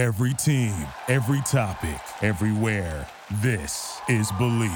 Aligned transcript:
Every 0.00 0.32
team, 0.32 0.72
every 1.08 1.42
topic, 1.42 2.00
everywhere. 2.22 3.06
This 3.42 4.00
is 4.08 4.32
Bleav. 4.32 4.70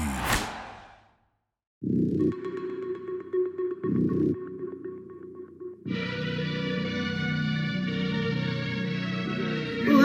Whoa, 9.87 10.03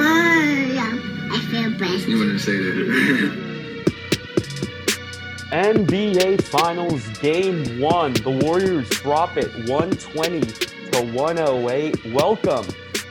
I 1.31 1.49
feel 1.51 1.71
blessed. 1.77 2.09
You 2.09 2.19
wouldn't 2.19 2.41
say 2.41 2.57
that. 2.57 3.51
NBA 5.53 6.43
Finals 6.45 7.07
Game 7.19 7.79
1. 7.79 8.13
The 8.15 8.41
Warriors 8.43 8.89
drop 8.89 9.37
it 9.37 9.53
120 9.69 10.41
to 10.41 11.13
108. 11.13 12.15
Welcome 12.15 12.65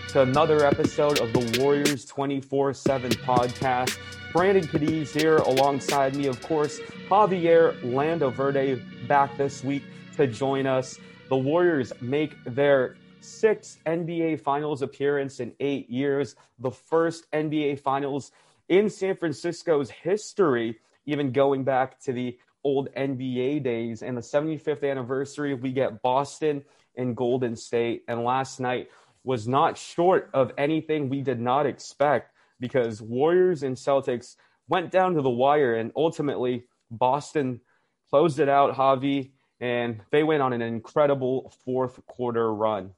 to 0.09 0.21
another 0.23 0.65
episode 0.65 1.19
of 1.19 1.31
the 1.33 1.59
Warriors 1.59 2.03
24 2.05 2.73
7 2.73 3.11
podcast. 3.11 3.97
Brandon 4.33 4.65
Cadiz 4.65 5.13
here 5.13 5.37
alongside 5.37 6.15
me, 6.15 6.25
of 6.25 6.41
course, 6.41 6.79
Javier 7.07 7.79
Landoverde 7.81 9.07
back 9.07 9.37
this 9.37 9.63
week 9.63 9.83
to 10.17 10.25
join 10.25 10.65
us. 10.65 10.97
The 11.29 11.37
Warriors 11.37 11.93
make 12.01 12.33
their 12.43 12.97
sixth 13.21 13.77
NBA 13.85 14.41
Finals 14.41 14.81
appearance 14.81 15.39
in 15.39 15.53
eight 15.59 15.89
years, 15.91 16.35
the 16.57 16.71
first 16.71 17.29
NBA 17.31 17.79
Finals 17.79 18.31
in 18.67 18.89
San 18.89 19.15
Francisco's 19.15 19.91
history 19.91 20.79
even 21.05 21.31
going 21.31 21.63
back 21.63 21.99
to 22.01 22.13
the 22.13 22.37
old 22.63 22.93
NBA 22.93 23.63
days 23.63 24.01
and 24.03 24.17
the 24.17 24.21
75th 24.21 24.89
anniversary, 24.89 25.53
we 25.53 25.71
get 25.71 26.01
Boston 26.01 26.63
and 26.95 27.15
Golden 27.15 27.55
State. 27.55 28.03
And 28.07 28.23
last 28.23 28.59
night 28.59 28.89
was 29.23 29.47
not 29.47 29.77
short 29.77 30.29
of 30.33 30.51
anything 30.57 31.09
we 31.09 31.21
did 31.21 31.39
not 31.39 31.65
expect 31.65 32.33
because 32.59 33.01
Warriors 33.01 33.63
and 33.63 33.75
Celtics 33.75 34.35
went 34.67 34.91
down 34.91 35.15
to 35.15 35.21
the 35.21 35.29
wire 35.29 35.75
and 35.75 35.91
ultimately 35.95 36.65
Boston 36.91 37.61
closed 38.09 38.39
it 38.39 38.49
out, 38.49 38.75
Javi, 38.75 39.31
and 39.59 40.01
they 40.11 40.23
went 40.23 40.41
on 40.41 40.53
an 40.53 40.61
incredible 40.61 41.53
fourth 41.65 41.99
quarter 42.07 42.53
run. 42.53 42.91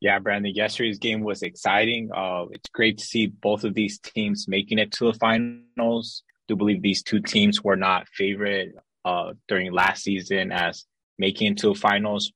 Yeah, 0.00 0.18
Brandon, 0.18 0.54
yesterday's 0.54 0.98
game 0.98 1.22
was 1.22 1.42
exciting. 1.42 2.10
Uh, 2.14 2.46
it's 2.50 2.68
great 2.68 2.98
to 2.98 3.04
see 3.04 3.28
both 3.28 3.64
of 3.64 3.74
these 3.74 3.98
teams 3.98 4.46
making 4.46 4.78
it 4.78 4.92
to 4.92 5.10
the 5.10 5.18
finals 5.18 6.22
do 6.48 6.56
believe 6.56 6.82
these 6.82 7.02
two 7.02 7.20
teams 7.20 7.62
were 7.62 7.76
not 7.76 8.08
favorite 8.08 8.74
uh, 9.04 9.32
during 9.48 9.72
last 9.72 10.02
season 10.02 10.52
as 10.52 10.84
making 11.18 11.52
it 11.52 11.58
to 11.58 11.72
the 11.72 11.80
finals. 11.80 12.32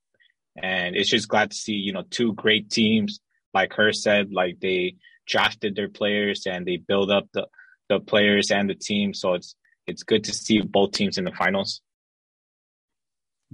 And 0.56 0.96
it's 0.96 1.10
just 1.10 1.28
glad 1.28 1.50
to 1.50 1.56
see, 1.56 1.74
you 1.74 1.92
know, 1.92 2.04
two 2.10 2.34
great 2.34 2.70
teams, 2.70 3.20
like 3.54 3.72
her 3.74 3.92
said, 3.92 4.32
like 4.32 4.60
they 4.60 4.96
drafted 5.26 5.76
their 5.76 5.88
players 5.88 6.46
and 6.46 6.66
they 6.66 6.76
build 6.76 7.10
up 7.10 7.28
the, 7.32 7.46
the 7.88 8.00
players 8.00 8.50
and 8.50 8.68
the 8.68 8.74
team. 8.74 9.14
So 9.14 9.34
it's 9.34 9.54
it's 9.86 10.02
good 10.02 10.24
to 10.24 10.32
see 10.32 10.60
both 10.60 10.92
teams 10.92 11.18
in 11.18 11.24
the 11.24 11.32
finals. 11.32 11.80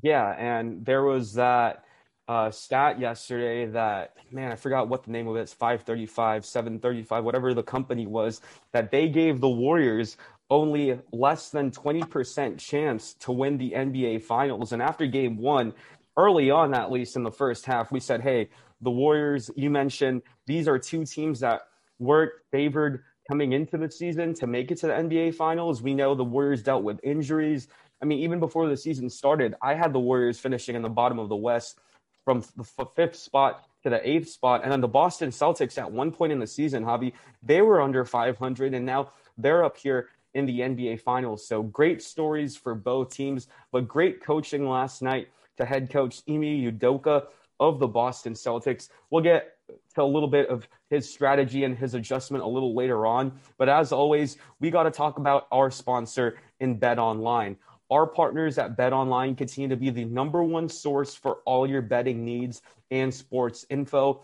Yeah, 0.03 0.28
and 0.30 0.84
there 0.84 1.03
was 1.03 1.34
that 1.34 1.84
uh, 2.28 2.50
stat 2.50 3.00
yesterday 3.00 3.66
that 3.66 4.16
man, 4.31 4.53
I 4.53 4.56
forgot 4.56 4.88
what 4.88 5.05
the 5.05 5.10
name 5.12 5.28
of 5.28 5.36
it 5.36 5.42
is 5.42 5.53
535, 5.53 6.44
735, 6.44 7.25
whatever 7.25 7.55
the 7.55 7.62
company 7.62 8.06
was, 8.06 8.41
that 8.72 8.91
they 8.91 9.08
gave 9.08 9.41
the 9.41 9.48
Warriors 9.48 10.16
only 10.50 10.98
less 11.12 11.50
than 11.50 11.70
20% 11.70 12.58
chance 12.58 13.14
to 13.14 13.33
win 13.33 13.58
the 13.58 13.72
NBA 13.72 14.22
Finals. 14.22 14.72
And 14.72 14.81
after 14.81 15.06
game 15.06 15.38
one, 15.38 15.72
early 16.17 16.50
on, 16.50 16.75
at 16.75 16.91
least 16.91 17.17
in 17.17 17.22
the 17.22 17.31
first 17.31 17.67
half, 17.67 17.92
we 17.92 18.00
said, 18.00 18.20
hey, 18.20 18.48
the 18.81 18.91
Warriors, 18.91 19.50
you 19.56 19.70
mentioned, 19.70 20.22
these 20.47 20.69
are 20.69 20.78
two 20.78 21.05
teams 21.05 21.41
that 21.41 21.62
weren't 21.98 22.33
favored 22.50 23.03
coming 23.28 23.53
into 23.53 23.77
the 23.77 23.91
season 23.91 24.34
to 24.34 24.47
make 24.47 24.70
it 24.70 24.78
to 24.78 24.87
the 24.87 24.92
NBA 24.92 25.34
Finals. 25.34 25.83
We 25.83 25.94
know 25.94 26.14
the 26.14 26.25
Warriors 26.25 26.62
dealt 26.62 26.84
with 26.84 27.00
injuries. 27.03 27.69
I 28.03 28.05
mean, 28.05 28.20
even 28.20 28.39
before 28.39 28.69
the 28.69 28.77
season 28.77 29.11
started, 29.11 29.55
I 29.62 29.75
had 29.75 29.93
the 29.93 30.00
Warriors 30.00 30.38
finishing 30.38 30.76
in 30.76 30.82
the 30.82 30.88
bottom 30.88 31.19
of 31.19 31.28
the 31.28 31.37
West 31.37 31.78
from 32.25 32.44
the 32.56 32.87
fifth 32.97 33.16
spot 33.16 33.65
to 33.82 33.91
the 33.91 34.09
eighth 34.09 34.28
spot. 34.28 34.62
And 34.62 34.72
then 34.72 34.81
the 34.81 34.88
Boston 34.88 35.31
Celtics 35.31 35.78
at 35.78 35.91
one 35.91 36.12
point 36.12 36.32
in 36.32 36.41
the 36.41 36.47
season, 36.47 36.84
Javi, 36.84 37.12
they 37.43 37.62
were 37.62 37.81
under 37.81 38.05
500, 38.05 38.75
and 38.75 38.84
now 38.84 39.12
they're 39.38 39.65
up 39.65 39.76
here 39.76 40.09
in 40.34 40.44
the 40.44 40.60
NBA 40.60 41.00
Finals. 41.00 41.47
So 41.47 41.62
great 41.62 42.03
stories 42.03 42.56
for 42.56 42.75
both 42.75 43.15
teams, 43.15 43.49
but 43.72 43.88
great 43.88 44.22
coaching 44.22 44.69
last 44.69 45.03
night 45.03 45.28
to 45.56 45.65
head 45.65 45.91
coach 45.91 46.22
Ime 46.28 46.71
Udoka 46.71 47.27
of 47.59 47.78
the 47.78 47.89
Boston 47.89 48.34
Celtics. 48.34 48.89
We'll 49.11 49.22
get 49.22 49.56
to 49.94 50.03
a 50.03 50.05
little 50.05 50.28
bit 50.28 50.49
of 50.49 50.69
his 50.91 51.11
strategy 51.11 51.65
and 51.65 51.77
his 51.77 51.94
adjustment 51.94 52.44
a 52.44 52.47
little 52.47 52.75
later 52.75 53.06
on. 53.06 53.33
But 53.59 53.69
as 53.69 53.93
always, 53.93 54.37
we 54.61 54.71
got 54.71 54.84
to 54.84 54.91
talk 54.91 55.19
about 55.19 55.47
our 55.50 55.71
sponsor 55.71 56.39
in 56.61 56.77
Bet 56.77 56.99
Online. 56.99 57.56
Our 57.91 58.06
partners 58.06 58.59
at 58.59 58.77
Bet 58.77 58.93
Online 58.93 59.34
continue 59.34 59.69
to 59.69 59.77
be 59.77 59.91
the 59.91 60.05
number 60.05 60.43
one 60.43 60.69
source 60.69 61.15
for 61.15 61.39
all 61.44 61.67
your 61.67 61.83
betting 61.83 62.25
needs 62.25 62.62
and 62.91 63.12
sports 63.15 63.65
info. 63.71 64.23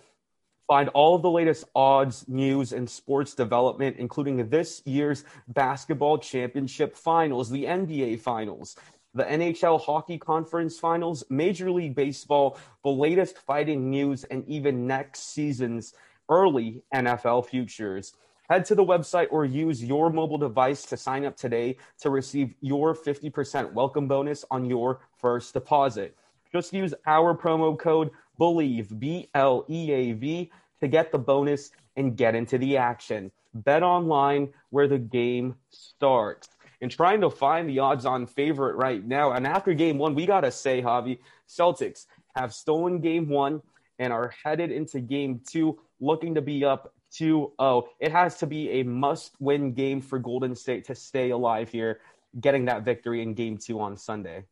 Find 0.66 0.88
all 0.90 1.14
of 1.14 1.22
the 1.22 1.30
latest 1.30 1.64
odds, 1.74 2.26
news, 2.28 2.72
and 2.72 2.88
sports 2.88 3.34
development, 3.34 3.96
including 3.98 4.48
this 4.48 4.82
year's 4.84 5.24
basketball 5.48 6.18
championship 6.18 6.96
finals, 6.96 7.50
the 7.50 7.64
NBA 7.64 8.20
finals, 8.20 8.76
the 9.14 9.24
NHL 9.24 9.80
Hockey 9.80 10.18
Conference 10.18 10.78
Finals, 10.78 11.22
Major 11.28 11.70
League 11.70 11.94
Baseball, 11.94 12.58
the 12.82 12.90
latest 12.90 13.38
fighting 13.38 13.90
news, 13.90 14.24
and 14.24 14.46
even 14.48 14.86
next 14.86 15.34
season's 15.34 15.94
early 16.28 16.82
NFL 16.94 17.46
futures. 17.46 18.14
Head 18.48 18.64
to 18.66 18.74
the 18.74 18.84
website 18.84 19.28
or 19.30 19.44
use 19.44 19.84
your 19.84 20.10
mobile 20.10 20.38
device 20.38 20.84
to 20.86 20.96
sign 20.96 21.24
up 21.24 21.36
today 21.36 21.76
to 22.00 22.10
receive 22.10 22.54
your 22.60 22.94
50% 22.94 23.72
welcome 23.72 24.08
bonus 24.08 24.44
on 24.50 24.64
your 24.64 25.00
first 25.18 25.52
deposit. 25.52 26.16
Just 26.50 26.72
use 26.72 26.94
our 27.06 27.36
promo 27.36 27.78
code 27.78 28.10
BLEAV, 28.38 28.98
B 28.98 29.28
L 29.34 29.64
E 29.68 29.92
A 29.92 30.12
V, 30.12 30.50
to 30.80 30.88
get 30.88 31.12
the 31.12 31.18
bonus 31.18 31.70
and 31.96 32.16
get 32.16 32.34
into 32.34 32.58
the 32.58 32.76
action. 32.76 33.30
Bet 33.54 33.82
online 33.82 34.48
where 34.70 34.88
the 34.88 34.98
game 34.98 35.54
starts. 35.70 36.48
And 36.82 36.90
trying 36.90 37.22
to 37.22 37.30
find 37.30 37.68
the 37.68 37.78
odds 37.78 38.04
on 38.04 38.26
favorite 38.26 38.76
right 38.76 39.02
now. 39.02 39.32
And 39.32 39.46
after 39.46 39.72
game 39.72 39.98
one, 39.98 40.14
we 40.14 40.26
got 40.26 40.42
to 40.42 40.50
say, 40.50 40.82
Javi, 40.82 41.20
Celtics 41.48 42.06
have 42.36 42.52
stolen 42.52 43.00
game 43.00 43.28
one 43.28 43.62
and 43.98 44.12
are 44.12 44.34
headed 44.44 44.70
into 44.70 45.00
game 45.00 45.40
two 45.48 45.78
looking 46.00 46.34
to 46.34 46.42
be 46.42 46.64
up 46.64 46.92
2 47.12 47.52
0. 47.60 47.88
It 48.00 48.12
has 48.12 48.38
to 48.38 48.46
be 48.46 48.70
a 48.70 48.82
must 48.82 49.34
win 49.40 49.72
game 49.72 50.00
for 50.00 50.18
Golden 50.18 50.54
State 50.54 50.86
to 50.86 50.94
stay 50.94 51.30
alive 51.30 51.68
here, 51.68 52.00
getting 52.40 52.66
that 52.66 52.84
victory 52.84 53.22
in 53.22 53.34
game 53.34 53.58
two 53.58 53.80
on 53.80 53.96
Sunday. 53.96 54.44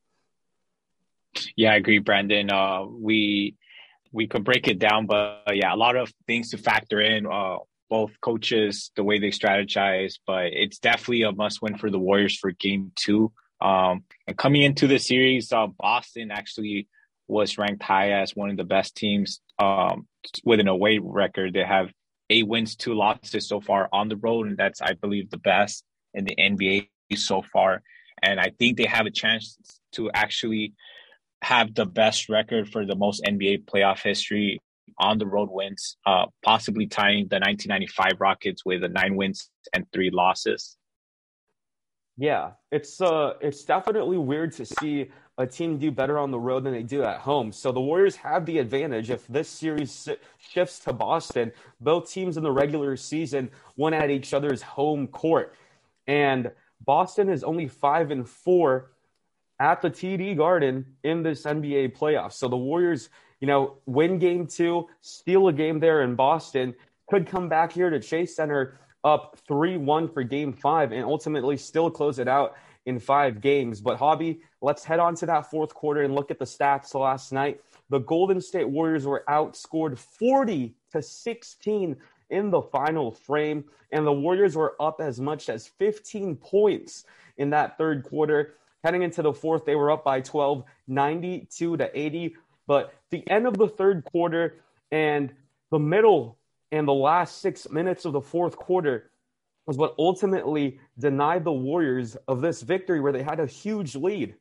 Yeah, 1.57 1.73
I 1.73 1.77
agree, 1.77 1.99
Brandon. 1.99 2.51
Uh, 2.51 2.85
we 2.85 3.57
we 4.13 4.27
could 4.27 4.45
break 4.45 4.69
it 4.69 4.79
down, 4.79 5.07
but 5.07 5.43
yeah, 5.53 5.75
a 5.75 5.77
lot 5.77 5.97
of 5.97 6.13
things 6.27 6.51
to 6.51 6.59
factor 6.59 7.01
in. 7.01 7.27
Uh, 7.27 7.59
both 7.91 8.13
coaches, 8.21 8.93
the 8.97 9.05
way 9.05 9.19
they 9.19 9.29
strategize, 9.29 10.15
but 10.27 10.47
it's 10.47 10.79
definitely 10.79 11.23
a 11.23 11.33
must 11.33 11.61
win 11.61 11.77
for 11.77 11.91
the 11.91 11.99
Warriors 11.99 12.39
for 12.39 12.53
game 12.53 12.93
two. 12.95 13.33
Um, 13.61 14.05
and 14.27 14.39
coming 14.39 14.63
into 14.63 14.87
the 14.87 14.99
series, 14.99 15.53
uh, 15.53 15.67
Boston 15.67 16.31
actually 16.31 16.89
was 17.29 17.59
ranked 17.59 17.83
high 17.83 18.13
as 18.13 18.35
one 18.35 18.51
of 18.51 18.57
the 18.57 18.65
best 18.65 18.97
teams 18.97 19.41
um, 19.59 20.07
with 20.45 20.61
an 20.61 20.69
away 20.69 20.99
record. 20.99 21.53
They 21.53 21.65
have 21.65 21.93
eight 22.31 22.47
wins, 22.47 22.77
two 22.77 22.95
losses 22.95 23.49
so 23.49 23.61
far 23.61 23.89
on 23.93 24.09
the 24.09 24.17
road, 24.17 24.47
and 24.47 24.57
that's, 24.57 24.81
I 24.81 24.95
believe, 24.95 25.31
the 25.31 25.39
best 25.39 25.85
in 26.15 26.25
the 26.25 26.37
NBA 26.37 26.89
so 27.17 27.43
far. 27.53 27.83
And 28.23 28.39
I 28.39 28.53
think 28.59 28.77
they 28.77 28.87
have 28.87 29.07
a 29.07 29.11
chance 29.11 29.59
to 29.93 30.11
actually 30.13 30.75
have 31.43 31.75
the 31.75 31.87
best 31.87 32.29
record 32.29 32.69
for 32.69 32.87
the 32.87 32.95
most 32.95 33.23
NBA 33.25 33.65
playoff 33.65 34.03
history 34.03 34.61
on 34.99 35.19
the 35.19 35.27
road 35.27 35.49
wins, 35.51 35.97
uh, 36.07 36.27
possibly 36.43 36.87
tying 36.87 37.29
the 37.29 37.37
1995 37.37 38.21
Rockets 38.21 38.65
with 38.65 38.83
the 38.83 38.89
nine 38.89 39.17
wins 39.17 39.51
and 39.75 39.87
three 39.93 40.11
losses. 40.11 40.77
Yeah, 42.17 42.53
it's 42.71 43.01
uh, 43.01 43.35
it's 43.41 43.65
definitely 43.65 44.19
weird 44.19 44.53
to 44.53 44.67
see 44.67 45.11
a 45.39 45.47
team 45.47 45.79
do 45.79 45.91
better 45.91 46.19
on 46.19 46.31
the 46.31 46.39
road 46.39 46.65
than 46.65 46.75
they 46.75 46.83
do 46.83 47.03
at 47.03 47.19
home. 47.19 47.51
So 47.51 47.73
the 47.73 47.81
Warriors 47.81 48.17
have 48.17 48.45
the 48.45 48.59
advantage 48.59 49.09
if 49.09 49.27
this 49.27 49.49
series 49.49 50.07
shifts 50.37 50.81
to 50.81 50.93
Boston. 50.93 51.51
Both 51.81 52.11
teams 52.11 52.37
in 52.37 52.43
the 52.43 52.53
regular 52.53 52.97
season 52.97 53.51
won 53.77 53.95
at 53.95 54.11
each 54.11 54.35
other's 54.35 54.61
home 54.61 55.07
court, 55.07 55.55
and 56.07 56.51
Boston 56.85 57.31
is 57.31 57.43
only 57.43 57.69
five 57.69 58.11
and 58.11 58.29
four 58.29 58.91
at 59.59 59.81
the 59.83 59.91
TD 59.91 60.37
Garden 60.37 60.85
in 61.05 61.23
this 61.23 61.45
NBA 61.45 61.97
playoffs. 61.97 62.33
So 62.33 62.49
the 62.49 62.57
Warriors, 62.57 63.11
you 63.41 63.47
know, 63.47 63.77
win 63.87 64.19
game 64.19 64.47
two, 64.47 64.89
steal 65.01 65.49
a 65.49 65.53
game 65.53 65.81
there 65.81 66.03
in 66.03 66.15
Boston, 66.15 66.75
could 67.09 67.27
come 67.27 67.49
back 67.49 67.73
here 67.73 67.91
to 67.91 68.01
Chase 68.01 68.37
Center 68.37 68.79
up 69.03 69.39
3 69.49 69.79
1 69.79 70.09
for 70.09 70.23
game 70.23 70.53
five 70.53 70.93
and 70.93 71.05
ultimately 71.05 71.57
still 71.57 71.91
close 71.91 72.19
it 72.19 72.29
out 72.29 72.55
in 72.87 72.99
five 72.99 73.41
games. 73.41 73.81
But, 73.81 73.99
Javi, 73.99 74.41
let's 74.61 74.85
head 74.85 75.01
on 75.01 75.15
to 75.17 75.27
that 75.27 75.51
fourth 75.51 75.75
quarter 75.75 76.03
and 76.03 76.15
look 76.15 76.31
at 76.31 76.39
the 76.39 76.45
stats 76.45 76.95
last 76.95 77.33
night. 77.33 77.61
The 77.89 77.99
Golden 77.99 78.41
State 78.41 78.69
Warriors 78.69 79.07
were 79.07 79.25
outscored 79.29 79.99
40 79.99 80.75
to 80.93 81.03
16 81.03 81.97
in 82.31 82.51
the 82.51 82.63
final 82.63 83.11
frame, 83.11 83.65
and 83.91 84.07
the 84.07 84.13
Warriors 84.13 84.55
were 84.55 84.77
up 84.81 85.01
as 85.01 85.21
much 85.21 85.49
as 85.49 85.67
15 85.67 86.37
points 86.37 87.05
in 87.37 87.51
that 87.51 87.77
third 87.77 88.05
quarter. 88.05 88.55
Heading 88.85 89.03
into 89.03 89.23
the 89.23 89.33
fourth, 89.33 89.65
they 89.65 89.75
were 89.75 89.91
up 89.91 90.05
by 90.05 90.21
12, 90.21 90.65
92 90.87 91.77
to 91.77 91.99
80. 91.99 92.37
But 92.71 92.95
the 93.11 93.29
end 93.29 93.49
of 93.49 93.59
the 93.59 93.67
third 93.67 94.05
quarter 94.05 94.63
and 94.93 95.33
the 95.73 95.81
middle 95.81 96.39
and 96.71 96.87
the 96.87 96.95
last 96.95 97.41
six 97.41 97.69
minutes 97.69 98.05
of 98.05 98.13
the 98.13 98.21
fourth 98.21 98.55
quarter 98.55 99.11
was 99.67 99.77
what 99.77 99.97
ultimately 99.99 100.79
denied 100.97 101.43
the 101.43 101.51
Warriors 101.51 102.17
of 102.29 102.41
this 102.41 102.63
victory 102.63 103.01
where 103.01 103.11
they 103.11 103.25
had 103.25 103.41
a 103.41 103.47
huge 103.47 103.97
lead. 103.97 104.37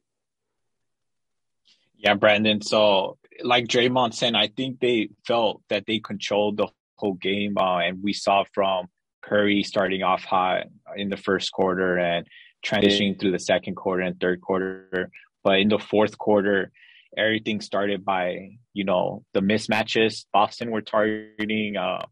Yeah, 1.97 2.13
Brandon. 2.13 2.61
So, 2.61 3.17
like 3.41 3.65
Draymond 3.65 4.13
said, 4.13 4.35
I 4.35 4.49
think 4.49 4.79
they 4.79 5.09
felt 5.25 5.63
that 5.69 5.87
they 5.87 5.97
controlled 5.97 6.57
the 6.57 6.67
whole 6.97 7.15
game, 7.15 7.57
uh, 7.57 7.79
and 7.79 8.03
we 8.03 8.13
saw 8.13 8.43
from 8.53 8.89
Curry 9.23 9.63
starting 9.63 10.03
off 10.03 10.23
hot 10.23 10.67
in 10.95 11.09
the 11.09 11.17
first 11.17 11.51
quarter 11.51 11.97
and 11.97 12.27
transitioning 12.63 13.19
through 13.19 13.31
the 13.31 13.39
second 13.39 13.73
quarter 13.73 14.03
and 14.03 14.19
third 14.19 14.39
quarter. 14.39 15.09
But 15.43 15.61
in 15.61 15.69
the 15.69 15.79
fourth 15.79 16.15
quarter, 16.19 16.71
everything 17.17 17.61
started 17.61 18.05
by 18.05 18.57
you 18.73 18.83
know 18.83 19.23
the 19.33 19.41
mismatches 19.41 20.25
Boston 20.33 20.71
were 20.71 20.81
targeting. 20.81 21.77
Uh, 21.77 22.05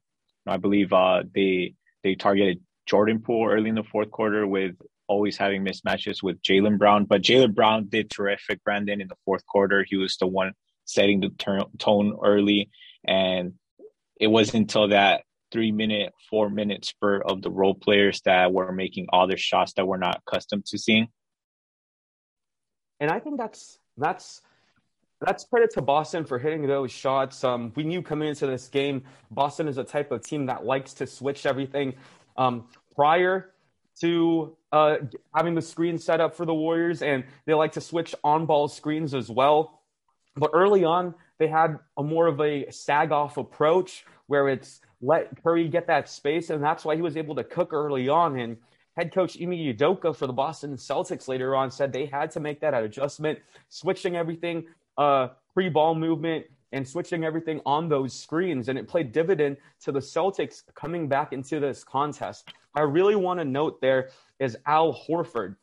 I 0.45 0.57
believe 0.57 0.93
uh, 0.93 1.23
they 1.33 1.73
they 2.03 2.15
targeted 2.15 2.61
Jordan 2.85 3.21
Poole 3.21 3.49
early 3.49 3.69
in 3.69 3.75
the 3.75 3.83
fourth 3.83 4.11
quarter 4.11 4.47
with 4.47 4.75
always 5.07 5.37
having 5.37 5.63
mismatches 5.63 6.21
with 6.21 6.41
Jaylen 6.41 6.77
Brown. 6.77 7.05
But 7.05 7.21
Jaylen 7.21 7.55
Brown 7.55 7.87
did 7.87 8.09
terrific, 8.09 8.63
Brandon, 8.63 9.01
in 9.01 9.07
the 9.07 9.15
fourth 9.25 9.45
quarter. 9.45 9.85
He 9.87 9.97
was 9.97 10.17
the 10.17 10.27
one 10.27 10.53
setting 10.85 11.19
the 11.19 11.29
ter- 11.29 11.63
tone 11.77 12.17
early. 12.23 12.69
And 13.05 13.53
it 14.19 14.27
wasn't 14.27 14.63
until 14.63 14.89
that 14.89 15.23
three 15.51 15.71
minute, 15.71 16.13
four 16.29 16.49
minute 16.49 16.85
spurt 16.85 17.23
of 17.25 17.41
the 17.41 17.51
role 17.51 17.75
players 17.75 18.21
that 18.25 18.51
were 18.51 18.71
making 18.71 19.07
all 19.09 19.27
their 19.27 19.37
shots 19.37 19.73
that 19.73 19.87
we're 19.87 19.97
not 19.97 20.21
accustomed 20.27 20.65
to 20.65 20.77
seeing. 20.77 21.07
And 22.99 23.11
I 23.11 23.19
think 23.19 23.37
that's 23.37 23.77
that's 23.97 24.41
that's 25.19 25.45
credit 25.45 25.71
to 25.71 25.81
Boston 25.81 26.25
for 26.25 26.37
hitting 26.37 26.67
those 26.67 26.91
shots. 26.91 27.43
Um, 27.43 27.71
we 27.75 27.83
knew 27.83 28.01
coming 28.01 28.29
into 28.29 28.45
this 28.45 28.67
game, 28.67 29.03
Boston 29.31 29.67
is 29.67 29.77
a 29.77 29.83
type 29.83 30.11
of 30.11 30.23
team 30.23 30.45
that 30.45 30.65
likes 30.65 30.93
to 30.95 31.07
switch 31.07 31.45
everything. 31.45 31.93
Um, 32.37 32.65
prior 32.95 33.51
to 34.01 34.55
uh, 34.71 34.97
having 35.33 35.55
the 35.55 35.61
screen 35.61 35.97
set 35.97 36.21
up 36.21 36.35
for 36.35 36.45
the 36.45 36.53
Warriors, 36.53 37.01
and 37.01 37.23
they 37.45 37.53
like 37.53 37.71
to 37.73 37.81
switch 37.81 38.13
on 38.23 38.45
ball 38.45 38.67
screens 38.67 39.13
as 39.13 39.29
well. 39.29 39.81
But 40.35 40.51
early 40.53 40.83
on, 40.83 41.15
they 41.39 41.47
had 41.47 41.79
a 41.97 42.03
more 42.03 42.27
of 42.27 42.39
a 42.39 42.69
sag 42.71 43.11
off 43.11 43.37
approach 43.37 44.05
where 44.27 44.49
it's 44.49 44.81
let 45.01 45.41
Curry 45.43 45.67
get 45.67 45.87
that 45.87 46.09
space, 46.09 46.49
and 46.49 46.63
that's 46.63 46.85
why 46.85 46.95
he 46.95 47.01
was 47.01 47.17
able 47.17 47.35
to 47.35 47.43
cook 47.43 47.73
early 47.73 48.07
on. 48.07 48.37
And 48.39 48.57
head 48.95 49.13
coach 49.13 49.37
Ime 49.39 49.51
Udoka 49.51 50.15
for 50.15 50.27
the 50.27 50.33
Boston 50.33 50.75
Celtics 50.75 51.27
later 51.27 51.55
on 51.55 51.71
said 51.71 51.93
they 51.93 52.05
had 52.05 52.31
to 52.31 52.39
make 52.39 52.59
that 52.61 52.73
adjustment, 52.73 53.39
switching 53.69 54.15
everything 54.15 54.65
uh, 54.97 55.29
pre 55.53 55.69
ball 55.69 55.95
movement 55.95 56.45
and 56.71 56.87
switching 56.87 57.23
everything 57.23 57.61
on 57.65 57.87
those 57.87 58.13
screens. 58.13 58.69
And 58.69 58.77
it 58.77 58.87
played 58.87 59.11
dividend 59.11 59.57
to 59.81 59.91
the 59.91 59.99
Celtics 59.99 60.63
coming 60.75 61.07
back 61.07 61.33
into 61.33 61.59
this 61.59 61.83
contest. 61.83 62.49
I 62.75 62.81
really 62.81 63.15
want 63.15 63.39
to 63.39 63.45
note 63.45 63.81
there 63.81 64.09
is 64.39 64.57
Al 64.65 64.93
Horford 64.93 65.55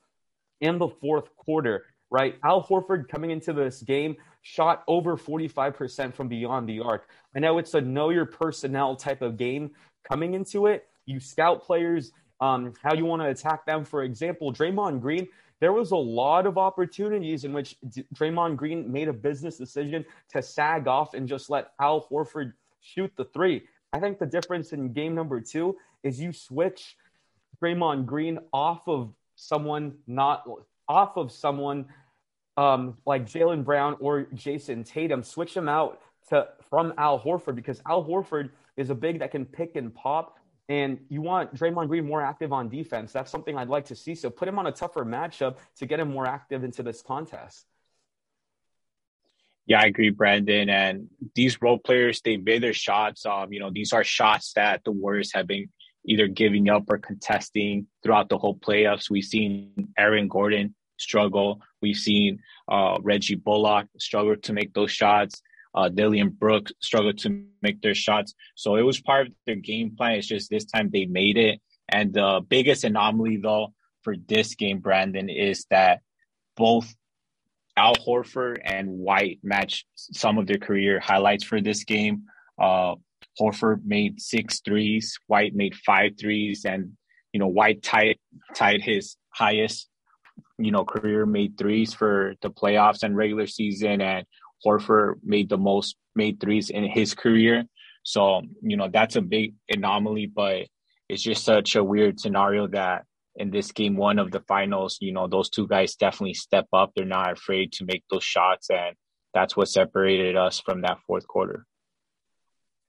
in 0.60 0.78
the 0.78 0.88
fourth 0.88 1.34
quarter, 1.36 1.84
right? 2.10 2.36
Al 2.42 2.64
Horford 2.64 3.08
coming 3.08 3.31
into 3.31 3.52
this 3.52 3.82
game 3.82 4.16
shot 4.42 4.82
over 4.88 5.16
45% 5.16 6.12
from 6.14 6.28
beyond 6.28 6.69
the 6.69 6.81
arc. 6.81 7.08
I 7.36 7.40
know 7.40 7.58
it's 7.58 7.75
a 7.75 7.81
know 7.81 8.10
your 8.10 8.26
personnel 8.26 8.96
type 8.96 9.22
of 9.22 9.36
game 9.36 9.70
coming 10.08 10.34
into 10.34 10.66
it. 10.66 10.86
You 11.06 11.20
scout 11.20 11.62
players, 11.62 12.12
um, 12.40 12.72
how 12.82 12.94
you 12.94 13.04
want 13.04 13.22
to 13.22 13.28
attack 13.28 13.66
them. 13.66 13.84
For 13.84 14.02
example, 14.02 14.52
Draymond 14.52 15.00
Green 15.00 15.28
there 15.60 15.72
was 15.72 15.92
a 15.92 15.96
lot 15.96 16.46
of 16.46 16.58
opportunities 16.58 17.44
in 17.44 17.52
which 17.52 17.76
D- 17.88 18.04
Draymond 18.14 18.56
Green 18.56 18.90
made 18.90 19.08
a 19.08 19.12
business 19.12 19.56
decision 19.56 20.04
to 20.30 20.42
sag 20.42 20.86
off 20.86 21.14
and 21.14 21.28
just 21.28 21.50
let 21.50 21.72
Al 21.80 22.06
Horford 22.10 22.52
shoot 22.80 23.12
the 23.16 23.24
three. 23.24 23.62
I 23.92 24.00
think 24.00 24.18
the 24.18 24.26
difference 24.26 24.72
in 24.72 24.92
game 24.92 25.14
number 25.14 25.40
two 25.40 25.76
is 26.02 26.20
you 26.20 26.32
switch 26.32 26.96
Draymond 27.62 28.06
Green 28.06 28.38
off 28.52 28.88
of 28.88 29.14
someone 29.36 29.94
not 30.06 30.46
off 30.88 31.16
of 31.16 31.32
someone 31.32 31.86
um, 32.56 32.96
like 33.06 33.26
Jaylen 33.26 33.64
Brown 33.64 33.96
or 34.00 34.24
Jayson 34.34 34.84
Tatum, 34.84 35.22
switch 35.22 35.54
them 35.54 35.68
out 35.68 36.00
to 36.28 36.48
from 36.68 36.92
Al 36.98 37.18
Horford 37.18 37.54
because 37.54 37.80
Al 37.86 38.04
Horford 38.04 38.50
is 38.76 38.90
a 38.90 38.94
big 38.94 39.20
that 39.20 39.30
can 39.30 39.44
pick 39.44 39.76
and 39.76 39.94
pop 39.94 40.38
and 40.69 40.99
you 41.08 41.20
want 41.20 41.55
Draymond 41.55 41.88
Green 41.88 42.06
more 42.06 42.22
active 42.22 42.52
on 42.52 42.69
defense. 42.69 43.12
That's 43.12 43.31
something 43.31 43.56
I'd 43.56 43.69
like 43.69 43.87
to 43.87 43.96
see. 43.96 44.14
So 44.14 44.31
put 44.31 44.49
him 44.49 44.58
on 44.58 44.66
a 44.66 44.72
tougher 44.72 45.05
matchup 45.05 45.56
to 45.76 45.87
get 45.87 46.00
him 46.00 46.11
more 46.11 46.26
active 46.26 46.64
into 46.64 46.82
this 46.82 47.02
contest. 47.02 47.66
Yeah, 49.66 49.81
I 49.81 49.87
agree, 49.87 50.11
Brandon. 50.11 50.69
And 50.69 51.08
these 51.34 51.61
role 51.62 51.78
players, 51.78 52.20
they 52.20 52.37
made 52.37 52.62
their 52.62 52.75
shots. 52.75 53.25
Um, 53.25 53.52
you 53.52 53.61
know, 53.61 53.70
these 53.72 53.93
are 53.93 54.05
shots 54.05 54.52
that 54.55 54.82
the 54.84 54.93
Warriors 54.93 55.32
have 55.32 55.46
been 55.46 55.69
either 56.06 56.28
giving 56.28 56.69
up 56.69 56.84
or 56.88 56.99
contesting 56.99 57.87
throughout 58.02 58.28
the 58.28 58.37
whole 58.37 58.56
playoffs. 58.56 59.08
We've 59.08 59.25
seen 59.25 59.88
Aaron 59.96 60.28
Gordon 60.28 60.75
struggle. 60.99 61.62
We've 61.81 61.96
seen 61.96 62.40
uh, 62.69 62.99
Reggie 63.02 63.37
Bullock 63.37 63.87
struggle 63.99 64.37
to 64.37 64.52
make 64.52 64.75
those 64.75 64.93
shots 64.93 65.43
uh, 65.74 65.88
Dillon 65.88 66.28
Brooks 66.30 66.72
struggled 66.80 67.18
to 67.18 67.44
make 67.62 67.80
their 67.82 67.94
shots. 67.94 68.34
So 68.54 68.76
it 68.76 68.82
was 68.82 69.00
part 69.00 69.28
of 69.28 69.34
their 69.46 69.56
game 69.56 69.96
plan. 69.96 70.18
It's 70.18 70.26
just 70.26 70.50
this 70.50 70.64
time 70.64 70.90
they 70.90 71.06
made 71.06 71.36
it. 71.36 71.60
And 71.88 72.14
the 72.14 72.40
biggest 72.46 72.84
anomaly, 72.84 73.38
though, 73.38 73.74
for 74.02 74.14
this 74.16 74.54
game, 74.54 74.78
Brandon, 74.78 75.28
is 75.28 75.66
that 75.70 76.00
both 76.56 76.94
Al 77.76 77.94
Horford 77.96 78.58
and 78.64 78.88
White 78.88 79.40
matched 79.42 79.86
some 79.96 80.38
of 80.38 80.46
their 80.46 80.58
career 80.58 81.00
highlights 81.00 81.44
for 81.44 81.60
this 81.60 81.84
game. 81.84 82.24
Uh, 82.58 82.94
Horford 83.40 83.84
made 83.84 84.20
six 84.20 84.60
threes, 84.60 85.18
White 85.26 85.54
made 85.54 85.74
five 85.74 86.12
threes, 86.18 86.64
and 86.64 86.92
you 87.32 87.40
know 87.40 87.48
White 87.48 87.82
tied 87.82 88.18
tied 88.54 88.80
his 88.80 89.16
highest 89.30 89.88
you 90.58 90.70
know 90.70 90.84
career 90.84 91.26
made 91.26 91.58
threes 91.58 91.92
for 91.92 92.34
the 92.42 92.50
playoffs 92.50 93.02
and 93.02 93.16
regular 93.16 93.46
season, 93.46 94.00
and 94.00 94.24
Horford 94.64 95.16
made 95.22 95.49
the 95.49 95.58
most 95.58 95.96
made 96.14 96.40
threes 96.40 96.70
in 96.70 96.84
his 96.84 97.14
career. 97.14 97.64
So, 98.02 98.43
you 98.62 98.76
know, 98.76 98.88
that's 98.93 99.16
a 99.16 99.22
big 99.22 99.55
anomaly, 99.69 100.26
but 100.26 100.66
it's 101.08 101.22
just 101.22 101.44
such 101.44 101.76
a 101.76 101.84
weird 101.84 102.20
scenario 102.20 102.67
that 102.69 103.05
in 103.36 103.50
this 103.50 103.72
game 103.72 103.96
one 103.96 104.19
of 104.19 104.31
the 104.31 104.41
finals, 104.41 104.98
you 105.00 105.12
know, 105.12 105.27
those 105.27 105.50
two 105.50 105.67
guys 105.67 105.96
definitely 105.96 106.34
step 106.34 106.67
up. 106.72 106.93
They're 106.94 107.05
not 107.05 107.32
afraid 107.32 107.72
to 107.74 107.84
make 107.84 108.05
those 108.10 108.24
shots. 108.24 108.70
And 108.70 108.94
that's 109.32 109.56
what 109.56 109.69
separated 109.69 110.36
us 110.36 110.60
from 110.60 110.82
that 110.82 110.98
fourth 111.06 111.27
quarter. 111.27 111.67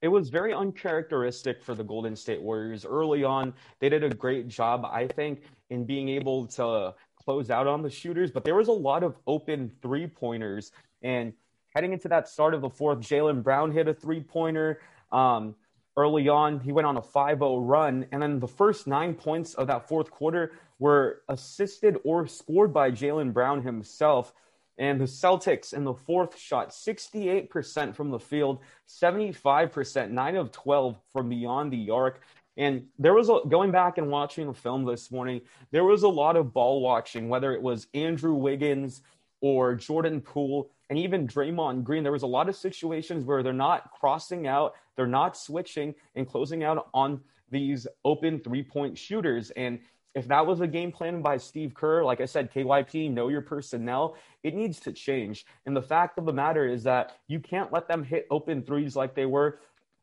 It 0.02 0.08
was 0.08 0.28
very 0.28 0.52
uncharacteristic 0.52 1.62
for 1.62 1.74
the 1.74 1.82
Golden 1.82 2.14
State 2.14 2.40
Warriors 2.40 2.84
early 2.84 3.24
on. 3.24 3.54
They 3.80 3.88
did 3.88 4.04
a 4.04 4.10
great 4.10 4.46
job, 4.46 4.84
I 4.84 5.08
think, 5.08 5.40
in 5.70 5.84
being 5.84 6.10
able 6.10 6.46
to 6.48 6.94
close 7.24 7.50
out 7.50 7.66
on 7.66 7.82
the 7.82 7.90
shooters, 7.90 8.30
but 8.30 8.44
there 8.44 8.54
was 8.54 8.68
a 8.68 8.72
lot 8.72 9.02
of 9.02 9.16
open 9.26 9.72
three 9.82 10.06
pointers. 10.06 10.70
And 11.02 11.32
heading 11.76 11.92
into 11.92 12.08
that 12.08 12.26
start 12.26 12.54
of 12.54 12.62
the 12.62 12.70
fourth, 12.70 13.00
Jaylen 13.00 13.42
Brown 13.42 13.70
hit 13.70 13.86
a 13.86 13.92
three 13.92 14.20
pointer. 14.20 14.80
Um, 15.12 15.54
early 15.94 16.26
on, 16.26 16.58
he 16.58 16.72
went 16.72 16.86
on 16.86 16.96
a 16.96 17.02
5 17.02 17.38
0 17.38 17.58
run. 17.58 18.06
And 18.10 18.22
then 18.22 18.40
the 18.40 18.48
first 18.48 18.86
nine 18.86 19.12
points 19.12 19.52
of 19.52 19.66
that 19.66 19.86
fourth 19.86 20.10
quarter 20.10 20.52
were 20.78 21.20
assisted 21.28 21.98
or 22.02 22.26
scored 22.26 22.72
by 22.72 22.90
Jaylen 22.90 23.30
Brown 23.30 23.62
himself. 23.62 24.32
And 24.78 24.98
the 24.98 25.04
Celtics 25.04 25.74
in 25.74 25.84
the 25.84 25.92
fourth 25.92 26.38
shot 26.38 26.70
68% 26.70 27.94
from 27.94 28.10
the 28.10 28.18
field, 28.18 28.60
75%, 28.88 30.10
9 30.10 30.36
of 30.36 30.52
12 30.52 30.96
from 31.12 31.28
beyond 31.28 31.72
the 31.74 31.90
arc. 31.90 32.22
And 32.56 32.86
there 32.98 33.12
was 33.12 33.28
a, 33.28 33.40
going 33.46 33.70
back 33.70 33.98
and 33.98 34.08
watching 34.08 34.46
the 34.46 34.54
film 34.54 34.86
this 34.86 35.10
morning, 35.10 35.42
there 35.72 35.84
was 35.84 36.04
a 36.04 36.08
lot 36.08 36.36
of 36.36 36.54
ball 36.54 36.80
watching, 36.80 37.28
whether 37.28 37.52
it 37.52 37.60
was 37.60 37.86
Andrew 37.92 38.32
Wiggins 38.32 39.02
or 39.42 39.74
Jordan 39.74 40.22
Poole 40.22 40.70
and 40.88 40.98
even 40.98 41.26
Draymond 41.26 41.84
Green, 41.84 42.02
there 42.02 42.12
was 42.12 42.22
a 42.22 42.28
lot 42.28 42.48
of 42.48 42.56
situations 42.56 43.24
where 43.24 43.42
they're 43.42 43.52
not 43.52 43.90
crossing 43.90 44.46
out, 44.46 44.74
they're 44.94 45.06
not 45.06 45.36
switching 45.36 45.94
and 46.14 46.28
closing 46.28 46.62
out 46.62 46.88
on 46.94 47.20
these 47.50 47.86
open 48.04 48.40
three 48.40 48.62
point 48.62 48.96
shooters. 48.96 49.50
And 49.50 49.80
if 50.14 50.28
that 50.28 50.46
was 50.46 50.60
a 50.60 50.66
game 50.66 50.92
plan 50.92 51.20
by 51.22 51.36
Steve 51.36 51.74
Kerr, 51.74 52.02
like 52.02 52.20
I 52.20 52.24
said, 52.24 52.52
KYP, 52.52 53.12
know 53.12 53.28
your 53.28 53.42
personnel, 53.42 54.16
it 54.42 54.54
needs 54.54 54.80
to 54.80 54.92
change. 54.92 55.44
And 55.66 55.76
the 55.76 55.82
fact 55.82 56.18
of 56.18 56.24
the 56.24 56.32
matter 56.32 56.66
is 56.66 56.82
that 56.84 57.18
you 57.26 57.40
can't 57.40 57.72
let 57.72 57.88
them 57.88 58.02
hit 58.02 58.26
open 58.30 58.62
threes 58.62 58.96
like 58.96 59.14
they 59.14 59.26
were 59.26 59.58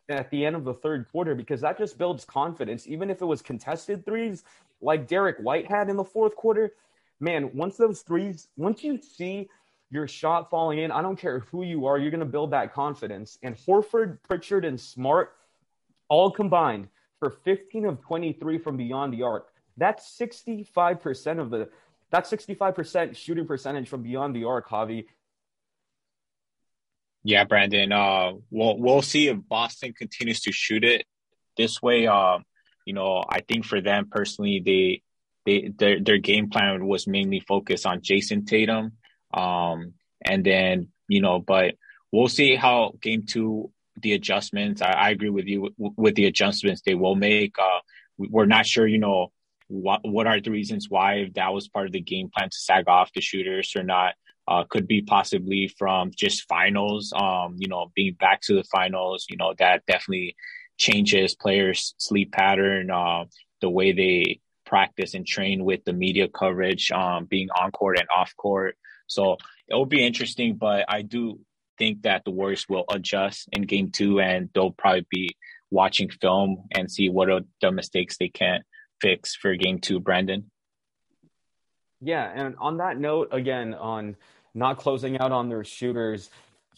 at 0.10 0.30
the 0.30 0.46
end 0.46 0.56
of 0.56 0.66
the 0.66 0.74
third 0.74 1.10
quarter 1.10 1.34
because 1.34 1.62
that 1.62 1.78
just 1.78 1.98
builds 1.98 2.26
confidence. 2.26 2.88
Even 2.88 3.10
if 3.10 3.22
it 3.22 3.26
was 3.26 3.42
contested 3.42 4.06
threes 4.06 4.44
like 4.82 5.08
Derrick 5.08 5.38
White 5.40 5.68
had 5.70 5.90
in 5.90 5.96
the 5.96 6.04
fourth 6.04 6.36
quarter, 6.36 6.74
man, 7.20 7.50
once 7.54 7.78
those 7.78 8.02
threes, 8.02 8.50
once 8.58 8.84
you 8.84 9.02
see 9.02 9.50
your 9.94 10.08
shot 10.08 10.50
falling 10.50 10.80
in, 10.80 10.92
I 10.92 11.04
don't 11.04 11.18
care 11.18 11.40
who 11.52 11.64
you 11.64 11.86
are, 11.86 12.00
you're 12.00 12.10
going 12.10 12.20
to 12.20 12.26
build 12.26 12.52
that 12.52 12.74
confidence. 12.74 13.38
And 13.44 13.56
Horford, 13.56 14.18
Pritchard, 14.24 14.66
and 14.66 14.80
Smart 14.80 15.36
all 16.10 16.32
combined 16.32 16.88
for 17.20 17.30
15 17.30 17.86
of 17.86 18.02
23 18.02 18.58
from 18.58 18.76
beyond 18.76 19.14
the 19.14 19.22
arc. 19.22 19.50
That's 19.78 20.20
65% 20.20 21.40
of 21.40 21.52
the 21.52 21.70
that's 22.10 22.32
65% 22.32 23.16
shooting 23.16 23.48
percentage 23.48 23.90
from 23.90 24.04
beyond 24.04 24.36
the 24.36 24.44
arc, 24.44 24.70
Javi. 24.70 25.06
Yeah, 27.24 27.44
Brandon. 27.46 27.92
Uh, 27.92 28.34
we'll 28.52 28.78
we'll 28.78 29.02
see 29.02 29.30
if 29.30 29.38
Boston 29.48 29.94
continues 29.94 30.42
to 30.42 30.52
shoot 30.52 30.84
it 30.84 31.06
this 31.58 31.82
way. 31.82 32.06
Um, 32.06 32.44
you 32.86 32.94
know, 32.94 33.24
I 33.28 33.42
think 33.42 33.66
for 33.66 33.82
them 33.82 34.10
personally, 34.12 34.62
they 34.64 35.02
they 35.46 35.72
their 35.76 36.00
their 36.02 36.18
game 36.18 36.50
plan 36.50 36.86
was 36.86 37.08
mainly 37.08 37.40
focused 37.40 37.86
on 37.86 38.02
Jayson 38.02 38.46
Tatum. 38.46 38.92
Um, 39.34 39.94
and 40.24 40.44
then 40.44 40.90
you 41.08 41.22
know, 41.22 41.40
but 41.40 41.76
we'll 42.12 42.28
see 42.28 42.56
how 42.56 42.94
game 43.02 43.26
two 43.26 43.72
the 44.02 44.14
adjustments. 44.14 44.82
I, 44.82 44.92
I 44.92 45.10
agree 45.10 45.30
with 45.30 45.46
you 45.46 45.74
with, 45.78 45.94
with, 45.96 46.16
the 46.16 46.26
adjustments 46.26 46.82
they 46.86 46.96
will 46.96 47.16
make. 47.16 47.56
Uh, 47.60 47.80
we're 48.18 48.46
not 48.46 48.66
sure, 48.66 48.88
you 48.88 48.98
know, 48.98 49.32
what 49.68 50.02
what 50.04 50.28
are 50.28 50.40
the 50.40 50.52
reasons 50.52 50.90
why 50.90 51.16
if 51.16 51.34
that 51.34 51.54
was 51.54 51.68
part 51.68 51.88
of 51.88 51.92
the 51.92 52.02
game 52.02 52.30
plan 52.36 52.50
to 52.50 52.58
sag 52.58 52.88
off 52.88 53.14
the 53.14 53.22
shooters 53.22 53.74
or 53.76 53.84
not. 53.84 54.16
Uh, 54.46 54.66
could 54.66 54.88
be 54.90 55.02
possibly 55.02 55.74
from 55.80 56.12
just 56.14 56.44
finals. 56.50 57.14
Um, 57.16 57.56
you 57.58 57.70
know, 57.70 57.92
being 57.96 58.16
back 58.20 58.42
to 58.42 58.56
the 58.56 58.66
finals. 58.66 59.26
You 59.30 59.38
know, 59.38 59.54
that 59.58 59.86
definitely 59.86 60.36
changes 60.78 61.34
players' 61.34 61.96
sleep 61.98 62.34
pattern, 62.34 62.92
uh, 62.92 63.26
the 63.62 63.70
way 63.70 63.94
they 63.94 64.42
practice 64.66 65.14
and 65.14 65.26
train 65.26 65.64
with 65.64 65.86
the 65.86 65.94
media 65.94 66.28
coverage, 66.28 66.92
um, 66.92 67.26
being 67.26 67.50
on 67.52 67.72
court 67.72 68.00
and 68.00 68.08
off 68.14 68.36
court. 68.36 68.76
So 69.08 69.38
it 69.68 69.76
will 69.76 69.86
be 69.86 70.06
interesting, 70.06 70.56
but 70.56 70.86
I 70.88 71.02
do 71.02 71.40
think 71.78 72.04
that 72.04 72.24
the 72.24 72.32
Warriors 72.32 72.68
will 72.70 72.86
adjust 72.90 73.50
in 73.52 73.64
game 73.64 73.92
two 73.92 74.20
and 74.20 74.50
they'll 74.54 74.72
probably 74.72 75.06
be 75.10 75.36
watching 75.72 76.10
film 76.10 76.66
and 76.72 76.90
see 76.90 77.10
what 77.10 77.30
are 77.30 77.42
the 77.62 77.72
mistakes 77.72 78.18
they 78.18 78.30
can't 78.30 78.64
fix 79.02 79.36
for 79.36 79.56
game 79.56 79.80
two, 79.80 80.00
Brandon. 80.00 80.50
Yeah, 82.02 82.32
and 82.34 82.56
on 82.60 82.78
that 82.78 82.98
note, 82.98 83.30
again, 83.32 83.74
on 83.74 84.16
not 84.54 84.78
closing 84.78 85.18
out 85.20 85.32
on 85.32 85.50
their 85.50 85.64
shooters, 85.64 86.30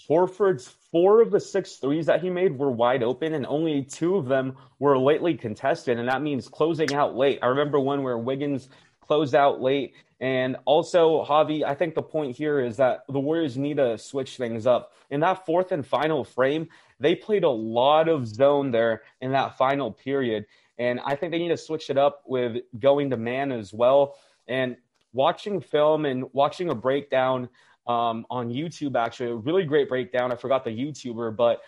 Horford's 0.07 0.75
four 0.91 1.21
of 1.21 1.31
the 1.31 1.39
six 1.39 1.77
threes 1.77 2.05
that 2.05 2.21
he 2.21 2.29
made 2.29 2.57
were 2.57 2.71
wide 2.71 3.01
open, 3.01 3.33
and 3.33 3.45
only 3.45 3.83
two 3.83 4.15
of 4.15 4.27
them 4.27 4.55
were 4.79 4.97
lately 4.97 5.35
contested, 5.35 5.97
and 5.97 6.07
that 6.07 6.21
means 6.21 6.47
closing 6.47 6.93
out 6.93 7.15
late. 7.15 7.39
I 7.41 7.47
remember 7.47 7.79
one 7.79 8.03
where 8.03 8.17
Wiggins 8.17 8.69
closed 9.05 9.35
out 9.35 9.61
late. 9.61 9.93
And 10.19 10.55
also, 10.65 11.25
Javi, 11.25 11.63
I 11.63 11.75
think 11.75 11.93
the 11.93 12.01
point 12.01 12.35
here 12.35 12.59
is 12.59 12.77
that 12.77 13.03
the 13.09 13.19
Warriors 13.19 13.57
need 13.57 13.77
to 13.77 13.97
switch 13.97 14.37
things 14.37 14.65
up. 14.65 14.93
In 15.09 15.19
that 15.19 15.45
fourth 15.45 15.71
and 15.71 15.85
final 15.85 16.23
frame, 16.23 16.69
they 16.99 17.15
played 17.15 17.43
a 17.43 17.49
lot 17.49 18.07
of 18.07 18.27
zone 18.27 18.71
there 18.71 19.03
in 19.21 19.31
that 19.31 19.57
final 19.57 19.91
period. 19.91 20.45
And 20.77 20.99
I 21.05 21.15
think 21.15 21.31
they 21.31 21.37
need 21.37 21.49
to 21.49 21.57
switch 21.57 21.89
it 21.89 21.97
up 21.97 22.23
with 22.25 22.57
going 22.79 23.09
to 23.09 23.17
man 23.17 23.51
as 23.51 23.73
well. 23.73 24.15
And 24.47 24.77
watching 25.13 25.59
film 25.59 26.05
and 26.05 26.25
watching 26.33 26.69
a 26.69 26.75
breakdown 26.75 27.49
um, 27.87 28.25
on 28.29 28.49
YouTube, 28.49 28.95
actually, 28.95 29.31
a 29.31 29.35
really 29.35 29.63
great 29.63 29.89
breakdown. 29.89 30.31
I 30.31 30.35
forgot 30.35 30.63
the 30.63 30.71
YouTuber, 30.71 31.35
but 31.35 31.61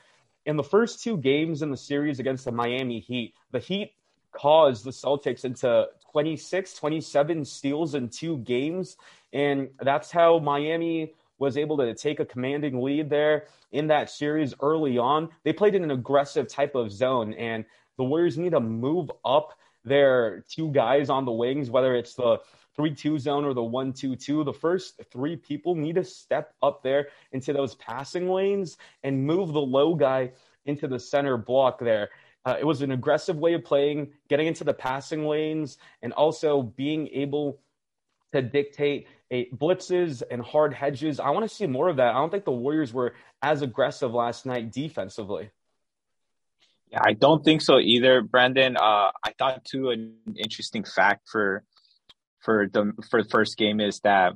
in 0.45 0.55
the 0.55 0.63
first 0.63 1.03
two 1.03 1.17
games 1.17 1.61
in 1.61 1.69
the 1.69 1.77
series 1.77 2.19
against 2.19 2.45
the 2.45 2.51
Miami 2.51 2.99
Heat, 2.99 3.35
the 3.51 3.59
Heat 3.59 3.93
caused 4.31 4.83
the 4.83 4.91
Celtics 4.91 5.45
into 5.45 5.87
26, 6.11 6.73
27 6.73 7.45
steals 7.45 7.95
in 7.95 8.09
two 8.09 8.37
games. 8.39 8.97
And 9.33 9.69
that's 9.79 10.11
how 10.11 10.39
Miami 10.39 11.13
was 11.39 11.57
able 11.57 11.77
to 11.77 11.93
take 11.93 12.19
a 12.19 12.25
commanding 12.25 12.81
lead 12.81 13.09
there 13.09 13.45
in 13.71 13.87
that 13.87 14.09
series 14.09 14.53
early 14.61 14.97
on. 14.97 15.29
They 15.43 15.53
played 15.53 15.75
in 15.75 15.83
an 15.83 15.91
aggressive 15.91 16.47
type 16.47 16.75
of 16.75 16.91
zone, 16.91 17.33
and 17.33 17.65
the 17.97 18.03
Warriors 18.03 18.37
need 18.37 18.51
to 18.51 18.59
move 18.59 19.11
up 19.23 19.53
their 19.85 20.43
two 20.49 20.71
guys 20.71 21.09
on 21.09 21.25
the 21.25 21.31
wings, 21.31 21.69
whether 21.69 21.95
it's 21.95 22.15
the 22.15 22.39
3 22.75 22.93
2 22.93 23.17
zone 23.17 23.45
or 23.45 23.53
the 23.53 23.63
1 23.63 23.93
2 23.93 24.15
2. 24.15 24.43
The 24.43 24.53
first 24.53 25.01
three 25.11 25.35
people 25.35 25.75
need 25.75 25.95
to 25.95 26.03
step 26.03 26.53
up 26.61 26.83
there 26.83 27.07
into 27.31 27.53
those 27.53 27.75
passing 27.75 28.29
lanes 28.29 28.77
and 29.03 29.25
move 29.25 29.53
the 29.53 29.61
low 29.61 29.95
guy 29.95 30.31
into 30.65 30.87
the 30.87 30.99
center 30.99 31.37
block 31.37 31.79
there. 31.79 32.09
Uh, 32.47 32.55
it 32.57 32.63
was 32.63 32.81
an 32.81 32.91
aggressive 32.91 33.35
way 33.37 33.55
of 33.55 33.65
playing, 33.65 34.07
getting 34.29 34.47
into 34.47 34.63
the 34.63 34.73
passing 34.73 35.27
lanes, 35.27 35.77
and 36.01 36.13
also 36.13 36.61
being 36.61 37.09
able 37.09 37.59
to 38.31 38.41
dictate 38.41 39.05
a, 39.31 39.49
blitzes 39.49 40.23
and 40.31 40.41
hard 40.41 40.73
hedges. 40.73 41.19
I 41.19 41.31
want 41.31 41.43
to 41.43 41.53
see 41.53 41.67
more 41.67 41.89
of 41.89 41.97
that. 41.97 42.11
I 42.11 42.13
don't 42.13 42.31
think 42.31 42.45
the 42.45 42.53
Warriors 42.53 42.93
were 42.93 43.15
as 43.41 43.61
aggressive 43.61 44.13
last 44.13 44.45
night 44.45 44.71
defensively. 44.71 45.49
Yeah, 46.89 47.01
I 47.03 47.11
don't 47.11 47.43
think 47.43 47.61
so 47.61 47.79
either, 47.79 48.21
Brandon. 48.21 48.77
Uh, 48.77 49.11
I 49.21 49.33
thought 49.37 49.65
too 49.65 49.89
an 49.89 50.13
interesting 50.37 50.85
fact 50.85 51.27
for 51.27 51.65
for 52.39 52.69
the 52.71 52.93
for 53.09 53.21
the 53.21 53.27
first 53.27 53.57
game 53.57 53.81
is 53.81 53.99
that 54.05 54.35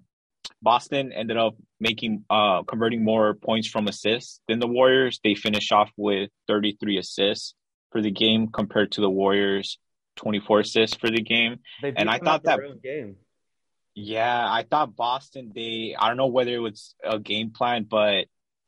Boston 0.62 1.14
ended 1.14 1.38
up 1.38 1.56
making 1.80 2.26
uh 2.30 2.64
converting 2.64 3.06
more 3.06 3.36
points 3.36 3.70
from 3.70 3.88
assists 3.88 4.42
than 4.50 4.60
the 4.60 4.68
Warriors. 4.68 5.22
They 5.24 5.34
finished 5.34 5.72
off 5.72 5.90
with 5.96 6.30
33 6.50 6.98
assists 6.98 7.56
for 7.92 8.02
the 8.02 8.12
game 8.12 8.48
compared 8.48 8.94
to 8.94 9.02
the 9.02 9.10
Warriors 9.10 9.78
24 10.18 10.62
assists 10.62 10.98
for 10.98 11.10
the 11.10 11.22
game. 11.22 11.60
and 11.84 12.10
I 12.10 12.20
thought 12.20 12.44
that 12.44 12.60
game. 12.84 13.18
Yeah, 13.94 14.46
I 14.50 14.64
thought 14.64 14.96
Boston 14.96 15.52
they 15.54 15.96
I 15.98 16.08
don't 16.08 16.18
know 16.18 16.28
whether 16.28 16.54
it 16.54 16.60
was 16.60 16.96
a 17.04 17.20
game 17.20 17.52
plan 17.52 17.86
but 17.90 18.26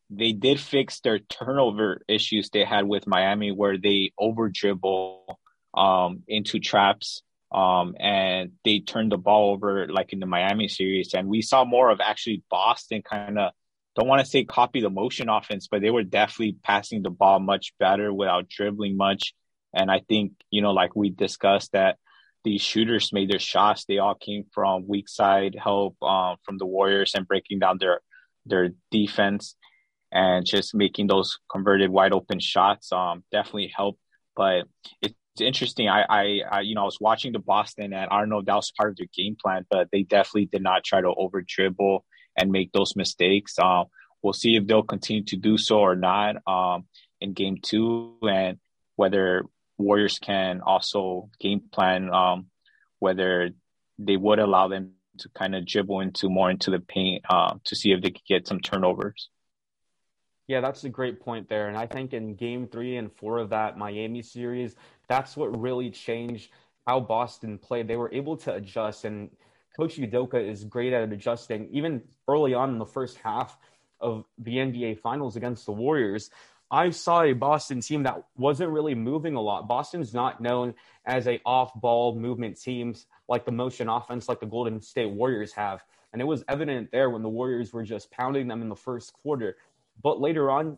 they 0.10 0.34
did 0.34 0.60
fix 0.60 1.00
their 1.00 1.20
turnover 1.20 2.02
issues 2.08 2.50
they 2.50 2.66
had 2.66 2.86
with 2.86 3.08
Miami 3.08 3.52
where 3.52 3.78
they 3.78 4.12
over 4.18 4.50
dribble 4.50 5.40
um 5.74 6.24
into 6.28 6.60
traps 6.60 7.24
um 7.52 7.96
and 8.00 8.52
they 8.64 8.80
turned 8.80 9.12
the 9.12 9.18
ball 9.18 9.52
over 9.52 9.88
like 9.88 10.14
in 10.14 10.20
the 10.20 10.26
Miami 10.26 10.68
series 10.68 11.14
and 11.14 11.28
we 11.28 11.42
saw 11.42 11.64
more 11.64 11.90
of 11.90 12.00
actually 12.02 12.44
Boston 12.50 13.02
kind 13.02 13.40
of 13.40 13.54
don't 13.96 14.08
want 14.08 14.22
to 14.22 14.26
say 14.26 14.44
copy 14.44 14.82
the 14.82 14.90
motion 14.90 15.30
offense, 15.30 15.68
but 15.70 15.82
they 15.82 15.92
were 15.92 16.04
definitely 16.04 16.58
passing 16.64 17.04
the 17.04 17.10
ball 17.10 17.40
much 17.40 17.74
better 17.80 18.14
without 18.14 18.50
dribbling 18.50 18.98
much. 18.98 19.34
And 19.74 19.92
I 19.92 20.02
think, 20.08 20.34
you 20.50 20.62
know, 20.62 20.72
like 20.72 20.96
we 20.96 21.10
discussed 21.10 21.72
that 21.74 21.98
these 22.44 22.62
shooters 22.62 23.14
made 23.14 23.30
their 23.30 23.40
shots. 23.40 23.86
They 23.86 24.00
all 24.00 24.16
came 24.16 24.46
from 24.54 24.88
weak 24.88 25.08
side 25.08 25.56
help 25.62 25.96
um, 26.02 26.38
from 26.44 26.58
the 26.58 26.66
Warriors 26.66 27.14
and 27.16 27.28
breaking 27.28 27.60
down 27.60 27.78
their 27.80 28.02
their 28.46 28.72
defense 28.92 29.56
and 30.12 30.46
just 30.46 30.76
making 30.76 31.08
those 31.08 31.40
converted 31.52 31.90
wide 31.90 32.14
open 32.14 32.40
shots 32.40 32.92
um, 32.92 33.24
definitely 33.32 33.72
helped. 33.76 34.00
But 34.36 34.66
it's 35.02 35.16
interesting. 35.40 35.88
I, 35.88 36.06
I, 36.10 36.40
I, 36.52 36.62
you 36.62 36.76
know, 36.76 36.82
I 36.82 36.86
was 36.86 37.00
watching 37.00 37.32
the 37.32 37.40
Boston 37.40 37.94
and 37.94 38.10
I 38.12 38.20
don't 38.20 38.30
know 38.30 38.40
if 38.40 38.46
that 38.46 38.56
was 38.56 38.72
part 38.78 38.92
of 38.92 38.98
their 38.98 39.08
game 39.16 39.36
plan, 39.42 39.66
but 39.72 39.88
they 39.92 40.04
definitely 40.04 40.46
did 40.46 40.62
not 40.62 40.84
try 40.84 41.02
to 41.02 41.14
over 41.16 41.42
dribble 41.42 42.06
and 42.38 42.52
make 42.52 42.72
those 42.72 42.96
mistakes. 42.96 43.58
Um, 43.60 43.86
we'll 44.22 44.34
see 44.34 44.56
if 44.56 44.66
they'll 44.66 44.84
continue 44.84 45.24
to 45.26 45.38
do 45.38 45.58
so 45.58 45.80
or 45.80 45.96
not 45.96 46.38
um, 46.48 46.86
in 47.22 47.34
game 47.34 47.58
two, 47.62 48.18
and 48.22 48.58
whether 48.96 49.44
Warriors 49.78 50.20
can 50.20 50.62
also 50.62 51.30
game 51.40 51.62
plan 51.72 52.14
um, 52.14 52.48
whether 53.00 53.50
they 54.00 54.18
would 54.18 54.40
allow 54.40 54.68
them 54.70 54.94
to 55.18 55.30
kind 55.30 55.56
of 55.56 55.66
dribble 55.66 56.00
into 56.00 56.30
more 56.30 56.50
into 56.50 56.72
the 56.72 56.80
paint 56.80 57.24
uh, 57.30 57.56
to 57.66 57.76
see 57.76 57.92
if 57.92 58.02
they 58.02 58.12
could 58.12 58.26
get 58.26 58.48
some 58.48 58.60
turnovers. 58.60 59.30
Yeah, 60.48 60.62
that's 60.62 60.84
a 60.84 60.90
great 60.90 61.20
point 61.20 61.48
there. 61.50 61.68
And 61.68 61.78
I 61.78 61.86
think 61.86 62.14
in 62.14 62.36
game 62.36 62.68
three 62.68 62.98
and 62.98 63.12
four 63.12 63.38
of 63.38 63.50
that 63.50 63.78
Miami 63.78 64.22
series, 64.22 64.76
that's 65.08 65.38
what 65.38 65.60
really 65.60 65.90
changed 65.90 66.50
how 66.88 67.00
Boston 67.00 67.58
played. 67.58 67.88
They 67.88 67.96
were 67.96 68.14
able 68.14 68.38
to 68.38 68.54
adjust 68.54 69.06
and 69.06 69.30
Coach 69.76 69.98
Udoka 69.98 70.36
is 70.36 70.64
great 70.64 70.94
at 70.94 71.12
adjusting. 71.12 71.70
Even 71.72 72.04
early 72.28 72.54
on 72.54 72.70
in 72.70 72.78
the 72.78 72.86
first 72.86 73.18
half 73.18 73.58
of 74.00 74.26
the 74.38 74.58
NBA 74.58 75.00
Finals 75.00 75.36
against 75.36 75.66
the 75.66 75.72
Warriors, 75.72 76.30
I 76.70 76.90
saw 76.90 77.22
a 77.22 77.34
Boston 77.34 77.82
team 77.82 78.04
that 78.04 78.24
wasn't 78.36 78.72
really 78.72 78.96
moving 78.96 79.36
a 79.36 79.42
lot. 79.42 79.68
Boston's 79.68 80.14
not 80.14 80.42
known 80.42 80.74
as 81.06 81.28
a 81.28 81.40
off-ball 81.46 82.16
movement 82.16 82.60
team 82.60 82.96
like 83.28 83.46
the 83.46 83.52
motion 83.52 83.90
offense 83.90 84.28
like 84.28 84.40
the 84.40 84.46
Golden 84.46 84.82
State 84.82 85.10
Warriors 85.10 85.54
have. 85.54 85.84
And 86.12 86.22
it 86.22 86.26
was 86.26 86.44
evident 86.48 86.92
there 86.92 87.10
when 87.10 87.24
the 87.24 87.30
Warriors 87.30 87.74
were 87.74 87.84
just 87.84 88.12
pounding 88.12 88.48
them 88.48 88.62
in 88.62 88.70
the 88.70 88.76
first 88.76 89.14
quarter. 89.14 89.58
But 90.02 90.22
later 90.22 90.50
on, 90.52 90.78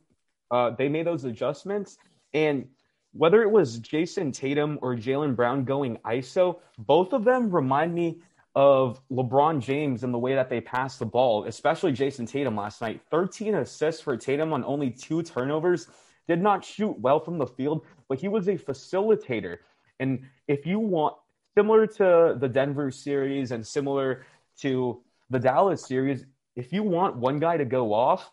uh, 0.52 0.72
they 0.72 0.90
made 0.90 1.08
those 1.08 1.26
adjustments. 1.26 1.98
And 2.34 2.68
whether 3.14 3.42
it 3.42 3.50
was 3.50 3.80
Jayson 3.80 4.34
Tatum 4.34 4.80
or 4.82 4.96
Jaylen 4.96 5.36
Brown 5.36 5.64
going 5.64 5.98
ISO, 6.06 6.60
both 6.78 7.14
of 7.14 7.24
them 7.24 7.50
remind 7.50 7.94
me 7.94 8.20
of 8.56 9.02
LeBron 9.12 9.60
James 9.60 10.04
and 10.04 10.14
the 10.14 10.18
way 10.18 10.34
that 10.34 10.50
they 10.50 10.62
pass 10.62 10.98
the 10.98 11.06
ball, 11.06 11.44
especially 11.46 11.92
Jayson 11.92 12.26
Tatum 12.26 12.56
last 12.56 12.82
night. 12.82 13.02
13 13.12 13.56
assists 13.56 14.02
for 14.02 14.16
Tatum 14.16 14.54
on 14.54 14.64
only 14.64 14.90
two 14.90 15.22
turnovers. 15.22 15.88
Did 16.28 16.42
not 16.42 16.64
shoot 16.64 16.98
well 17.00 17.20
from 17.20 17.38
the 17.38 17.46
field, 17.46 17.86
but 18.08 18.20
he 18.20 18.28
was 18.28 18.48
a 18.48 18.56
facilitator. 18.56 19.58
And 20.00 20.24
if 20.48 20.66
you 20.66 20.80
want, 20.80 21.16
similar 21.58 21.86
to 21.86 22.38
the 22.40 22.48
Denver 22.48 22.92
series 22.92 23.52
and 23.52 23.66
similar 23.66 24.26
to 24.62 25.02
the 25.30 25.40
Dallas 25.40 25.86
series, 25.86 26.26
if 26.56 26.72
you 26.72 26.82
want 26.82 27.18
one 27.18 27.40
guy 27.40 27.58
to 27.58 27.66
go 27.66 27.94
off, 27.94 28.32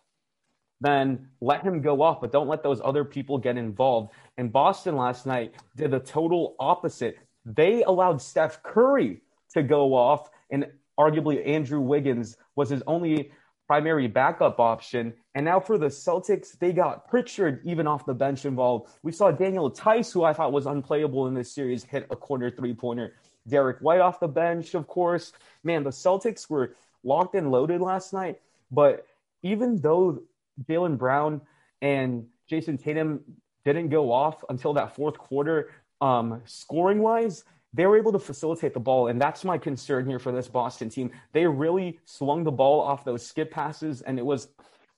then 0.81 1.29
let 1.41 1.63
him 1.63 1.81
go 1.81 2.03
off, 2.03 2.21
but 2.21 2.33
don't 2.33 2.49
let 2.49 2.63
those 2.63 2.81
other 2.83 3.05
people 3.05 3.39
get 3.39 3.57
involved. 3.57 4.13
And 4.37 4.53
Boston 4.53 4.97
last 4.97 5.27
night 5.27 5.55
did 5.77 5.91
the 5.91 6.01
total 6.01 6.57
opposite. 6.59 7.19
They 7.45 7.83
allowed 7.83 8.21
Steph 8.23 8.63
Curry 8.63 9.21
to 9.55 9.63
go 9.63 9.95
off, 9.95 10.31
and 10.51 10.67
arguably 10.99 11.47
Andrew 11.47 11.81
Wiggins 11.81 12.37
was 12.57 12.69
his 12.71 12.83
only 12.87 13.33
primary 13.67 14.07
backup 14.07 14.61
option. 14.61 15.15
And 15.35 15.45
now 15.45 15.59
for 15.59 15.79
the 15.79 15.87
Celtics, 15.87 16.59
they 16.59 16.73
got 16.73 17.09
Pritchard 17.09 17.61
even 17.65 17.87
off 17.87 18.05
the 18.05 18.15
bench 18.15 18.45
involved. 18.45 18.91
We 19.03 19.13
saw 19.13 19.31
Daniel 19.31 19.71
Theis, 19.71 20.13
who 20.13 20.25
I 20.25 20.33
thought 20.33 20.53
was 20.53 20.67
unplayable 20.67 21.27
in 21.27 21.35
this 21.35 21.51
series, 21.51 21.85
hit 21.85 22.07
a 22.11 22.17
corner 22.17 22.51
three 22.51 22.75
pointer. 22.75 23.15
Derrick 23.49 23.79
White 23.81 24.01
off 24.01 24.21
the 24.21 24.29
bench, 24.29 24.75
of 24.75 24.87
course. 24.87 25.33
Man, 25.65 25.85
the 25.85 25.91
Celtics 25.91 26.51
were 26.51 26.75
locked 27.03 27.35
and 27.35 27.51
loaded 27.51 27.81
last 27.81 28.13
night. 28.13 28.41
But 28.71 29.07
even 29.43 29.81
though 29.81 30.23
Jaylen 30.69 30.99
Brown 30.99 31.41
and 31.81 32.27
Jayson 32.49 32.79
Tatum 32.79 33.21
didn't 33.65 33.89
go 33.89 34.13
off 34.13 34.45
until 34.49 34.75
that 34.75 34.95
fourth 34.95 35.19
quarter, 35.19 35.71
um, 36.01 36.43
scoring 36.45 36.99
wise, 37.01 37.45
they 37.75 37.87
were 37.87 37.97
able 37.97 38.13
to 38.13 38.19
facilitate 38.19 38.75
the 38.75 38.81
ball. 38.81 39.09
And 39.09 39.21
that's 39.21 39.45
my 39.45 39.59
concern 39.59 40.07
here 40.07 40.19
for 40.19 40.33
this 40.33 40.49
Boston 40.49 40.89
team. 40.91 41.11
They 41.33 41.47
really 41.47 41.99
swung 42.05 42.45
the 42.45 42.51
ball 42.51 42.81
off 42.81 43.05
those 43.05 43.27
skip 43.27 43.51
passes, 43.51 44.03
and 44.03 44.19
it 44.19 44.25
was 44.25 44.49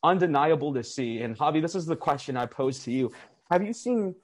undeniable 0.02 0.74
to 0.74 0.82
see. 0.82 1.22
And 1.22 1.36
Javi, 1.36 1.62
this 1.62 1.74
is 1.74 1.86
the 1.86 1.96
question 1.96 2.36
I 2.36 2.46
pose 2.46 2.80
to 2.84 2.92
you. 2.92 3.12
Have 3.50 3.62
you 3.62 3.72
seen 3.72 4.14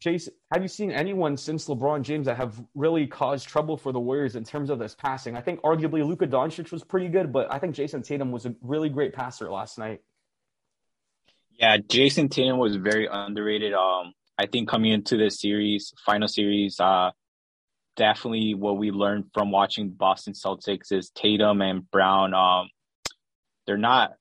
Jayson, 0.00 0.32
have 0.52 0.62
you 0.62 0.68
seen 0.68 0.92
anyone 0.92 1.36
since 1.36 1.66
LeBron 1.66 2.02
James 2.02 2.26
that 2.26 2.36
have 2.36 2.62
really 2.74 3.06
caused 3.06 3.48
trouble 3.48 3.76
for 3.76 3.92
the 3.92 3.98
Warriors 3.98 4.36
in 4.36 4.44
terms 4.44 4.70
of 4.70 4.78
this 4.78 4.94
passing? 4.94 5.36
I 5.36 5.40
think 5.40 5.60
arguably 5.62 6.06
Luka 6.06 6.26
Doncic 6.26 6.70
was 6.70 6.84
pretty 6.84 7.08
good, 7.08 7.32
but 7.32 7.52
I 7.52 7.58
think 7.58 7.74
Jayson 7.74 8.02
Tatum 8.02 8.30
was 8.30 8.46
a 8.46 8.54
really 8.62 8.88
great 8.88 9.12
passer 9.12 9.50
last 9.50 9.76
night. 9.76 10.00
Yeah, 11.58 11.78
Jayson 11.78 12.28
Tatum 12.30 12.58
was 12.58 12.76
very 12.76 13.08
underrated. 13.10 13.74
Um, 13.74 14.14
I 14.38 14.46
think 14.46 14.68
coming 14.68 14.92
into 14.92 15.16
this 15.16 15.40
series, 15.40 15.92
final 16.06 16.28
series, 16.28 16.78
uh, 16.78 17.10
definitely 17.98 18.54
what 18.54 18.78
we 18.78 18.92
learned 18.92 19.24
from 19.34 19.50
watching 19.50 19.90
Boston 19.90 20.32
Celtics 20.32 20.92
is 20.92 21.10
Tatum 21.10 21.60
and 21.60 21.90
Brown. 21.90 22.32
Um, 22.32 22.70
they're 23.66 23.76
not, 23.76 24.12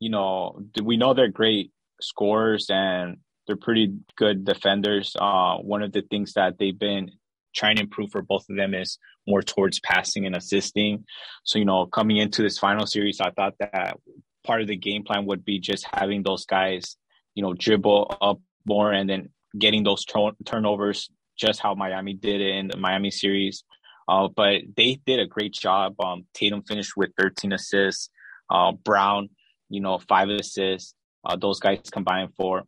you 0.00 0.10
know, 0.10 0.60
we 0.82 0.96
know 0.96 1.14
they're 1.14 1.28
great 1.28 1.70
scorers 2.00 2.66
and 2.68 3.18
they're 3.46 3.56
pretty 3.56 3.94
good 4.16 4.44
defenders. 4.44 5.16
Uh, 5.18 5.56
one 5.58 5.82
of 5.82 5.92
the 5.92 6.02
things 6.02 6.34
that 6.34 6.58
they've 6.58 6.78
been 6.78 7.12
trying 7.54 7.76
to 7.76 7.82
improve 7.82 8.10
for 8.10 8.22
both 8.22 8.44
of 8.50 8.56
them 8.56 8.74
is 8.74 8.98
more 9.26 9.40
towards 9.42 9.78
passing 9.80 10.26
and 10.26 10.34
assisting. 10.34 11.04
So, 11.44 11.58
you 11.60 11.64
know, 11.64 11.86
coming 11.86 12.16
into 12.16 12.42
this 12.42 12.58
final 12.58 12.86
series, 12.86 13.20
I 13.20 13.30
thought 13.30 13.54
that 13.60 13.98
part 14.44 14.62
of 14.62 14.66
the 14.66 14.76
game 14.76 15.04
plan 15.04 15.26
would 15.26 15.44
be 15.44 15.60
just 15.60 15.86
having 15.92 16.24
those 16.24 16.44
guys, 16.44 16.96
you 17.36 17.42
know, 17.42 17.54
dribble 17.54 18.16
up 18.20 18.40
more 18.66 18.92
and 18.92 19.08
then 19.08 19.30
getting 19.56 19.84
those 19.84 20.04
turnovers, 20.44 21.08
just 21.36 21.60
how 21.60 21.74
Miami 21.74 22.14
did 22.14 22.40
it 22.40 22.54
in 22.56 22.68
the 22.68 22.76
Miami 22.76 23.10
series. 23.10 23.64
Uh, 24.08 24.28
but 24.34 24.62
they 24.76 25.00
did 25.06 25.20
a 25.20 25.26
great 25.26 25.52
job. 25.52 25.94
Um, 26.00 26.26
Tatum 26.34 26.62
finished 26.62 26.92
with 26.96 27.10
13 27.18 27.52
assists. 27.52 28.10
Uh, 28.50 28.72
Brown, 28.72 29.30
you 29.68 29.80
know, 29.80 29.98
five 29.98 30.28
assists. 30.28 30.94
Uh, 31.24 31.36
those 31.36 31.60
guys 31.60 31.80
combined 31.90 32.34
for 32.36 32.64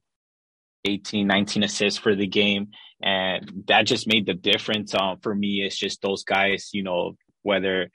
18, 0.85 1.27
19 1.27 1.63
assists 1.65 1.99
for 1.99 2.15
the 2.15 2.27
game. 2.27 2.69
And 3.03 3.65
that 3.67 3.83
just 3.83 4.07
made 4.07 4.27
the 4.27 4.35
difference 4.35 4.95
um, 4.95 5.19
for 5.23 5.35
me. 5.35 5.63
It's 5.63 5.77
just 5.77 6.01
those 6.03 6.25
guys, 6.25 6.71
you 6.73 6.83
know, 6.83 7.17
whether, 7.43 7.91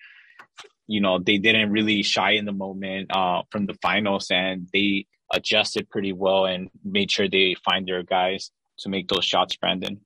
you 0.88 1.02
know, 1.02 1.20
they 1.20 1.38
didn't 1.38 1.72
really 1.72 2.04
shy 2.04 2.32
in 2.32 2.46
the 2.46 2.52
moment 2.52 3.16
uh, 3.16 3.44
from 3.52 3.66
the 3.66 3.76
finals 3.82 4.30
and 4.30 4.68
they 4.74 5.06
adjusted 5.34 5.90
pretty 5.90 6.12
well 6.12 6.46
and 6.46 6.70
made 6.84 7.10
sure 7.10 7.30
they 7.30 7.56
find 7.64 7.88
their 7.88 8.04
guys 8.04 8.52
to 8.80 8.90
make 8.90 9.08
those 9.08 9.26
shots, 9.26 9.56
Brandon. 9.56 10.02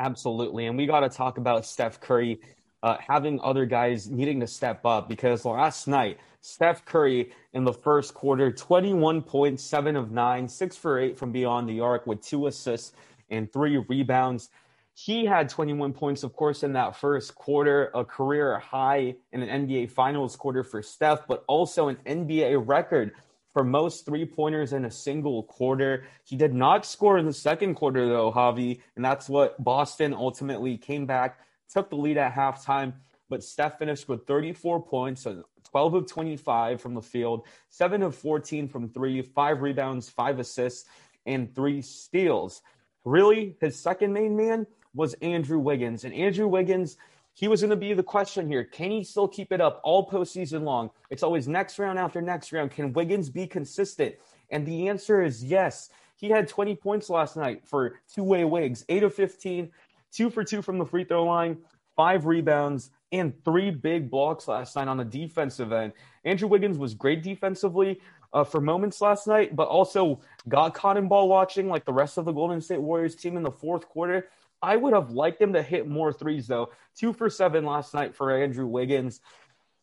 Absolutely. 0.00 0.64
And 0.66 0.78
we 0.78 0.86
got 0.86 1.00
to 1.00 1.10
talk 1.10 1.36
about 1.36 1.66
Steph 1.66 2.00
Curry 2.00 2.40
uh, 2.82 2.96
having 3.06 3.38
other 3.42 3.66
guys 3.66 4.08
needing 4.08 4.40
to 4.40 4.46
step 4.46 4.86
up 4.86 5.10
because 5.10 5.44
last 5.44 5.86
night, 5.86 6.18
Steph 6.40 6.86
Curry 6.86 7.32
in 7.52 7.64
the 7.64 7.72
first 7.72 8.14
quarter, 8.14 8.50
21 8.50 9.20
points, 9.20 9.62
seven 9.62 9.96
of 9.96 10.10
nine, 10.10 10.48
six 10.48 10.74
for 10.74 10.98
eight 10.98 11.18
from 11.18 11.32
beyond 11.32 11.68
the 11.68 11.80
arc 11.80 12.06
with 12.06 12.22
two 12.22 12.46
assists 12.46 12.92
and 13.28 13.52
three 13.52 13.76
rebounds. 13.76 14.48
He 14.94 15.26
had 15.26 15.50
21 15.50 15.92
points, 15.92 16.22
of 16.22 16.32
course, 16.32 16.62
in 16.62 16.72
that 16.72 16.96
first 16.96 17.34
quarter, 17.34 17.90
a 17.94 18.02
career 18.02 18.58
high 18.58 19.14
in 19.32 19.42
an 19.42 19.66
NBA 19.66 19.90
Finals 19.90 20.34
quarter 20.34 20.64
for 20.64 20.82
Steph, 20.82 21.26
but 21.28 21.44
also 21.46 21.88
an 21.88 21.96
NBA 22.06 22.66
record 22.66 23.12
for 23.52 23.64
most 23.64 24.06
three 24.06 24.24
pointers 24.24 24.72
in 24.72 24.84
a 24.84 24.90
single 24.90 25.42
quarter. 25.44 26.04
He 26.24 26.36
did 26.36 26.54
not 26.54 26.86
score 26.86 27.18
in 27.18 27.26
the 27.26 27.32
second 27.32 27.74
quarter, 27.74 28.08
though, 28.08 28.32
Javi, 28.32 28.80
and 28.96 29.04
that's 29.04 29.28
what 29.28 29.62
Boston 29.62 30.14
ultimately 30.14 30.76
came 30.76 31.06
back, 31.06 31.40
took 31.72 31.90
the 31.90 31.96
lead 31.96 32.16
at 32.16 32.34
halftime. 32.34 32.94
But 33.28 33.44
Steph 33.44 33.78
finished 33.78 34.08
with 34.08 34.26
34 34.26 34.82
points, 34.82 35.26
12 35.70 35.94
of 35.94 36.06
25 36.06 36.80
from 36.80 36.94
the 36.94 37.02
field, 37.02 37.46
7 37.68 38.02
of 38.02 38.14
14 38.14 38.68
from 38.68 38.88
three, 38.88 39.22
five 39.22 39.62
rebounds, 39.62 40.08
five 40.08 40.38
assists, 40.40 40.88
and 41.26 41.54
three 41.54 41.80
steals. 41.80 42.62
Really, 43.04 43.56
his 43.60 43.78
second 43.78 44.12
main 44.12 44.36
man 44.36 44.66
was 44.94 45.14
Andrew 45.14 45.58
Wiggins. 45.58 46.04
And 46.04 46.12
Andrew 46.12 46.48
Wiggins, 46.48 46.96
he 47.40 47.48
was 47.48 47.62
going 47.62 47.70
to 47.70 47.76
be 47.76 47.94
the 47.94 48.02
question 48.02 48.46
here. 48.46 48.64
Can 48.64 48.90
he 48.90 49.02
still 49.02 49.26
keep 49.26 49.50
it 49.50 49.62
up 49.62 49.80
all 49.82 50.06
postseason 50.06 50.62
long? 50.62 50.90
It's 51.08 51.22
always 51.22 51.48
next 51.48 51.78
round 51.78 51.98
after 51.98 52.20
next 52.20 52.52
round. 52.52 52.70
Can 52.70 52.92
Wiggins 52.92 53.30
be 53.30 53.46
consistent? 53.46 54.14
And 54.50 54.66
the 54.66 54.88
answer 54.88 55.22
is 55.22 55.42
yes. 55.42 55.88
He 56.16 56.28
had 56.28 56.48
20 56.48 56.76
points 56.76 57.08
last 57.08 57.38
night 57.38 57.66
for 57.66 57.98
two 58.14 58.24
way 58.24 58.44
Wigs, 58.44 58.84
8 58.90 59.04
of 59.04 59.14
15, 59.14 59.70
two 60.12 60.28
for 60.28 60.44
two 60.44 60.60
from 60.60 60.76
the 60.76 60.84
free 60.84 61.02
throw 61.02 61.24
line, 61.24 61.56
five 61.96 62.26
rebounds, 62.26 62.90
and 63.10 63.32
three 63.42 63.70
big 63.70 64.10
blocks 64.10 64.46
last 64.46 64.76
night 64.76 64.88
on 64.88 64.98
the 64.98 65.04
defensive 65.06 65.72
end. 65.72 65.94
Andrew 66.26 66.46
Wiggins 66.46 66.76
was 66.76 66.92
great 66.92 67.22
defensively 67.22 68.02
uh, 68.34 68.44
for 68.44 68.60
moments 68.60 69.00
last 69.00 69.26
night, 69.26 69.56
but 69.56 69.66
also 69.66 70.20
got 70.46 70.74
caught 70.74 70.98
in 70.98 71.08
ball 71.08 71.26
watching 71.26 71.70
like 71.70 71.86
the 71.86 71.92
rest 71.94 72.18
of 72.18 72.26
the 72.26 72.32
Golden 72.32 72.60
State 72.60 72.82
Warriors 72.82 73.14
team 73.14 73.38
in 73.38 73.42
the 73.42 73.50
fourth 73.50 73.88
quarter. 73.88 74.28
I 74.62 74.76
would 74.76 74.92
have 74.92 75.10
liked 75.10 75.40
him 75.40 75.54
to 75.54 75.62
hit 75.62 75.88
more 75.88 76.12
threes, 76.12 76.46
though. 76.46 76.70
Two 76.96 77.12
for 77.12 77.30
seven 77.30 77.64
last 77.64 77.94
night 77.94 78.14
for 78.14 78.30
Andrew 78.30 78.66
Wiggins. 78.66 79.20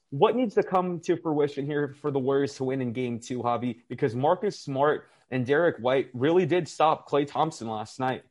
What 0.09 0.35
needs 0.35 0.55
to 0.55 0.63
come 0.63 0.99
to 1.01 1.17
fruition 1.17 1.65
here 1.65 1.95
for 1.99 2.11
the 2.11 2.19
Warriors 2.19 2.55
to 2.55 2.63
win 2.63 2.81
in 2.81 2.93
game 2.93 3.19
two, 3.19 3.39
Javi? 3.39 3.79
Because 3.89 4.15
Marcus 4.15 4.59
Smart 4.59 5.09
and 5.31 5.45
Derrick 5.45 5.77
White 5.79 6.09
really 6.13 6.45
did 6.45 6.67
stop 6.67 7.09
Klay 7.09 7.27
Thompson 7.27 7.67
last 7.67 7.99
night. 7.99 8.23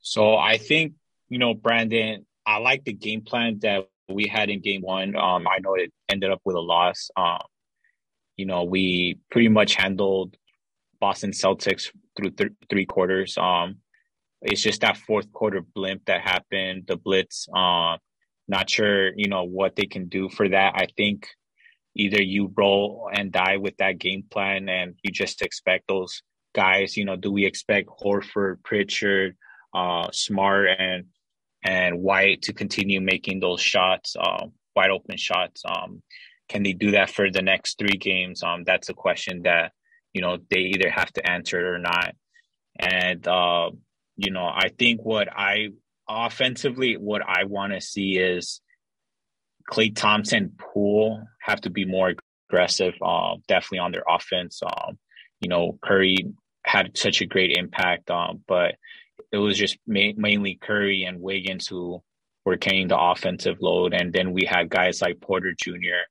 So 0.00 0.36
I 0.36 0.58
think, 0.58 0.94
you 1.28 1.38
know, 1.38 1.54
Brandon, 1.54 2.26
I 2.46 2.58
like 2.58 2.84
the 2.84 2.92
game 2.92 3.22
plan 3.22 3.58
that 3.62 3.88
we 4.08 4.26
had 4.26 4.50
in 4.50 4.60
game 4.60 4.82
one. 4.82 5.16
Um, 5.16 5.48
I 5.48 5.58
know 5.60 5.74
it 5.74 5.92
ended 6.10 6.30
up 6.30 6.42
with 6.44 6.56
a 6.56 6.60
loss. 6.60 7.10
Um, 7.16 7.40
you 8.36 8.44
know, 8.44 8.64
we 8.64 9.18
pretty 9.30 9.48
much 9.48 9.74
handled 9.74 10.36
Boston 11.00 11.30
Celtics 11.30 11.90
through 12.16 12.30
th- 12.30 12.52
three 12.68 12.84
quarters. 12.84 13.38
Um, 13.38 13.78
it's 14.44 14.62
just 14.62 14.82
that 14.82 14.96
fourth 14.96 15.32
quarter 15.32 15.60
blimp 15.60 16.04
that 16.06 16.20
happened, 16.20 16.84
the 16.86 16.96
blitz. 16.96 17.48
Uh, 17.54 17.96
not 18.46 18.68
sure, 18.68 19.12
you 19.16 19.28
know, 19.28 19.44
what 19.44 19.74
they 19.74 19.86
can 19.86 20.08
do 20.08 20.28
for 20.28 20.48
that. 20.48 20.74
I 20.76 20.86
think 20.96 21.28
either 21.96 22.22
you 22.22 22.52
roll 22.56 23.08
and 23.12 23.32
die 23.32 23.56
with 23.56 23.76
that 23.78 23.98
game 23.98 24.24
plan 24.30 24.68
and 24.68 24.94
you 25.02 25.10
just 25.10 25.42
expect 25.42 25.84
those 25.88 26.22
guys, 26.54 26.96
you 26.96 27.04
know, 27.04 27.16
do 27.16 27.32
we 27.32 27.46
expect 27.46 27.88
Horford, 27.88 28.62
Pritchard, 28.62 29.36
uh, 29.74 30.08
Smart 30.12 30.68
and 30.78 31.06
and 31.64 32.02
White 32.02 32.42
to 32.42 32.52
continue 32.52 33.00
making 33.00 33.40
those 33.40 33.60
shots, 33.60 34.16
uh, 34.20 34.46
wide 34.76 34.90
open 34.90 35.16
shots. 35.16 35.62
Um, 35.66 36.02
can 36.48 36.62
they 36.62 36.74
do 36.74 36.90
that 36.90 37.10
for 37.10 37.30
the 37.30 37.40
next 37.40 37.78
three 37.78 37.96
games? 37.96 38.42
Um, 38.42 38.64
that's 38.64 38.90
a 38.90 38.94
question 38.94 39.42
that 39.44 39.72
you 40.12 40.20
know 40.20 40.38
they 40.50 40.60
either 40.60 40.90
have 40.90 41.12
to 41.14 41.28
answer 41.28 41.74
or 41.74 41.78
not. 41.78 42.14
And 42.78 43.26
uh, 43.26 43.70
you 44.16 44.30
know, 44.30 44.44
I 44.44 44.70
think 44.78 45.00
what 45.02 45.28
I 45.30 45.68
offensively, 46.08 46.94
what 46.94 47.22
I 47.26 47.44
want 47.44 47.72
to 47.72 47.80
see 47.80 48.18
is 48.18 48.60
Klay 49.70 49.94
Thompson, 49.94 50.52
Poole 50.58 51.24
have 51.40 51.60
to 51.62 51.70
be 51.70 51.84
more 51.84 52.14
aggressive. 52.48 52.94
Uh, 53.02 53.36
definitely 53.48 53.78
on 53.78 53.92
their 53.92 54.04
offense. 54.08 54.60
Um, 54.62 54.98
you 55.40 55.48
know, 55.48 55.78
Curry 55.82 56.32
had 56.64 56.96
such 56.96 57.20
a 57.20 57.26
great 57.26 57.56
impact, 57.56 58.10
um, 58.10 58.42
but 58.46 58.76
it 59.32 59.38
was 59.38 59.58
just 59.58 59.78
ma- 59.86 60.12
mainly 60.16 60.58
Curry 60.60 61.04
and 61.04 61.20
Wiggins 61.20 61.66
who 61.66 62.02
were 62.44 62.56
carrying 62.56 62.88
the 62.88 62.98
offensive 62.98 63.56
load, 63.60 63.94
and 63.94 64.12
then 64.12 64.32
we 64.32 64.44
had 64.44 64.68
guys 64.68 65.00
like 65.00 65.20
Porter 65.20 65.54
Jr. 65.56 66.04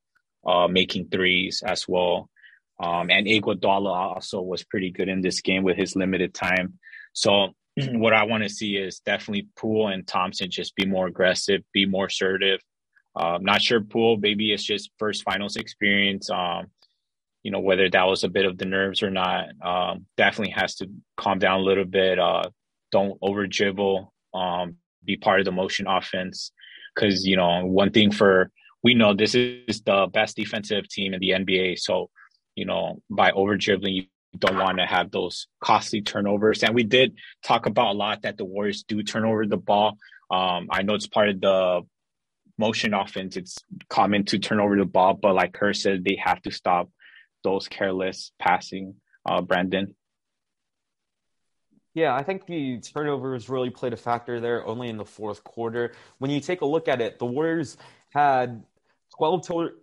Uh, 0.45 0.67
making 0.67 1.07
threes 1.07 1.63
as 1.65 1.87
well. 1.87 2.29
Um, 2.79 3.09
and 3.09 3.27
Iguodala 3.27 4.15
also 4.15 4.41
was 4.41 4.63
pretty 4.63 4.91
good 4.91 5.07
in 5.07 5.21
this 5.21 5.41
game 5.41 5.63
with 5.63 5.77
his 5.77 5.95
limited 5.95 6.33
time. 6.33 6.79
So 7.13 7.53
what 7.93 8.13
I 8.13 8.23
want 8.23 8.43
to 8.43 8.49
see 8.49 8.77
is 8.77 8.99
definitely 8.99 9.47
Poole 9.55 9.87
and 9.87 10.07
Thompson 10.07 10.49
just 10.49 10.75
be 10.75 10.85
more 10.85 11.07
aggressive, 11.07 11.61
be 11.73 11.85
more 11.85 12.07
assertive. 12.07 12.59
I'm 13.15 13.43
not 13.43 13.61
sure 13.61 13.81
Poole, 13.81 14.17
maybe 14.17 14.51
it's 14.51 14.63
just 14.63 14.91
first 14.97 15.23
finals 15.23 15.55
experience. 15.55 16.29
Um, 16.29 16.67
you 17.43 17.51
know, 17.51 17.59
whether 17.59 17.89
that 17.89 18.07
was 18.07 18.23
a 18.23 18.29
bit 18.29 18.45
of 18.45 18.57
the 18.57 18.65
nerves 18.65 19.03
or 19.03 19.11
not, 19.11 19.49
um, 19.61 20.05
definitely 20.17 20.53
has 20.53 20.75
to 20.75 20.89
calm 21.17 21.39
down 21.39 21.59
a 21.59 21.63
little 21.63 21.85
bit. 21.85 22.17
Uh, 22.17 22.43
don't 22.91 23.17
over 23.21 23.45
dribble. 23.45 24.13
Um, 24.33 24.77
be 25.05 25.17
part 25.17 25.39
of 25.39 25.45
the 25.45 25.51
motion 25.51 25.85
offense. 25.87 26.51
Because 26.95 27.25
you 27.25 27.35
know, 27.35 27.65
one 27.65 27.91
thing 27.91 28.11
for 28.11 28.49
we 28.83 28.93
know 28.93 29.13
this 29.13 29.35
is 29.35 29.81
the 29.85 30.07
best 30.13 30.35
defensive 30.35 30.87
team 30.87 31.13
in 31.13 31.19
the 31.19 31.31
NBA. 31.31 31.79
So, 31.79 32.09
you 32.55 32.65
know, 32.65 33.01
by 33.09 33.31
over 33.31 33.57
dribbling, 33.57 33.93
you 33.93 34.03
don't 34.37 34.57
want 34.57 34.79
to 34.79 34.85
have 34.85 35.11
those 35.11 35.47
costly 35.61 36.01
turnovers. 36.01 36.63
And 36.63 36.73
we 36.73 36.83
did 36.83 37.15
talk 37.43 37.65
about 37.65 37.93
a 37.93 37.97
lot 37.97 38.23
that 38.23 38.37
the 38.37 38.45
Warriors 38.45 38.83
do 38.83 39.03
turn 39.03 39.25
over 39.25 39.45
the 39.45 39.57
ball. 39.57 39.97
Um, 40.31 40.67
I 40.71 40.81
know 40.81 40.95
it's 40.95 41.07
part 41.07 41.29
of 41.29 41.41
the 41.41 41.81
motion 42.57 42.93
offense. 42.93 43.37
It's 43.37 43.57
common 43.89 44.25
to 44.25 44.39
turn 44.39 44.59
over 44.59 44.75
the 44.75 44.85
ball, 44.85 45.13
but 45.13 45.35
like 45.35 45.53
Kerr 45.53 45.73
said, 45.73 46.03
they 46.03 46.17
have 46.23 46.41
to 46.43 46.51
stop 46.51 46.89
those 47.43 47.67
careless 47.67 48.31
passing. 48.39 48.95
Uh, 49.25 49.41
Brandon. 49.41 49.95
Yeah, 51.93 52.15
I 52.15 52.23
think 52.23 52.47
the 52.47 52.79
turnovers 52.79 53.49
really 53.49 53.69
played 53.69 53.93
a 53.93 53.97
factor 53.97 54.39
there 54.39 54.65
only 54.65 54.89
in 54.89 54.97
the 54.97 55.05
fourth 55.05 55.43
quarter. 55.43 55.93
When 56.17 56.31
you 56.31 56.39
take 56.39 56.61
a 56.61 56.65
look 56.65 56.87
at 56.87 57.01
it, 57.01 57.19
the 57.19 57.25
Warriors 57.25 57.77
had 58.09 58.63
12 59.17 59.47
total 59.47 59.75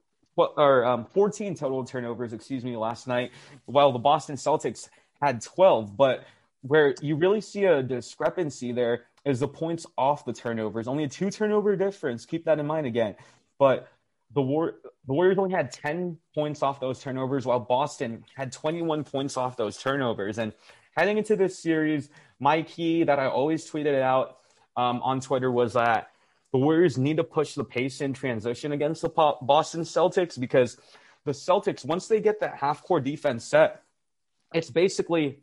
or 0.57 0.85
um, 0.85 1.07
14 1.07 1.55
total 1.55 1.85
turnovers, 1.85 2.33
excuse 2.33 2.65
me, 2.65 2.77
last 2.77 3.07
night, 3.07 3.33
while 3.67 3.93
the 3.93 3.99
Boston 3.99 4.37
Celtics 4.37 4.89
had 5.21 5.43
12. 5.43 5.97
But 5.97 6.25
where 6.63 6.95
you 7.01 7.17
really 7.17 7.41
see 7.41 7.65
a 7.65 7.83
discrepancy 7.83 8.73
there 8.73 9.05
is 9.25 9.41
the 9.41 9.49
points 9.49 9.87
off 9.99 10.25
the 10.25 10.33
turnovers. 10.33 10.89
Only 10.89 11.05
a 11.05 11.09
two 11.09 11.31
turnover 11.31 11.77
difference. 11.77 12.25
Keep 12.27 12.45
that 12.45 12.59
in 12.59 12.67
mind 12.67 12.87
again. 12.87 13.17
But 13.59 13.89
the, 14.35 14.43
War- 14.43 14.77
the 15.07 15.13
Warriors 15.13 15.39
only 15.39 15.55
had 15.55 15.73
10 15.73 16.17
points 16.35 16.63
off 16.63 16.81
those 16.81 17.01
turnovers, 17.01 17.45
while 17.45 17.61
Boston 17.61 18.25
had 18.35 18.53
21 18.53 19.05
points 19.05 19.37
off 19.37 19.57
those 19.57 19.77
turnovers. 19.77 20.39
And 20.39 20.53
heading 20.97 21.19
into 21.19 21.37
this 21.37 21.59
series, 21.59 22.09
my 22.39 22.63
key 22.63 23.05
that 23.05 23.19
I 23.19 23.27
always 23.27 23.69
tweeted 23.71 24.01
out 24.01 24.39
um, 24.77 25.03
on 25.03 25.21
Twitter 25.21 25.51
was 25.51 25.75
that 25.75 26.11
the 26.53 26.59
Warriors 26.59 26.99
need 26.99 27.17
to 27.19 27.25
push 27.25 27.55
the 27.55 27.65
pace 27.65 28.01
in 28.01 28.13
transition 28.13 28.73
against 28.73 29.03
the 29.03 29.09
Boston 29.09 29.83
Celtics 29.83 30.39
because 30.39 30.77
the 31.25 31.33
Celtics, 31.33 31.85
once 31.85 32.09
they 32.09 32.21
get 32.21 32.41
that 32.41 32.57
half 32.57 32.83
court 32.83 33.05
defense 33.05 33.45
set, 33.45 33.83
it's 34.53 34.71
basically, 34.71 35.41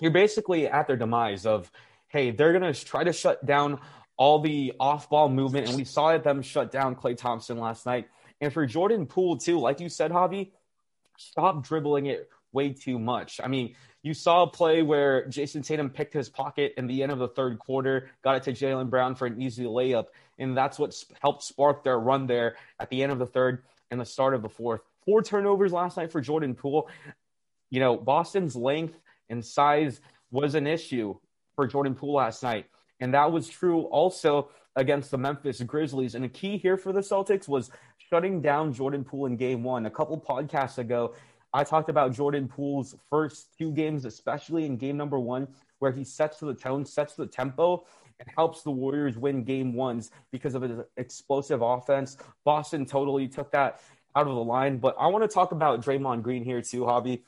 you're 0.00 0.10
basically 0.12 0.68
at 0.68 0.86
their 0.86 0.96
demise 0.96 1.46
of, 1.46 1.70
hey, 2.08 2.30
they're 2.30 2.56
going 2.56 2.72
to 2.72 2.84
try 2.84 3.02
to 3.02 3.12
shut 3.12 3.44
down 3.44 3.80
all 4.16 4.38
the 4.38 4.72
off 4.78 5.10
ball 5.10 5.28
movement. 5.28 5.68
And 5.68 5.76
we 5.76 5.84
saw 5.84 6.16
them 6.18 6.42
shut 6.42 6.70
down 6.70 6.94
Klay 6.94 7.16
Thompson 7.16 7.58
last 7.58 7.84
night. 7.86 8.08
And 8.40 8.52
for 8.52 8.64
Jordan 8.66 9.06
Poole, 9.06 9.38
too, 9.38 9.58
like 9.58 9.80
you 9.80 9.88
said, 9.88 10.12
Javi, 10.12 10.52
stop 11.16 11.64
dribbling 11.64 12.06
it 12.06 12.28
way 12.52 12.72
too 12.72 12.98
much. 12.98 13.40
I 13.42 13.48
mean, 13.48 13.74
you 14.02 14.14
saw 14.14 14.44
a 14.44 14.46
play 14.46 14.82
where 14.82 15.26
Jayson 15.28 15.62
Tatum 15.62 15.90
picked 15.90 16.14
his 16.14 16.28
pocket 16.28 16.74
in 16.76 16.86
the 16.86 17.02
end 17.02 17.10
of 17.10 17.18
the 17.18 17.28
third 17.28 17.58
quarter, 17.58 18.10
got 18.22 18.36
it 18.36 18.42
to 18.44 18.52
Jaylen 18.52 18.90
Brown 18.90 19.14
for 19.14 19.26
an 19.26 19.40
easy 19.40 19.64
layup, 19.64 20.06
and 20.38 20.56
that's 20.56 20.78
what 20.78 20.94
helped 21.20 21.42
spark 21.42 21.84
their 21.84 21.98
run 21.98 22.26
there 22.26 22.56
at 22.80 22.90
the 22.90 23.02
end 23.02 23.12
of 23.12 23.18
the 23.18 23.26
third 23.26 23.64
and 23.90 24.00
the 24.00 24.04
start 24.04 24.34
of 24.34 24.42
the 24.42 24.48
fourth. 24.48 24.80
Four 25.04 25.22
turnovers 25.22 25.72
last 25.72 25.96
night 25.96 26.10
for 26.10 26.20
Jordan 26.20 26.54
Poole. 26.54 26.88
You 27.70 27.80
know, 27.80 27.96
Boston's 27.96 28.56
length 28.56 28.98
and 29.28 29.44
size 29.44 30.00
was 30.30 30.54
an 30.54 30.66
issue 30.66 31.16
for 31.54 31.66
Jordan 31.66 31.94
Poole 31.94 32.14
last 32.14 32.42
night, 32.42 32.66
and 33.00 33.14
that 33.14 33.30
was 33.30 33.48
true 33.48 33.82
also 33.82 34.50
against 34.76 35.10
the 35.10 35.18
Memphis 35.18 35.60
Grizzlies. 35.60 36.14
And 36.14 36.24
a 36.24 36.28
key 36.28 36.56
here 36.56 36.76
for 36.76 36.92
the 36.92 37.00
Celtics 37.00 37.48
was 37.48 37.70
shutting 38.10 38.40
down 38.40 38.72
Jordan 38.72 39.04
Poole 39.04 39.26
in 39.26 39.36
game 39.36 39.62
one. 39.62 39.86
A 39.86 39.90
couple 39.90 40.20
podcasts 40.20 40.78
ago, 40.78 41.14
I 41.52 41.62
talked 41.62 41.88
about 41.88 42.12
Jordan 42.12 42.48
Poole's 42.48 42.96
first 43.08 43.56
two 43.56 43.70
games, 43.70 44.04
especially 44.04 44.66
in 44.66 44.76
game 44.76 44.96
number 44.96 45.20
one, 45.20 45.46
where 45.78 45.92
he 45.92 46.02
sets 46.02 46.40
the 46.40 46.54
tone, 46.54 46.84
sets 46.84 47.14
the 47.14 47.26
tempo, 47.26 47.86
and 48.20 48.28
helps 48.36 48.62
the 48.62 48.70
Warriors 48.70 49.16
win 49.16 49.44
game 49.44 49.74
ones 49.74 50.10
because 50.30 50.54
of 50.54 50.62
his 50.62 50.78
explosive 50.96 51.62
offense. 51.62 52.16
Boston 52.44 52.86
totally 52.86 53.28
took 53.28 53.50
that 53.52 53.80
out 54.16 54.26
of 54.26 54.34
the 54.34 54.42
line. 54.42 54.78
But 54.78 54.96
I 54.98 55.06
want 55.08 55.28
to 55.28 55.32
talk 55.32 55.52
about 55.52 55.82
Draymond 55.82 56.22
Green 56.22 56.44
here 56.44 56.62
too, 56.62 56.82
Javi. 56.82 57.22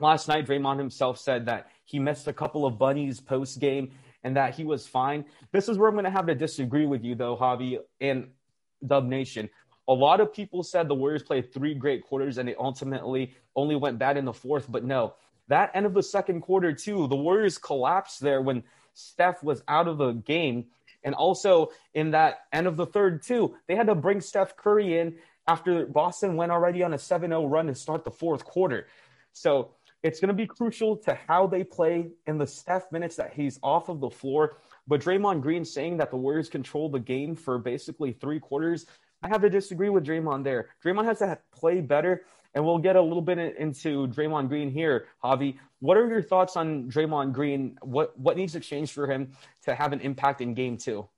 Last 0.00 0.26
night, 0.26 0.46
Draymond 0.46 0.78
himself 0.78 1.18
said 1.18 1.46
that 1.46 1.68
he 1.84 1.98
missed 1.98 2.26
a 2.26 2.32
couple 2.32 2.66
of 2.66 2.78
bunnies 2.78 3.20
post 3.20 3.60
game 3.60 3.92
and 4.24 4.36
that 4.36 4.54
he 4.54 4.64
was 4.64 4.86
fine. 4.86 5.24
This 5.52 5.68
is 5.68 5.78
where 5.78 5.88
I'm 5.88 5.94
going 5.94 6.04
to 6.04 6.10
have 6.10 6.26
to 6.26 6.34
disagree 6.34 6.86
with 6.86 7.04
you, 7.04 7.14
though, 7.14 7.36
Javi 7.36 7.78
and 8.00 8.28
Dub 8.84 9.04
Nation. 9.06 9.48
A 9.86 9.92
lot 9.92 10.20
of 10.20 10.32
people 10.32 10.62
said 10.62 10.88
the 10.88 10.94
Warriors 10.94 11.22
played 11.22 11.52
three 11.52 11.74
great 11.74 12.02
quarters 12.02 12.38
and 12.38 12.48
they 12.48 12.54
ultimately 12.54 13.34
only 13.54 13.76
went 13.76 13.98
bad 13.98 14.16
in 14.16 14.24
the 14.24 14.32
fourth. 14.32 14.66
But 14.70 14.82
no, 14.82 15.14
that 15.48 15.70
end 15.74 15.84
of 15.84 15.92
the 15.92 16.02
second 16.02 16.40
quarter, 16.40 16.72
too, 16.72 17.06
the 17.06 17.16
Warriors 17.16 17.58
collapsed 17.58 18.20
there 18.20 18.40
when 18.40 18.64
Steph 18.94 19.42
was 19.42 19.62
out 19.68 19.88
of 19.88 19.98
the 19.98 20.12
game. 20.12 20.66
And 21.02 21.14
also 21.14 21.70
in 21.92 22.12
that 22.12 22.46
end 22.52 22.66
of 22.66 22.76
the 22.76 22.86
third, 22.86 23.22
too, 23.22 23.56
they 23.66 23.76
had 23.76 23.88
to 23.88 23.94
bring 23.94 24.20
Steph 24.20 24.56
Curry 24.56 24.98
in 24.98 25.16
after 25.46 25.86
Boston 25.86 26.36
went 26.36 26.50
already 26.50 26.82
on 26.82 26.94
a 26.94 26.98
7 26.98 27.30
0 27.30 27.46
run 27.46 27.66
to 27.66 27.74
start 27.74 28.04
the 28.04 28.10
fourth 28.10 28.44
quarter. 28.44 28.86
So 29.32 29.72
it's 30.02 30.20
going 30.20 30.28
to 30.28 30.34
be 30.34 30.46
crucial 30.46 30.96
to 30.98 31.18
how 31.28 31.46
they 31.46 31.64
play 31.64 32.08
in 32.26 32.38
the 32.38 32.46
Steph 32.46 32.90
minutes 32.90 33.16
that 33.16 33.34
he's 33.34 33.58
off 33.62 33.88
of 33.88 34.00
the 34.00 34.10
floor. 34.10 34.58
But 34.86 35.00
Draymond 35.00 35.42
Green 35.42 35.64
saying 35.64 35.98
that 35.98 36.10
the 36.10 36.16
Warriors 36.16 36.48
control 36.48 36.88
the 36.88 37.00
game 37.00 37.36
for 37.36 37.58
basically 37.58 38.12
three 38.12 38.40
quarters 38.40 38.86
I 39.24 39.28
have 39.28 39.40
to 39.40 39.48
disagree 39.48 39.88
with 39.88 40.04
Draymond 40.04 40.44
there. 40.44 40.68
Draymond 40.84 41.06
has 41.06 41.20
to 41.20 41.38
play 41.50 41.80
better, 41.80 42.26
and 42.54 42.64
we'll 42.64 42.78
get 42.78 42.96
a 42.96 43.02
little 43.02 43.22
bit 43.22 43.38
into 43.38 44.06
Draymond 44.08 44.48
Green 44.48 44.70
here, 44.70 45.06
Javi. 45.22 45.58
What 45.80 45.96
are 45.96 46.06
your 46.06 46.22
thoughts 46.22 46.56
on 46.56 46.90
Draymond 46.90 47.32
Green? 47.32 47.76
What 47.82 48.18
what 48.18 48.36
needs 48.36 48.52
to 48.52 48.60
change 48.60 48.92
for 48.92 49.06
him 49.06 49.32
to 49.64 49.74
have 49.74 49.92
an 49.92 50.00
impact 50.00 50.40
in 50.40 50.54
Game 50.54 50.76
Two? 50.76 51.08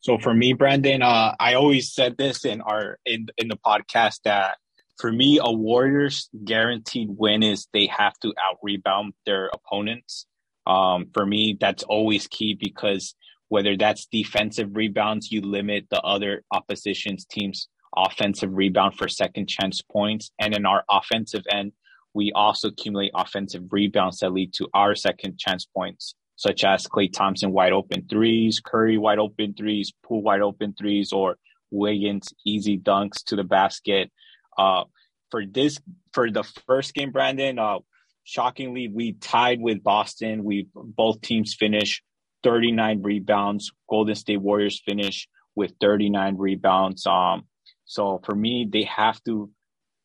So 0.00 0.18
for 0.18 0.34
me, 0.34 0.52
Brandon, 0.52 1.00
uh, 1.02 1.36
I 1.38 1.54
always 1.54 1.92
said 1.92 2.16
this 2.16 2.44
in 2.44 2.60
our 2.60 2.98
in 3.04 3.28
in 3.36 3.48
the 3.48 3.56
podcast 3.56 4.20
that 4.24 4.56
for 4.98 5.12
me, 5.12 5.38
a 5.42 5.52
Warriors 5.52 6.28
guaranteed 6.44 7.08
win 7.10 7.42
is 7.42 7.68
they 7.72 7.86
have 7.86 8.18
to 8.20 8.32
out 8.42 8.58
rebound 8.62 9.14
their 9.26 9.50
opponents. 9.52 10.26
Um, 10.66 11.08
for 11.12 11.26
me, 11.26 11.56
that's 11.60 11.82
always 11.82 12.26
key 12.28 12.54
because 12.54 13.14
whether 13.48 13.76
that's 13.76 14.06
defensive 14.06 14.76
rebounds, 14.76 15.30
you 15.30 15.40
limit 15.42 15.86
the 15.90 16.00
other 16.00 16.42
opposition's 16.50 17.24
team's 17.24 17.68
offensive 17.96 18.50
rebound 18.52 18.96
for 18.96 19.08
second 19.08 19.48
chance 19.48 19.82
points. 19.82 20.30
And 20.38 20.54
in 20.54 20.66
our 20.66 20.84
offensive 20.90 21.44
end, 21.50 21.72
we 22.14 22.32
also 22.34 22.68
accumulate 22.68 23.12
offensive 23.14 23.64
rebounds 23.70 24.18
that 24.18 24.32
lead 24.32 24.52
to 24.54 24.68
our 24.74 24.94
second 24.94 25.38
chance 25.38 25.64
points, 25.64 26.14
such 26.36 26.64
as 26.64 26.86
Klay 26.86 27.12
Thompson 27.12 27.52
wide 27.52 27.72
open 27.72 28.06
threes, 28.08 28.60
Curry 28.64 28.98
wide 28.98 29.18
open 29.18 29.54
threes, 29.54 29.92
Poole 30.02 30.22
wide 30.22 30.42
open 30.42 30.74
threes, 30.78 31.12
or 31.12 31.36
Wiggins 31.70 32.34
easy 32.46 32.78
dunks 32.78 33.24
to 33.24 33.36
the 33.36 33.44
basket. 33.44 34.10
Uh, 34.58 34.84
for 35.30 35.44
this, 35.46 35.80
for 36.12 36.30
the 36.30 36.44
first 36.66 36.92
game, 36.92 37.10
Brandon, 37.10 37.58
uh, 37.58 37.78
shockingly, 38.24 38.88
we 38.88 39.14
tied 39.14 39.60
with 39.60 39.82
Boston. 39.82 40.44
We 40.44 40.68
both 40.74 41.22
teams 41.22 41.54
finished 41.54 42.02
39 42.42 43.02
rebounds. 43.02 43.72
Golden 43.88 44.14
State 44.14 44.40
Warriors 44.40 44.80
finish 44.84 45.28
with 45.54 45.72
39 45.80 46.36
rebounds. 46.36 47.06
Um, 47.06 47.44
so 47.92 48.22
for 48.24 48.34
me, 48.34 48.66
they 48.72 48.84
have 48.84 49.22
to 49.24 49.50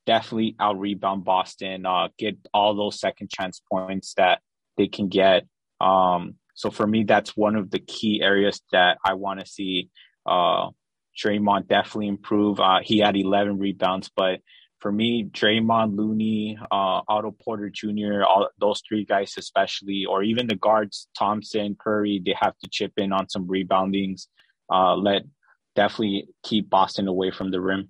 definitely 0.06 0.58
out 0.60 0.78
rebound 0.78 1.24
Boston, 1.24 1.86
uh, 1.86 2.10
get 2.18 2.38
all 2.54 2.76
those 2.76 3.00
second 3.00 3.30
chance 3.30 3.62
points 3.72 4.14
that 4.18 4.42
they 4.76 4.90
can 4.90 5.08
get. 5.08 5.46
Um, 5.80 6.36
so 6.54 6.70
for 6.70 6.86
me, 6.86 7.06
that's 7.06 7.38
one 7.38 7.56
of 7.56 7.72
the 7.72 7.80
key 7.80 8.20
areas 8.22 8.62
that 8.74 8.98
I 9.06 9.14
want 9.14 9.40
to 9.40 9.46
see 9.46 9.90
uh, 10.26 10.72
Draymond 11.18 11.70
definitely 11.70 12.10
improve. 12.10 12.60
Uh, 12.60 12.80
he 12.84 12.98
had 12.98 13.16
11 13.16 13.58
rebounds, 13.58 14.12
but 14.14 14.42
for 14.82 14.92
me, 14.92 15.24
Draymond, 15.24 15.96
Looney, 15.96 16.58
uh, 16.70 17.02
Otto 17.08 17.32
Porter 17.32 17.70
Jr., 17.70 18.24
all 18.28 18.50
those 18.60 18.82
three 18.86 19.06
guys 19.06 19.36
especially, 19.38 20.04
or 20.06 20.24
even 20.24 20.48
the 20.48 20.58
guards, 20.58 21.08
Thompson, 21.18 21.78
Curry, 21.80 22.22
they 22.26 22.36
have 22.38 22.58
to 22.58 22.70
chip 22.70 22.92
in 22.98 23.14
on 23.14 23.30
some 23.30 23.48
reboundings. 23.48 24.28
Uh, 24.70 24.98
let 24.98 25.22
definitely 25.78 26.28
keep 26.44 26.70
Boston 26.70 27.08
away 27.08 27.32
from 27.32 27.52
the 27.52 27.62
rim. 27.62 27.90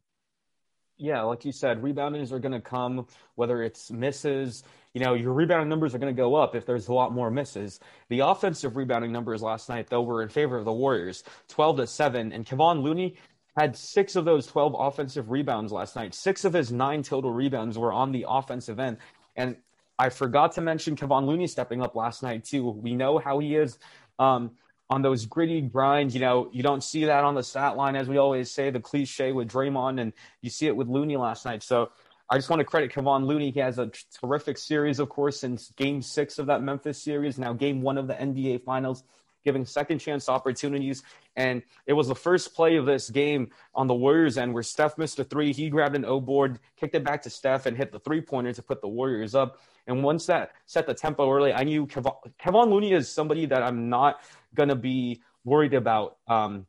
Yeah, 0.97 1.21
like 1.21 1.45
you 1.45 1.51
said, 1.51 1.81
reboundings 1.81 2.31
are 2.31 2.39
going 2.39 2.53
to 2.53 2.61
come, 2.61 3.07
whether 3.35 3.63
it's 3.63 3.91
misses. 3.91 4.63
You 4.93 5.01
know, 5.01 5.13
your 5.13 5.31
rebounding 5.31 5.69
numbers 5.69 5.95
are 5.95 5.99
going 5.99 6.13
to 6.13 6.21
go 6.21 6.35
up 6.35 6.55
if 6.55 6.65
there's 6.65 6.87
a 6.87 6.93
lot 6.93 7.13
more 7.13 7.31
misses. 7.31 7.79
The 8.09 8.19
offensive 8.19 8.75
rebounding 8.75 9.11
numbers 9.11 9.41
last 9.41 9.69
night, 9.69 9.87
though, 9.89 10.01
were 10.01 10.23
in 10.23 10.29
favor 10.29 10.57
of 10.57 10.65
the 10.65 10.73
Warriors, 10.73 11.23
12 11.49 11.77
to 11.77 11.87
7. 11.87 12.31
And 12.33 12.45
Kevon 12.45 12.81
Looney, 12.81 13.15
had 13.57 13.75
six 13.75 14.15
of 14.15 14.23
those 14.23 14.45
12 14.45 14.75
offensive 14.77 15.31
rebounds 15.31 15.71
last 15.71 15.95
night. 15.95 16.13
Six 16.13 16.45
of 16.45 16.53
his 16.53 16.71
nine 16.71 17.01
total 17.01 17.31
rebounds 17.31 17.75
were 17.75 17.91
on 17.91 18.11
the 18.11 18.23
offensive 18.29 18.79
end. 18.79 18.97
And 19.35 19.55
I 19.97 20.09
forgot 20.09 20.51
to 20.53 20.61
mention 20.61 20.95
Kevon 20.95 21.25
Looney 21.25 21.47
stepping 21.47 21.81
up 21.81 21.95
last 21.95 22.21
night, 22.21 22.43
too. 22.43 22.69
We 22.69 22.93
know 22.93 23.17
how 23.17 23.39
he 23.39 23.55
is 23.55 23.79
um, 24.19 24.51
on 24.89 25.01
those 25.01 25.25
gritty 25.25 25.61
grinds. 25.61 26.13
You 26.13 26.21
know, 26.21 26.49
you 26.51 26.63
don't 26.63 26.83
see 26.83 27.05
that 27.05 27.23
on 27.23 27.35
the 27.35 27.43
stat 27.43 27.75
line, 27.75 27.95
as 27.95 28.07
we 28.07 28.17
always 28.17 28.51
say, 28.51 28.69
the 28.69 28.79
cliche 28.79 29.31
with 29.31 29.49
Draymond, 29.49 29.99
and 29.99 30.13
you 30.41 30.49
see 30.49 30.67
it 30.67 30.75
with 30.75 30.87
Looney 30.87 31.17
last 31.17 31.45
night. 31.45 31.63
So 31.63 31.89
I 32.29 32.37
just 32.37 32.49
want 32.49 32.59
to 32.59 32.65
credit 32.65 32.91
Kevon 32.91 33.25
Looney. 33.25 33.51
He 33.51 33.59
has 33.59 33.79
a 33.79 33.89
terrific 34.19 34.57
series, 34.57 34.99
of 34.99 35.09
course, 35.09 35.39
since 35.39 35.71
game 35.71 36.01
six 36.01 36.39
of 36.39 36.47
that 36.47 36.61
Memphis 36.61 37.01
series, 37.01 37.37
now 37.37 37.53
game 37.53 37.81
one 37.81 37.97
of 37.97 38.07
the 38.07 38.15
NBA 38.15 38.63
Finals, 38.63 39.03
giving 39.45 39.65
second 39.65 39.99
chance 39.99 40.27
opportunities. 40.27 41.03
And 41.37 41.61
it 41.85 41.93
was 41.93 42.07
the 42.07 42.15
first 42.15 42.53
play 42.53 42.75
of 42.75 42.85
this 42.85 43.09
game 43.09 43.51
on 43.73 43.87
the 43.87 43.93
Warriors 43.93 44.37
end 44.37 44.53
where 44.53 44.63
Steph 44.63 44.97
missed 44.97 45.19
a 45.19 45.23
three. 45.23 45.53
He 45.53 45.69
grabbed 45.69 45.95
an 45.95 46.03
O 46.03 46.19
board, 46.19 46.59
kicked 46.75 46.95
it 46.95 47.03
back 47.03 47.21
to 47.21 47.29
Steph, 47.29 47.65
and 47.65 47.77
hit 47.77 47.91
the 47.91 47.99
three 47.99 48.19
pointer 48.19 48.51
to 48.51 48.61
put 48.61 48.81
the 48.81 48.87
Warriors 48.89 49.35
up. 49.35 49.59
And 49.85 50.03
once 50.03 50.25
that 50.25 50.51
set 50.65 50.85
the 50.85 50.93
tempo 50.93 51.31
early, 51.31 51.53
I 51.53 51.63
knew 51.63 51.87
Kevon, 51.87 52.15
Kevon 52.37 52.69
Looney 52.69 52.91
is 52.91 53.07
somebody 53.07 53.45
that 53.45 53.63
I'm 53.63 53.89
not 53.89 54.19
going 54.55 54.69
to 54.69 54.75
be 54.75 55.21
worried 55.43 55.73
about 55.73 56.17
um, 56.27 56.65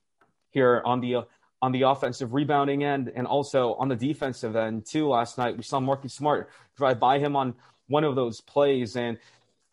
here 0.50 0.82
on 0.84 1.00
the 1.00 1.26
on 1.60 1.72
the 1.72 1.82
offensive 1.82 2.34
rebounding 2.34 2.84
end 2.84 3.10
and 3.16 3.26
also 3.26 3.74
on 3.74 3.88
the 3.88 3.96
defensive 3.96 4.54
end 4.54 4.86
too. 4.86 5.08
Last 5.08 5.38
night 5.38 5.56
we 5.56 5.62
saw 5.64 5.80
Marcus 5.80 6.14
Smart 6.14 6.50
drive 6.76 7.00
by 7.00 7.18
him 7.18 7.34
on 7.34 7.54
one 7.88 8.04
of 8.04 8.14
those 8.14 8.40
plays, 8.40 8.96
and 8.96 9.18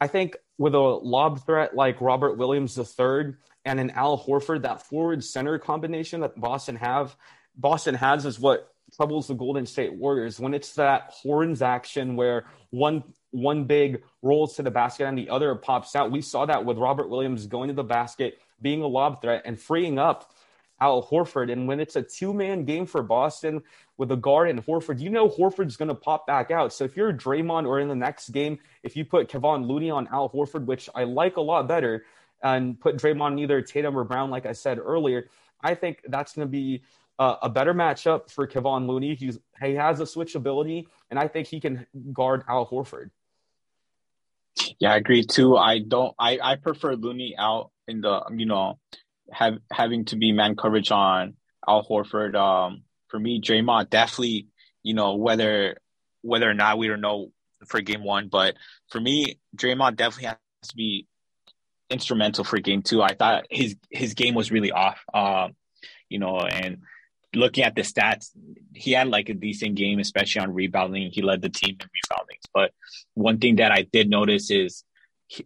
I 0.01 0.07
think 0.07 0.35
with 0.57 0.73
a 0.73 0.79
lob 0.79 1.45
threat 1.45 1.75
like 1.75 2.01
Robert 2.01 2.37
Williams 2.37 2.77
III 2.77 3.33
and 3.65 3.79
an 3.79 3.91
Al 3.91 4.17
Horford, 4.17 4.61
that 4.63 4.81
forward 4.83 5.23
center 5.23 5.59
combination 5.59 6.21
that 6.21 6.39
Boston 6.39 6.75
have 6.75 7.15
Boston 7.57 7.95
has 7.95 8.25
is 8.25 8.39
what 8.39 8.71
troubles 8.95 9.27
the 9.27 9.33
Golden 9.33 9.65
State 9.65 9.93
Warriors 9.93 10.39
when 10.39 10.53
it's 10.53 10.73
that 10.75 11.11
horns 11.11 11.61
action 11.61 12.15
where 12.15 12.45
one 12.69 13.03
one 13.35 13.65
big 13.65 14.01
rolls 14.21 14.55
to 14.55 14.63
the 14.63 14.71
basket 14.71 15.05
and 15.05 15.17
the 15.17 15.29
other 15.29 15.53
pops 15.55 15.95
out. 15.95 16.11
We 16.11 16.21
saw 16.21 16.45
that 16.45 16.65
with 16.65 16.77
Robert 16.77 17.09
Williams 17.09 17.47
going 17.47 17.67
to 17.67 17.73
the 17.73 17.83
basket, 17.83 18.39
being 18.61 18.81
a 18.81 18.87
lob 18.87 19.21
threat, 19.21 19.43
and 19.45 19.59
freeing 19.59 19.99
up 19.99 20.31
Al 20.79 21.03
Horford. 21.03 21.51
And 21.51 21.67
when 21.67 21.79
it's 21.79 21.95
a 21.95 22.01
two 22.01 22.33
man 22.33 22.65
game 22.65 22.85
for 22.85 23.03
Boston 23.03 23.61
with 23.97 24.11
a 24.11 24.15
guard 24.15 24.49
and 24.49 24.65
Horford, 24.65 24.99
you 24.99 25.09
know 25.09 25.29
Horford's 25.29 25.77
going 25.77 25.89
to 25.89 25.95
pop 25.95 26.25
back 26.27 26.51
out. 26.51 26.73
So 26.73 26.83
if 26.83 26.95
you're 26.95 27.13
Draymond 27.13 27.65
or 27.67 27.79
in 27.79 27.87
the 27.87 27.95
next 27.95 28.29
game, 28.29 28.59
if 28.83 28.95
you 28.95 29.05
put 29.05 29.29
Kevon 29.29 29.67
Looney 29.67 29.89
on 29.89 30.07
Al 30.11 30.29
Horford, 30.29 30.65
which 30.65 30.89
I 30.95 31.03
like 31.03 31.37
a 31.37 31.41
lot 31.41 31.67
better, 31.67 32.05
and 32.43 32.79
put 32.79 32.97
Draymond 32.97 33.39
either 33.39 33.61
Tatum 33.61 33.97
or 33.97 34.03
Brown, 34.03 34.29
like 34.29 34.45
I 34.45 34.51
said 34.51 34.77
earlier, 34.77 35.29
I 35.61 35.73
think 35.75 36.01
that's 36.07 36.33
going 36.35 36.47
to 36.47 36.51
be 36.51 36.83
uh, 37.17 37.37
a 37.41 37.49
better 37.49 37.73
matchup 37.73 38.29
for 38.29 38.45
Kevon 38.45 38.87
Looney. 38.87 39.15
He's, 39.15 39.39
he 39.61 39.73
has 39.75 39.99
a 39.99 40.03
switchability, 40.03 40.85
and 41.09 41.17
I 41.17 41.27
think 41.27 41.47
he 41.47 41.59
can 41.59 41.87
guard 42.13 42.43
Al 42.47 42.67
Horford. 42.67 43.09
Yeah, 44.79 44.93
I 44.93 44.97
agree 44.97 45.23
too. 45.23 45.57
I 45.57 45.79
don't. 45.79 46.13
I 46.17 46.39
I 46.41 46.55
prefer 46.55 46.95
Looney 46.95 47.35
out 47.37 47.71
in 47.87 48.01
the 48.01 48.23
you 48.35 48.45
know 48.45 48.79
have 49.31 49.55
having 49.71 50.05
to 50.05 50.15
be 50.15 50.31
man 50.31 50.55
coverage 50.55 50.91
on 50.91 51.35
Al 51.67 51.85
Horford. 51.85 52.35
Um, 52.35 52.83
for 53.09 53.19
me, 53.19 53.41
Draymond 53.41 53.89
definitely, 53.89 54.47
you 54.83 54.93
know, 54.93 55.15
whether 55.15 55.77
whether 56.21 56.49
or 56.49 56.53
not 56.53 56.77
we 56.77 56.87
don't 56.87 57.01
know 57.01 57.31
for 57.67 57.81
game 57.81 58.03
one, 58.03 58.29
but 58.29 58.55
for 58.89 58.99
me, 58.99 59.39
Draymond 59.55 59.95
definitely 59.95 60.27
has 60.27 60.37
to 60.69 60.75
be 60.75 61.07
instrumental 61.89 62.43
for 62.43 62.59
game 62.59 62.81
two. 62.81 63.01
I 63.01 63.13
thought 63.13 63.45
his 63.49 63.75
his 63.89 64.13
game 64.13 64.35
was 64.35 64.51
really 64.51 64.71
off. 64.71 64.99
Um, 65.13 65.55
you 66.09 66.19
know, 66.19 66.39
and 66.39 66.79
looking 67.35 67.63
at 67.63 67.75
the 67.75 67.81
stats, 67.81 68.31
he 68.73 68.91
had 68.91 69.07
like 69.07 69.29
a 69.29 69.33
decent 69.33 69.75
game, 69.75 69.99
especially 69.99 70.41
on 70.41 70.53
rebounding. 70.53 71.11
He 71.11 71.21
led 71.21 71.41
the 71.41 71.49
team 71.49 71.77
in 71.79 71.87
rebounding. 72.09 72.37
But 72.53 72.71
one 73.13 73.39
thing 73.39 73.57
that 73.57 73.71
I 73.71 73.83
did 73.83 74.09
notice 74.09 74.51
is 74.51 74.83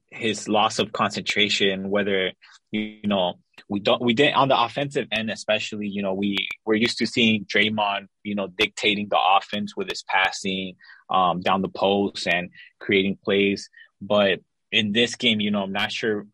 his 0.09 0.47
loss 0.47 0.79
of 0.79 0.91
concentration, 0.91 1.89
whether 1.89 2.31
you 2.71 2.99
know 3.03 3.39
we 3.67 3.79
don't 3.79 4.01
we 4.01 4.13
didn't 4.13 4.35
on 4.35 4.47
the 4.47 4.61
offensive 4.61 5.07
end 5.11 5.29
especially 5.29 5.87
you 5.87 6.01
know 6.01 6.13
we 6.13 6.37
we're 6.65 6.75
used 6.75 6.97
to 6.97 7.07
seeing 7.07 7.45
Draymond 7.45 8.07
you 8.23 8.35
know 8.35 8.47
dictating 8.47 9.07
the 9.09 9.19
offense 9.19 9.75
with 9.75 9.89
his 9.89 10.03
passing 10.03 10.75
um, 11.09 11.41
down 11.41 11.61
the 11.61 11.69
post 11.69 12.27
and 12.27 12.49
creating 12.79 13.17
plays 13.23 13.69
but 14.01 14.39
in 14.71 14.91
this 14.91 15.15
game 15.15 15.39
you 15.39 15.51
know 15.51 15.63
I'm 15.63 15.71
not 15.71 15.91
sure 15.91 16.27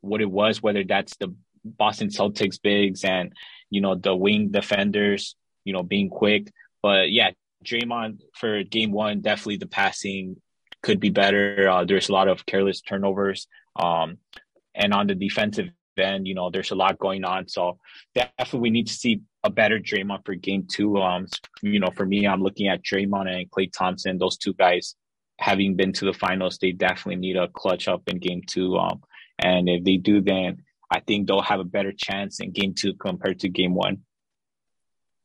what 0.00 0.20
it 0.20 0.30
was 0.30 0.62
whether 0.62 0.84
that's 0.84 1.16
the 1.16 1.34
Boston 1.64 2.08
Celtics 2.08 2.60
bigs 2.62 3.04
and 3.04 3.32
you 3.70 3.80
know 3.80 3.94
the 3.94 4.14
wing 4.14 4.50
defenders 4.50 5.36
you 5.64 5.72
know 5.72 5.82
being 5.82 6.10
quick 6.10 6.52
but 6.82 7.10
yeah 7.10 7.30
Draymond 7.64 8.20
for 8.34 8.62
game 8.64 8.92
1 8.92 9.20
definitely 9.20 9.58
the 9.58 9.66
passing 9.66 10.36
could 10.82 11.00
be 11.00 11.10
better 11.10 11.68
uh, 11.68 11.84
there's 11.84 12.08
a 12.08 12.12
lot 12.12 12.28
of 12.28 12.46
careless 12.46 12.80
turnovers 12.80 13.46
um, 13.76 14.18
and 14.74 14.92
on 14.92 15.06
the 15.06 15.14
defensive 15.14 15.68
end, 16.00 16.26
you 16.26 16.34
know, 16.34 16.50
there's 16.50 16.70
a 16.70 16.74
lot 16.74 16.98
going 16.98 17.24
on. 17.24 17.48
So 17.48 17.78
definitely 18.14 18.60
we 18.60 18.70
need 18.70 18.86
to 18.88 18.92
see 18.92 19.20
a 19.44 19.50
better 19.50 19.78
Draymond 19.78 20.24
for 20.24 20.34
game 20.34 20.66
two. 20.68 20.98
Um, 20.98 21.26
you 21.62 21.80
know, 21.80 21.90
for 21.94 22.06
me, 22.06 22.26
I'm 22.26 22.42
looking 22.42 22.68
at 22.68 22.82
Draymond 22.82 23.28
and 23.28 23.50
Klay 23.50 23.70
Thompson, 23.72 24.18
those 24.18 24.36
two 24.36 24.54
guys 24.54 24.96
having 25.38 25.74
been 25.74 25.92
to 25.94 26.04
the 26.04 26.12
finals, 26.12 26.58
they 26.58 26.72
definitely 26.72 27.16
need 27.16 27.36
a 27.36 27.48
clutch 27.48 27.88
up 27.88 28.02
in 28.08 28.18
game 28.18 28.42
two. 28.46 28.76
Um, 28.76 29.02
and 29.38 29.68
if 29.68 29.84
they 29.84 29.96
do, 29.96 30.20
then 30.20 30.62
I 30.90 31.00
think 31.00 31.26
they'll 31.26 31.42
have 31.42 31.60
a 31.60 31.64
better 31.64 31.92
chance 31.92 32.40
in 32.40 32.52
game 32.52 32.74
two 32.74 32.94
compared 32.94 33.40
to 33.40 33.48
game 33.48 33.74
one. 33.74 33.98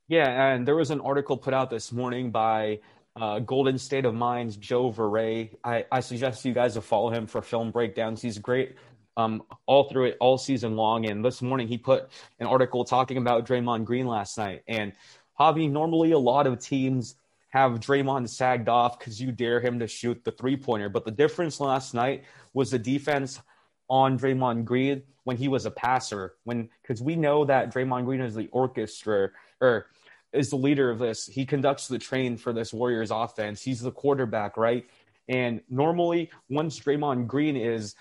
Yeah, 0.07 0.53
and 0.53 0.67
there 0.67 0.75
was 0.75 0.91
an 0.91 1.01
article 1.01 1.35
put 1.35 1.53
out 1.53 1.71
this 1.71 1.91
morning 1.91 2.29
by 2.29 2.79
uh, 3.15 3.39
Golden 3.39 3.77
State 3.79 4.05
of 4.05 4.13
Mind's 4.13 4.55
Joe 4.55 4.91
Viray. 4.91 5.55
I, 5.63 5.85
I 5.91 6.01
suggest 6.01 6.45
you 6.45 6.53
guys 6.53 6.75
to 6.75 6.81
follow 6.81 7.09
him 7.09 7.25
for 7.25 7.41
film 7.41 7.71
breakdowns. 7.71 8.21
He's 8.21 8.37
great 8.37 8.75
um, 9.17 9.43
all 9.65 9.89
through 9.89 10.05
it 10.05 10.17
all 10.19 10.37
season 10.37 10.75
long. 10.75 11.05
And 11.05 11.23
this 11.23 11.41
morning 11.41 11.67
he 11.67 11.77
put 11.77 12.09
an 12.39 12.47
article 12.47 12.83
talking 12.83 13.17
about 13.17 13.47
Draymond 13.47 13.85
Green 13.85 14.07
last 14.07 14.37
night. 14.37 14.63
And 14.67 14.93
Javi, 15.39 15.69
normally 15.69 16.11
a 16.11 16.19
lot 16.19 16.47
of 16.47 16.59
teams 16.59 17.15
have 17.49 17.79
Draymond 17.79 18.27
sagged 18.29 18.67
off 18.67 18.99
because 18.99 19.21
you 19.21 19.31
dare 19.31 19.61
him 19.61 19.79
to 19.79 19.87
shoot 19.87 20.23
the 20.23 20.31
three 20.31 20.57
pointer. 20.57 20.89
But 20.89 21.05
the 21.05 21.11
difference 21.11 21.59
last 21.59 21.93
night 21.93 22.23
was 22.53 22.71
the 22.71 22.79
defense 22.79 23.41
on 23.89 24.17
Draymond 24.17 24.65
Green 24.65 25.03
when 25.23 25.37
he 25.37 25.47
was 25.47 25.65
a 25.65 25.71
passer. 25.71 26.35
When 26.43 26.69
because 26.81 27.01
we 27.01 27.15
know 27.15 27.45
that 27.45 27.73
Draymond 27.73 28.05
Green 28.05 28.21
is 28.21 28.35
the 28.35 28.47
orchestra 28.51 29.29
or 29.61 29.87
is 30.33 30.49
the 30.49 30.57
leader 30.57 30.89
of 30.89 30.99
this. 30.99 31.25
He 31.25 31.45
conducts 31.45 31.87
the 31.87 31.99
train 31.99 32.37
for 32.37 32.53
this 32.53 32.73
Warriors 32.73 33.11
offense. 33.11 33.61
He's 33.61 33.81
the 33.81 33.91
quarterback, 33.91 34.57
right? 34.57 34.85
And 35.27 35.61
normally, 35.69 36.29
once 36.49 36.79
Draymond 36.79 37.27
Green 37.27 37.55
is 37.55 37.95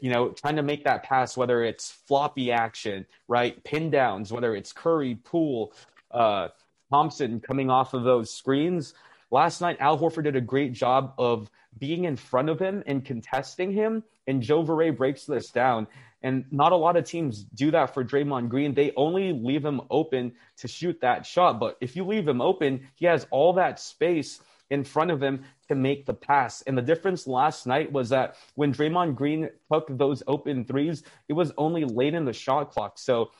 you 0.00 0.10
know, 0.10 0.30
trying 0.30 0.56
to 0.56 0.62
make 0.62 0.84
that 0.84 1.02
pass, 1.02 1.36
whether 1.36 1.62
it's 1.64 1.90
floppy 1.90 2.52
action, 2.52 3.06
right? 3.28 3.62
Pin 3.64 3.90
downs, 3.90 4.32
whether 4.32 4.54
it's 4.54 4.72
Curry, 4.72 5.14
Poole, 5.14 5.72
uh, 6.10 6.48
Thompson 6.90 7.40
coming 7.40 7.70
off 7.70 7.94
of 7.94 8.04
those 8.04 8.32
screens. 8.32 8.94
Last 9.30 9.60
night, 9.60 9.76
Al 9.80 9.98
Horford 9.98 10.24
did 10.24 10.36
a 10.36 10.40
great 10.40 10.72
job 10.72 11.14
of 11.18 11.50
being 11.78 12.04
in 12.04 12.16
front 12.16 12.48
of 12.48 12.58
him 12.58 12.82
and 12.86 13.04
contesting 13.04 13.72
him. 13.72 14.02
And 14.26 14.42
Joe 14.42 14.62
Viray 14.62 14.96
breaks 14.96 15.24
this 15.24 15.50
down. 15.50 15.86
And 16.22 16.44
not 16.50 16.72
a 16.72 16.76
lot 16.76 16.96
of 16.96 17.04
teams 17.04 17.44
do 17.44 17.70
that 17.70 17.94
for 17.94 18.04
Draymond 18.04 18.48
Green. 18.48 18.74
They 18.74 18.92
only 18.96 19.32
leave 19.32 19.64
him 19.64 19.80
open 19.90 20.32
to 20.58 20.68
shoot 20.68 21.00
that 21.00 21.24
shot. 21.24 21.58
But 21.58 21.78
if 21.80 21.96
you 21.96 22.04
leave 22.04 22.28
him 22.28 22.40
open, 22.40 22.86
he 22.94 23.06
has 23.06 23.26
all 23.30 23.54
that 23.54 23.80
space 23.80 24.40
in 24.68 24.84
front 24.84 25.10
of 25.10 25.22
him 25.22 25.44
to 25.68 25.74
make 25.74 26.06
the 26.06 26.14
pass. 26.14 26.62
And 26.62 26.76
the 26.76 26.82
difference 26.82 27.26
last 27.26 27.66
night 27.66 27.90
was 27.90 28.08
that 28.10 28.36
when 28.54 28.72
Draymond 28.72 29.16
Green 29.16 29.48
took 29.72 29.86
those 29.96 30.22
open 30.26 30.64
threes, 30.64 31.02
it 31.28 31.32
was 31.32 31.52
only 31.56 31.84
late 31.84 32.14
in 32.14 32.24
the 32.24 32.32
shot 32.32 32.70
clock. 32.70 32.98
So 32.98 33.30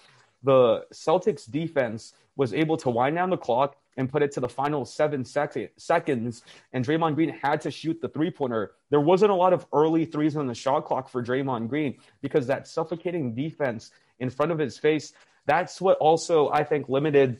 the 0.42 0.86
Celtics 0.92 1.50
defense 1.50 2.14
was 2.36 2.54
able 2.54 2.76
to 2.78 2.90
wind 2.90 3.16
down 3.16 3.30
the 3.30 3.36
clock 3.36 3.76
and 3.96 4.10
put 4.10 4.22
it 4.22 4.32
to 4.32 4.40
the 4.40 4.48
final 4.48 4.84
seven 4.84 5.24
sec- 5.24 5.72
seconds. 5.76 6.42
And 6.72 6.84
Draymond 6.84 7.14
Green 7.14 7.30
had 7.30 7.60
to 7.62 7.70
shoot 7.70 8.00
the 8.00 8.08
three 8.08 8.30
pointer. 8.30 8.72
There 8.90 9.00
wasn't 9.00 9.30
a 9.30 9.34
lot 9.34 9.52
of 9.52 9.66
early 9.72 10.04
threes 10.04 10.36
on 10.36 10.46
the 10.46 10.54
shot 10.54 10.84
clock 10.84 11.08
for 11.08 11.22
Draymond 11.22 11.68
Green 11.68 11.98
because 12.22 12.46
that 12.46 12.66
suffocating 12.66 13.34
defense 13.34 13.90
in 14.18 14.30
front 14.30 14.52
of 14.52 14.58
his 14.58 14.78
face. 14.78 15.12
That's 15.46 15.80
what 15.80 15.98
also 15.98 16.50
I 16.50 16.64
think 16.64 16.88
limited 16.88 17.38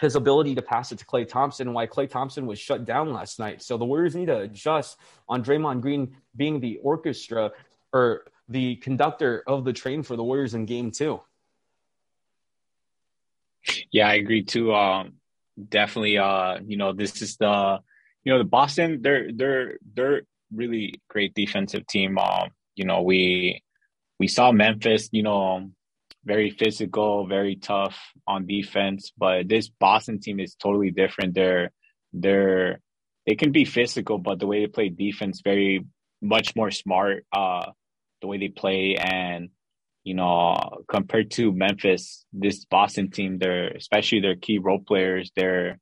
his 0.00 0.16
ability 0.16 0.54
to 0.56 0.62
pass 0.62 0.90
it 0.90 0.98
to 0.98 1.04
Klay 1.04 1.26
Thompson 1.26 1.72
why 1.72 1.86
Klay 1.86 2.08
Thompson 2.08 2.46
was 2.46 2.58
shut 2.58 2.84
down 2.84 3.12
last 3.12 3.38
night. 3.38 3.62
So 3.62 3.78
the 3.78 3.84
Warriors 3.84 4.16
need 4.16 4.26
to 4.26 4.40
adjust 4.40 4.98
on 5.28 5.44
Draymond 5.44 5.80
Green 5.80 6.16
being 6.36 6.60
the 6.60 6.78
orchestra 6.82 7.52
or 7.92 8.24
the 8.48 8.76
conductor 8.76 9.42
of 9.46 9.64
the 9.64 9.72
train 9.72 10.02
for 10.02 10.16
the 10.16 10.24
Warriors 10.24 10.54
in 10.54 10.66
game 10.66 10.90
two. 10.90 11.20
Yeah, 13.90 14.08
I 14.08 14.14
agree 14.14 14.42
too. 14.42 14.74
Um, 14.74 15.14
definitely, 15.68 16.18
uh, 16.18 16.58
you 16.66 16.76
know, 16.76 16.92
this 16.92 17.22
is 17.22 17.36
the, 17.36 17.78
you 18.24 18.32
know, 18.32 18.38
the 18.38 18.44
Boston, 18.44 19.00
they're, 19.02 19.28
they're, 19.32 19.78
they're 19.94 20.22
really 20.52 20.94
great 21.08 21.34
defensive 21.34 21.86
team. 21.86 22.18
Um, 22.18 22.50
you 22.74 22.84
know, 22.84 23.02
we, 23.02 23.62
we 24.18 24.28
saw 24.28 24.52
Memphis, 24.52 25.08
you 25.12 25.22
know, 25.22 25.70
very 26.24 26.50
physical, 26.50 27.26
very 27.26 27.56
tough 27.56 27.96
on 28.26 28.46
defense. 28.46 29.12
But 29.16 29.48
this 29.48 29.68
Boston 29.68 30.20
team 30.20 30.40
is 30.40 30.54
totally 30.54 30.90
different. 30.90 31.34
They're 31.34 31.70
they're 32.12 32.80
they 33.26 33.34
can 33.34 33.52
be 33.52 33.64
physical, 33.64 34.18
but 34.18 34.38
the 34.38 34.46
way 34.46 34.60
they 34.60 34.66
play 34.66 34.88
defense 34.88 35.40
very 35.42 35.84
much 36.22 36.56
more 36.56 36.70
smart. 36.70 37.26
Uh, 37.32 37.70
the 38.20 38.26
way 38.26 38.38
they 38.38 38.48
play 38.48 38.96
and 38.96 39.50
you 40.04 40.14
know 40.14 40.84
compared 40.88 41.30
to 41.32 41.52
Memphis, 41.52 42.24
this 42.32 42.64
Boston 42.64 43.10
team, 43.10 43.38
they're 43.38 43.70
especially 43.70 44.20
their 44.20 44.36
key 44.36 44.58
role 44.58 44.80
players. 44.80 45.32
They're 45.34 45.78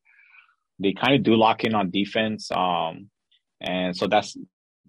they 0.78 0.92
kind 0.92 1.14
of 1.14 1.22
do 1.22 1.36
lock 1.36 1.64
in 1.64 1.74
on 1.74 1.90
defense. 1.90 2.50
Um, 2.50 3.10
and 3.60 3.96
so 3.96 4.06
that's 4.06 4.36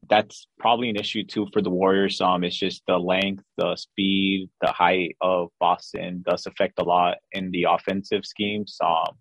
that's 0.10 0.48
probably 0.60 0.90
an 0.90 0.98
issue 0.98 1.24
too 1.24 1.48
for 1.54 1.62
the 1.62 1.70
Warriors. 1.70 2.20
Um, 2.20 2.44
it's 2.44 2.58
just 2.58 2.84
the 2.88 2.98
length, 2.98 3.44
the 3.58 3.76
speed, 3.76 4.50
the 4.62 4.72
height 4.72 5.16
of 5.22 5.50
Boston 5.60 6.24
does 6.28 6.46
affect 6.46 6.80
a 6.80 6.84
lot 6.84 7.18
in 7.32 7.52
the 7.52 7.68
offensive 7.70 8.26
schemes. 8.26 8.78
Um, 8.84 9.18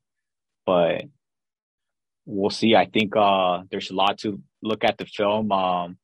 but 0.66 1.04
we'll 2.26 2.50
see. 2.50 2.74
I 2.74 2.86
think 2.86 3.16
uh, 3.16 3.62
there's 3.70 3.90
a 3.90 3.94
lot 3.94 4.18
to 4.18 4.40
look 4.62 4.84
at 4.84 4.98
the 4.98 5.06
film. 5.06 5.52
Um, 5.52 5.98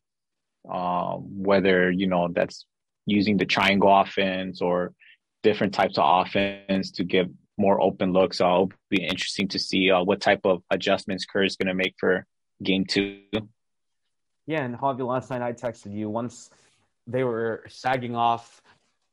um, 0.70 1.42
whether 1.42 1.90
you 1.90 2.06
know 2.06 2.28
that's 2.32 2.66
using 3.08 3.36
the 3.36 3.46
triangle 3.46 4.00
offense 4.00 4.60
or 4.60 4.92
different 5.42 5.74
types 5.74 5.98
of 5.98 6.26
offense 6.26 6.90
to 6.92 7.04
give 7.04 7.28
more 7.56 7.80
open 7.80 8.12
looks. 8.12 8.40
Uh, 8.40 8.46
it'll 8.46 8.72
be 8.90 9.04
interesting 9.04 9.48
to 9.48 9.58
see 9.58 9.90
uh, 9.90 10.02
what 10.02 10.20
type 10.20 10.40
of 10.44 10.62
adjustments 10.70 11.24
Kerr 11.24 11.44
is 11.44 11.56
going 11.56 11.68
to 11.68 11.74
make 11.74 11.94
for 11.98 12.26
game 12.62 12.84
two. 12.84 13.20
Yeah, 14.46 14.64
and 14.64 14.76
Javi, 14.76 15.06
last 15.06 15.30
night 15.30 15.42
I 15.42 15.52
texted 15.52 15.92
you 15.92 16.08
once 16.08 16.50
they 17.06 17.24
were 17.24 17.64
sagging 17.68 18.14
off 18.14 18.62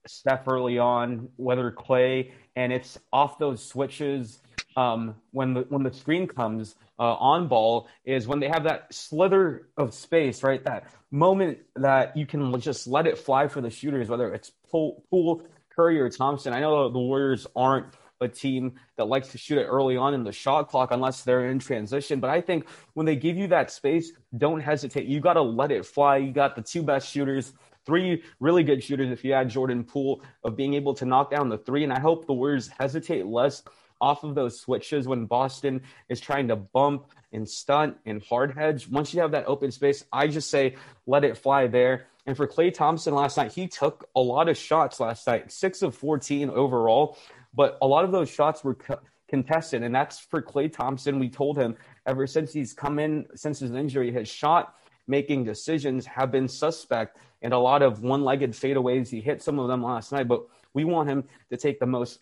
Steph 0.08 0.48
early 0.48 0.78
on, 0.78 1.30
whether 1.36 1.72
Klay, 1.72 2.32
and 2.56 2.72
it's 2.72 3.00
off 3.12 3.40
those 3.40 3.64
switches 3.64 4.40
um, 4.76 5.16
when 5.32 5.54
the 5.54 5.62
when 5.70 5.84
the 5.84 5.94
screen 5.94 6.28
comes 6.28 6.76
uh, 7.00 7.16
on 7.16 7.48
ball 7.48 7.88
is 8.06 8.28
when 8.28 8.40
they 8.40 8.48
have 8.48 8.64
that 8.64 8.94
slither 8.94 9.68
of 9.78 9.94
space, 9.94 10.44
right? 10.44 10.64
That 10.64 10.88
moment 11.12 11.60
that 11.76 12.16
you 12.16 12.26
can 12.26 12.60
just 12.60 12.88
let 12.88 13.08
it 13.08 13.18
fly 13.18 13.48
for 13.48 13.62
the 13.62 13.70
shooters, 13.70 14.10
whether 14.10 14.34
it's 14.34 14.52
Poole, 14.70 15.44
Curry, 15.76 16.00
or 16.00 16.10
Thompson. 16.10 16.54
I 16.54 16.60
know 16.60 16.90
the 16.90 17.00
Warriors 17.00 17.48
aren't 17.56 17.88
a 18.22 18.28
team 18.28 18.74
that 18.98 19.06
likes 19.06 19.30
to 19.30 19.38
shoot 19.38 19.58
it 19.58 19.66
early 19.66 19.98
on 19.98 20.14
in 20.14 20.24
the 20.24 20.32
shot 20.32 20.70
clock 20.70 20.92
unless 20.92 21.24
they're 21.24 21.48
in 21.48 21.60
transition. 21.60 22.20
But 22.20 22.30
I 22.30 22.42
think 22.42 22.66
when 22.94 23.06
they 23.06 23.16
give 23.16 23.36
you 23.36 23.48
that 23.48 23.72
space, 23.72 24.12
don't 24.38 24.62
hesitate. 24.62 25.06
You 25.06 25.20
got 25.20 25.34
to 25.34 25.42
let 25.42 25.72
it 25.72 25.86
fly. 25.86 26.18
You 26.18 26.32
got 26.32 26.56
the 26.56 26.62
two 26.62 26.82
best 26.82 27.10
shooters, 27.10 27.54
three 27.86 28.24
really 28.40 28.64
good 28.64 28.84
shooters 28.84 29.12
if 29.12 29.24
you 29.24 29.34
add 29.34 29.50
Jordan 29.50 29.84
Poole 29.84 30.22
of 30.44 30.56
being 30.56 30.74
able 30.76 30.94
to 30.96 31.06
knock 31.06 31.30
down 31.30 31.50
the 31.50 31.58
three. 31.58 31.84
And 31.84 31.92
I 31.92 32.00
hope 32.00 32.26
the 32.26 32.34
Warriors 32.34 32.70
hesitate 32.80 33.26
less 33.26 33.64
off 34.06 34.24
of 34.24 34.36
those 34.36 34.60
switches 34.60 35.08
when 35.08 35.26
Boston 35.26 35.82
is 36.10 36.22
trying 36.22 36.48
to 36.50 36.56
bump 36.56 37.08
and 37.34 37.50
stunt 37.50 37.98
and 38.06 38.22
hard 38.22 38.54
hedge. 38.54 38.88
Once 38.88 39.16
you 39.16 39.20
have 39.20 39.32
that 39.32 39.48
open 39.48 39.72
space, 39.72 40.06
I 40.14 40.28
just 40.28 40.52
say 40.52 40.76
let 41.08 41.24
it 41.24 41.36
fly 41.36 41.66
there. 41.66 42.06
And 42.28 42.38
for 42.38 42.48
Klay 42.48 42.72
Thompson 42.72 43.16
last 43.16 43.36
night, 43.36 43.52
he 43.52 43.68
took 43.68 44.08
a 44.16 44.20
lot 44.20 44.48
of 44.48 44.58
shots 44.58 45.00
last 45.00 45.26
night, 45.26 45.52
six 45.52 45.82
of 45.82 45.96
14 45.96 46.52
overall, 46.52 47.18
but 47.56 47.80
a 47.82 47.88
lot 47.88 48.06
of 48.06 48.12
those 48.12 48.30
shots 48.30 48.64
were 48.64 48.76
co- 48.76 49.00
contested. 49.28 49.82
And 49.82 49.94
that's 49.94 50.20
for 50.20 50.40
Klay 50.40 50.72
Thompson. 50.72 51.18
We 51.18 51.30
told 51.30 51.58
him 51.58 51.76
ever 52.06 52.28
since 52.28 52.54
he's 52.54 52.74
come 52.74 53.00
in, 53.00 53.26
since 53.34 53.58
his 53.58 53.72
injury, 53.72 54.12
his 54.12 54.28
shot 54.28 54.76
making 55.08 55.46
decisions 55.46 56.06
have 56.06 56.32
been 56.32 56.48
suspect 56.48 57.18
and 57.42 57.54
a 57.54 57.58
lot 57.58 57.82
of 57.82 58.02
one 58.02 58.24
legged 58.24 58.52
fadeaways. 58.52 59.10
He 59.10 59.20
hit 59.20 59.42
some 59.42 59.58
of 59.58 59.68
them 59.68 59.84
last 59.84 60.12
night, 60.12 60.28
but 60.28 60.46
we 60.74 60.84
want 60.84 61.10
him 61.10 61.24
to 61.50 61.58
take 61.58 61.80
the 61.80 61.88
most 61.88 62.20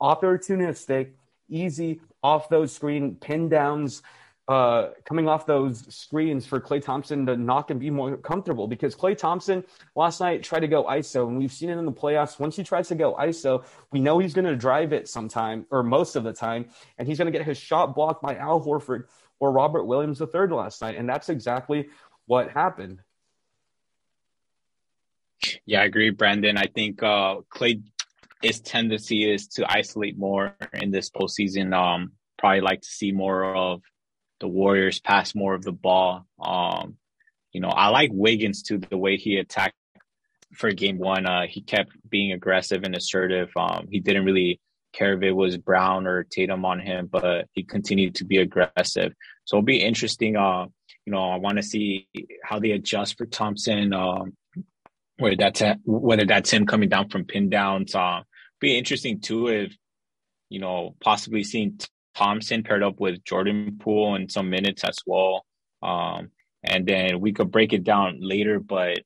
opportunistic, 0.00 1.12
easy 1.48 2.00
off 2.22 2.48
those 2.48 2.72
screen 2.72 3.16
pin 3.16 3.48
downs, 3.48 4.02
uh, 4.48 4.90
coming 5.04 5.28
off 5.28 5.44
those 5.44 5.92
screens 5.94 6.46
for 6.46 6.60
Klay 6.60 6.80
Thompson 6.80 7.26
to 7.26 7.36
knock 7.36 7.70
and 7.70 7.80
be 7.80 7.90
more 7.90 8.16
comfortable 8.16 8.68
because 8.68 8.94
Klay 8.94 9.16
Thompson 9.16 9.64
last 9.96 10.20
night 10.20 10.42
tried 10.42 10.60
to 10.60 10.68
go 10.68 10.84
ISO, 10.84 11.26
and 11.26 11.36
we've 11.36 11.52
seen 11.52 11.68
it 11.68 11.78
in 11.78 11.84
the 11.84 11.92
playoffs. 11.92 12.38
Once 12.38 12.56
he 12.56 12.62
tries 12.62 12.88
to 12.88 12.94
go 12.94 13.14
ISO, 13.14 13.64
we 13.90 14.00
know 14.00 14.18
he's 14.18 14.34
going 14.34 14.44
to 14.44 14.56
drive 14.56 14.92
it 14.92 15.08
sometime 15.08 15.66
or 15.70 15.82
most 15.82 16.14
of 16.16 16.22
the 16.22 16.32
time, 16.32 16.68
and 16.98 17.08
he's 17.08 17.18
going 17.18 17.30
to 17.30 17.36
get 17.36 17.46
his 17.46 17.58
shot 17.58 17.94
blocked 17.94 18.22
by 18.22 18.36
Al 18.36 18.64
Horford 18.64 19.04
or 19.40 19.52
Robert 19.52 19.84
Williams 19.84 20.20
III 20.20 20.48
last 20.48 20.80
night, 20.80 20.96
and 20.96 21.08
that's 21.08 21.28
exactly 21.28 21.88
what 22.26 22.50
happened. 22.50 23.00
Yeah, 25.64 25.82
I 25.82 25.84
agree, 25.84 26.10
Brandon. 26.10 26.56
I 26.56 26.66
think 26.66 27.02
uh, 27.02 27.40
Klay 27.52 27.82
his 28.42 28.60
tendency 28.60 29.30
is 29.30 29.48
to 29.48 29.70
isolate 29.70 30.18
more 30.18 30.56
in 30.72 30.90
this 30.90 31.10
postseason. 31.10 31.74
Um, 31.74 32.12
probably 32.38 32.60
like 32.60 32.82
to 32.82 32.88
see 32.88 33.12
more 33.12 33.54
of 33.54 33.82
the 34.40 34.48
Warriors 34.48 35.00
pass 35.00 35.34
more 35.34 35.54
of 35.54 35.62
the 35.62 35.72
ball. 35.72 36.26
Um, 36.40 36.96
you 37.52 37.60
know, 37.60 37.68
I 37.68 37.88
like 37.88 38.10
Wiggins 38.12 38.62
too, 38.62 38.78
the 38.78 38.98
way 38.98 39.16
he 39.16 39.36
attacked 39.36 39.74
for 40.54 40.70
game 40.72 40.98
one. 40.98 41.26
Uh, 41.26 41.46
he 41.48 41.62
kept 41.62 41.92
being 42.08 42.32
aggressive 42.32 42.82
and 42.84 42.94
assertive. 42.94 43.50
Um, 43.56 43.88
he 43.90 44.00
didn't 44.00 44.24
really 44.24 44.60
care 44.92 45.14
if 45.14 45.22
it 45.22 45.32
was 45.32 45.56
Brown 45.56 46.06
or 46.06 46.24
Tatum 46.24 46.64
on 46.64 46.80
him, 46.80 47.08
but 47.10 47.48
he 47.52 47.62
continued 47.62 48.16
to 48.16 48.24
be 48.24 48.38
aggressive. 48.38 49.12
So 49.44 49.56
it'll 49.56 49.64
be 49.64 49.82
interesting. 49.82 50.36
Uh, 50.36 50.66
you 51.04 51.12
know, 51.12 51.30
I 51.30 51.36
want 51.36 51.56
to 51.56 51.62
see 51.62 52.08
how 52.42 52.58
they 52.58 52.72
adjust 52.72 53.16
for 53.16 53.26
Thompson. 53.26 53.92
Um, 53.92 54.36
whether 55.18 55.36
that's 55.36 55.62
whether 55.84 56.24
that's 56.24 56.50
him 56.50 56.66
coming 56.66 56.88
down 56.88 57.08
from 57.08 57.24
pin 57.24 57.48
downs. 57.48 57.94
Uh, 57.94 58.20
be 58.60 58.76
interesting 58.76 59.20
too 59.20 59.48
if 59.48 59.76
you 60.48 60.60
know 60.60 60.94
possibly 61.00 61.44
seeing 61.44 61.78
Thompson 62.14 62.62
paired 62.62 62.82
up 62.82 63.00
with 63.00 63.24
Jordan 63.24 63.78
Poole 63.80 64.16
in 64.16 64.28
some 64.28 64.50
minutes 64.50 64.84
as 64.84 64.98
well. 65.06 65.44
Um, 65.82 66.30
and 66.64 66.86
then 66.86 67.20
we 67.20 67.32
could 67.32 67.50
break 67.50 67.72
it 67.72 67.84
down 67.84 68.18
later, 68.20 68.58
but 68.58 68.98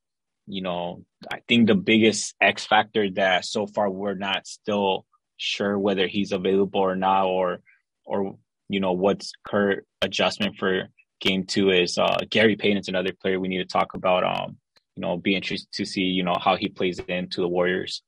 you 0.47 0.63
know, 0.63 1.05
I 1.31 1.41
think 1.47 1.67
the 1.67 1.75
biggest 1.75 2.35
X 2.41 2.67
factor 2.67 3.09
that 3.13 3.45
so 3.45 3.67
far 3.67 3.89
we're 3.91 4.15
not 4.15 4.47
still 4.47 5.07
sure 5.37 5.79
whether 5.79 6.07
he's 6.07 6.33
available 6.33 6.81
or 6.81 6.97
not, 6.97 7.27
or 7.27 7.61
or 8.05 8.37
you 8.69 8.81
know 8.81 8.93
what's 8.93 9.33
current 9.47 9.85
adjustment 10.03 10.57
for 10.57 10.89
game 11.21 11.45
two 11.45 11.71
is 11.71 11.99
uh, 11.99 12.19
Gary 12.29 12.57
Payton's 12.57 12.89
another 12.89 13.13
player 13.21 13.39
we 13.39 13.49
need 13.49 13.59
to 13.59 13.65
talk 13.65 13.95
about. 13.95 14.25
Um, 14.25 14.57
you 15.01 15.07
know, 15.07 15.17
be 15.17 15.35
interested 15.35 15.73
to 15.73 15.87
see, 15.87 16.03
you 16.03 16.23
know, 16.23 16.37
how 16.39 16.57
he 16.57 16.69
plays 16.69 16.99
into 17.09 17.41
the 17.41 17.49
Warriors. 17.49 18.03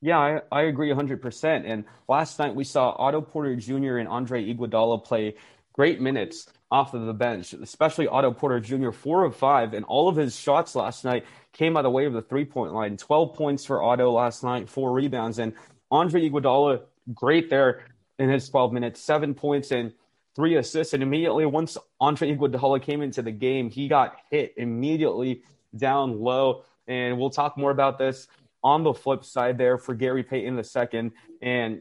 Yeah, 0.00 0.18
I, 0.18 0.40
I 0.52 0.62
agree 0.62 0.90
100%. 0.90 1.64
And 1.66 1.84
last 2.08 2.38
night 2.38 2.54
we 2.54 2.62
saw 2.62 2.90
Otto 2.90 3.20
Porter 3.20 3.56
Jr. 3.56 3.96
and 3.96 4.08
Andre 4.08 4.44
Iguodala 4.44 5.04
play 5.04 5.34
great 5.72 6.00
minutes 6.00 6.48
off 6.70 6.94
of 6.94 7.06
the 7.06 7.12
bench, 7.12 7.54
especially 7.54 8.06
Otto 8.06 8.30
Porter 8.30 8.60
Jr., 8.60 8.92
four 8.92 9.24
of 9.24 9.34
five, 9.34 9.74
and 9.74 9.84
all 9.86 10.08
of 10.08 10.14
his 10.14 10.38
shots 10.38 10.76
last 10.76 11.04
night 11.04 11.24
came 11.52 11.74
by 11.74 11.82
the 11.82 11.90
way 11.90 12.06
of 12.06 12.12
the 12.12 12.22
three 12.22 12.44
point 12.44 12.72
line. 12.72 12.96
12 12.96 13.34
points 13.34 13.64
for 13.64 13.82
Otto 13.82 14.12
last 14.12 14.44
night, 14.44 14.68
four 14.68 14.92
rebounds. 14.92 15.40
And 15.40 15.54
Andre 15.90 16.30
Iguodala, 16.30 16.82
great 17.12 17.50
there 17.50 17.84
in 18.20 18.28
his 18.28 18.48
12 18.48 18.72
minutes, 18.72 19.00
seven 19.00 19.34
points 19.34 19.72
and 19.72 19.92
three 20.34 20.56
assists. 20.56 20.94
And 20.94 21.02
immediately, 21.02 21.46
once 21.46 21.76
Andre 22.00 22.34
Iguodala 22.34 22.82
came 22.82 23.02
into 23.02 23.22
the 23.22 23.32
game, 23.32 23.70
he 23.70 23.88
got 23.88 24.16
hit 24.30 24.54
immediately 24.56 25.42
down 25.76 26.20
low. 26.20 26.64
And 26.86 27.18
we'll 27.18 27.30
talk 27.30 27.56
more 27.56 27.70
about 27.70 27.98
this 27.98 28.28
on 28.62 28.82
the 28.82 28.94
flip 28.94 29.24
side 29.24 29.58
there 29.58 29.78
for 29.78 29.94
Gary 29.94 30.22
Payton 30.22 30.54
in 30.54 30.58
a 30.58 30.64
second. 30.64 31.12
and 31.40 31.80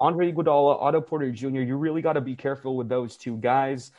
Andre 0.00 0.32
Iguodala, 0.32 0.80
Otto 0.80 1.02
Porter 1.02 1.30
Jr., 1.30 1.60
you 1.60 1.76
really 1.76 2.00
got 2.00 2.14
to 2.14 2.22
be 2.22 2.34
careful 2.34 2.74
with 2.74 2.88
those 2.88 3.18
two 3.18 3.36
guys. 3.36 3.92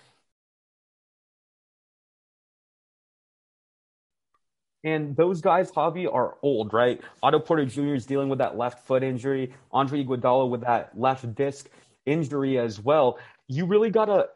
And 4.84 5.16
those 5.16 5.42
guys, 5.42 5.72
Javi, 5.72 6.12
are 6.12 6.38
old, 6.42 6.74
right? 6.74 7.00
Otto 7.22 7.40
Porter 7.40 7.66
Jr. 7.66 7.94
is 7.94 8.08
dealing 8.08 8.30
with 8.30 8.40
that 8.40 8.58
left 8.58 8.86
foot 8.88 9.04
injury. 9.04 9.54
Andre 9.72 10.04
Iguodala 10.04 10.50
with 10.50 10.62
that 10.62 10.98
left 11.00 11.36
disc 11.36 11.70
injury 12.08 12.58
as 12.58 12.80
well. 12.80 13.20
You 13.52 13.66
really 13.66 13.90
got 13.90 14.06
to 14.06 14.30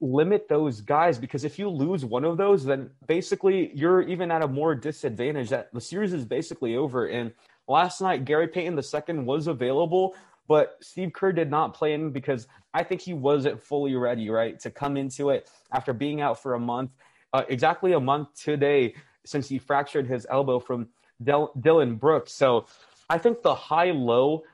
limit 0.00 0.48
those 0.48 0.80
guys 0.80 1.18
because 1.18 1.44
if 1.44 1.58
you 1.58 1.68
lose 1.68 2.04
one 2.04 2.24
of 2.24 2.36
those, 2.36 2.64
then 2.64 2.90
basically 3.08 3.72
you're 3.74 4.02
even 4.02 4.30
at 4.30 4.42
a 4.42 4.48
more 4.48 4.76
disadvantage. 4.76 5.48
That 5.50 5.72
the 5.74 5.80
series 5.80 6.12
is 6.12 6.24
basically 6.24 6.76
over. 6.76 7.06
And 7.06 7.32
last 7.66 8.00
night, 8.00 8.24
Gary 8.24 8.46
Payton 8.46 8.78
II 8.78 9.18
was 9.24 9.48
available, 9.48 10.14
but 10.46 10.76
Steve 10.80 11.12
Kerr 11.12 11.32
did 11.32 11.50
not 11.50 11.74
play 11.74 11.92
him 11.92 12.12
because 12.12 12.46
I 12.72 12.84
think 12.84 13.00
he 13.00 13.12
wasn't 13.12 13.60
fully 13.60 13.96
ready, 13.96 14.30
right, 14.30 14.58
to 14.60 14.70
come 14.70 14.96
into 14.96 15.30
it 15.30 15.50
after 15.72 15.92
being 15.92 16.20
out 16.20 16.40
for 16.40 16.54
a 16.54 16.60
month, 16.60 16.92
uh, 17.32 17.42
exactly 17.48 17.92
a 17.92 18.00
month 18.00 18.28
today 18.40 18.94
since 19.26 19.48
he 19.48 19.58
fractured 19.58 20.06
his 20.06 20.28
elbow 20.30 20.60
from 20.60 20.88
Del- 21.22 21.52
Dillon 21.60 21.96
Brooks. 21.96 22.32
So 22.32 22.66
I 23.08 23.18
think 23.18 23.42
the 23.42 23.54
high 23.54 23.90
low 23.90 24.44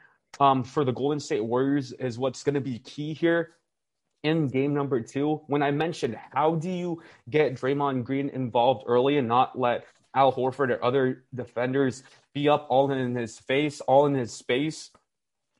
um, 0.41 0.65
for 0.65 0.85
the 0.85 0.93
Golden 0.93 1.21
State 1.21 1.45
Warriors 1.45 1.93
is 1.93 2.19
what's 2.19 2.43
going 2.43 2.55
to 2.55 2.61
be 2.61 2.79
key 2.79 3.13
here 3.15 3.51
in 4.27 4.49
game 4.49 4.75
number 4.75 5.01
two, 5.01 5.41
when 5.47 5.63
I 5.63 5.71
mentioned 5.71 6.19
how 6.33 6.57
do 6.57 6.71
you 6.71 7.03
get 7.31 7.55
Draymond 7.55 8.05
Green 8.05 8.29
involved 8.29 8.85
early 8.87 9.19
and 9.19 9.29
not 9.29 9.59
let 9.59 9.87
Al 10.15 10.33
Horford 10.33 10.71
or 10.71 10.83
other 10.85 11.25
defenders 11.35 12.03
be 12.35 12.49
up 12.49 12.67
all 12.69 12.91
in 12.91 13.15
his 13.15 13.39
face, 13.39 13.81
all 13.83 14.07
in 14.07 14.15
his 14.15 14.33
space, 14.33 14.91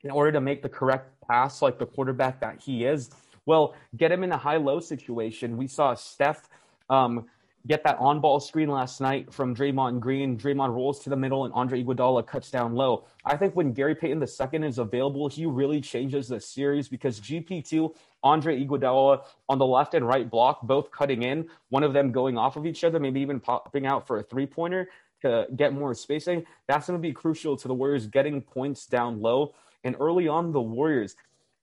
in 0.03 0.11
order 0.11 0.31
to 0.31 0.41
make 0.41 0.61
the 0.61 0.69
correct 0.69 1.11
pass 1.27 1.61
like 1.61 1.79
the 1.79 1.85
quarterback 1.85 2.41
that 2.41 2.61
he 2.61 2.85
is. 2.85 3.09
Well, 3.45 3.75
get 3.95 4.11
him 4.11 4.23
in 4.23 4.31
a 4.31 4.37
high 4.37 4.57
low 4.57 4.79
situation. 4.79 5.57
We 5.57 5.67
saw 5.67 5.93
Steph 5.93 6.49
um, 6.89 7.25
get 7.65 7.83
that 7.83 7.97
on 7.99 8.21
ball 8.21 8.39
screen 8.39 8.69
last 8.69 9.01
night 9.01 9.33
from 9.33 9.55
Draymond 9.55 9.99
Green. 9.99 10.37
Draymond 10.37 10.73
rolls 10.73 10.99
to 10.99 11.09
the 11.09 11.15
middle 11.15 11.45
and 11.45 11.53
Andre 11.53 11.83
Iguodala 11.83 12.25
cuts 12.25 12.51
down 12.51 12.75
low. 12.75 13.05
I 13.25 13.35
think 13.35 13.55
when 13.55 13.73
Gary 13.73 13.95
Payton 13.95 14.21
II 14.21 14.67
is 14.67 14.77
available, 14.77 15.27
he 15.27 15.45
really 15.45 15.81
changes 15.81 16.27
the 16.27 16.39
series 16.39 16.87
because 16.87 17.19
GP2, 17.19 17.93
Andre 18.23 18.63
Iguodala 18.63 19.25
on 19.49 19.57
the 19.57 19.65
left 19.65 19.93
and 19.95 20.07
right 20.07 20.29
block, 20.29 20.61
both 20.61 20.91
cutting 20.91 21.23
in, 21.23 21.47
one 21.69 21.83
of 21.83 21.93
them 21.93 22.11
going 22.11 22.37
off 22.37 22.55
of 22.55 22.65
each 22.65 22.83
other, 22.83 22.99
maybe 22.99 23.19
even 23.19 23.39
popping 23.39 23.85
out 23.85 24.07
for 24.07 24.19
a 24.19 24.23
three 24.23 24.45
pointer 24.45 24.89
to 25.21 25.47
get 25.55 25.73
more 25.73 25.93
spacing. 25.93 26.45
That's 26.67 26.87
going 26.87 26.99
to 26.99 27.01
be 27.01 27.13
crucial 27.13 27.57
to 27.57 27.67
the 27.67 27.73
Warriors 27.73 28.07
getting 28.07 28.41
points 28.41 28.85
down 28.85 29.21
low. 29.21 29.53
And 29.83 29.95
early 29.99 30.27
on, 30.27 30.51
the 30.51 30.61
Warriors 30.61 31.15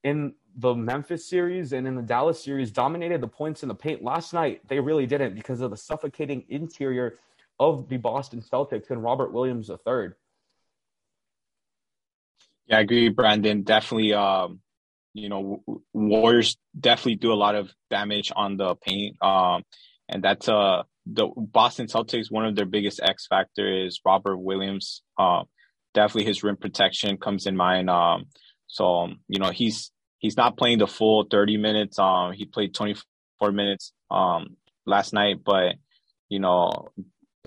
in 0.03 0.33
the 0.57 0.73
Memphis 0.73 1.27
series 1.27 1.73
and 1.73 1.87
in 1.87 1.95
the 1.95 2.01
Dallas 2.01 2.43
series 2.43 2.71
dominated 2.71 3.21
the 3.21 3.27
points 3.27 3.63
in 3.63 3.69
the 3.69 3.75
paint. 3.75 4.03
Last 4.03 4.33
night, 4.33 4.61
they 4.67 4.79
really 4.79 5.05
didn't 5.05 5.35
because 5.35 5.61
of 5.61 5.71
the 5.71 5.77
suffocating 5.77 6.45
interior 6.49 7.19
of 7.59 7.89
the 7.89 7.97
Boston 7.97 8.41
Celtics 8.41 8.89
and 8.89 9.03
Robert 9.03 9.33
Williams 9.33 9.69
III. 9.69 10.09
Yeah, 12.67 12.77
I 12.77 12.81
agree, 12.81 13.09
Brandon. 13.09 13.63
Definitely, 13.63 14.13
um, 14.13 14.59
you 15.13 15.29
know, 15.29 15.63
Warriors 15.93 16.57
definitely 16.77 17.15
do 17.15 17.31
a 17.31 17.35
lot 17.35 17.55
of 17.55 17.71
damage 17.89 18.31
on 18.35 18.57
the 18.57 18.75
paint. 18.75 19.21
Um, 19.21 19.63
and 20.09 20.23
that's 20.23 20.47
uh 20.47 20.83
the 21.05 21.27
Boston 21.35 21.87
Celtics. 21.87 22.31
One 22.31 22.45
of 22.45 22.55
their 22.55 22.65
biggest 22.65 22.99
X 23.01 23.27
factor 23.27 23.85
is 23.85 24.01
Robert 24.05 24.37
Williams. 24.37 25.03
Um, 25.17 25.45
definitely 25.93 26.25
his 26.25 26.43
rim 26.43 26.57
protection 26.57 27.17
comes 27.17 27.45
in 27.45 27.55
mind. 27.55 27.89
Um, 27.89 28.25
so 28.67 29.01
um, 29.01 29.19
you 29.27 29.39
know 29.39 29.51
he's 29.51 29.91
he's 30.25 30.37
not 30.37 30.57
playing 30.57 30.79
the 30.79 30.87
full 30.87 31.23
30 31.29 31.57
minutes. 31.57 31.99
Um, 31.99 32.33
he 32.33 32.45
played 32.45 32.73
24 32.73 33.51
minutes 33.51 33.93
um 34.09 34.57
last 34.85 35.13
night, 35.13 35.37
but 35.45 35.75
you 36.29 36.39
know, 36.39 36.89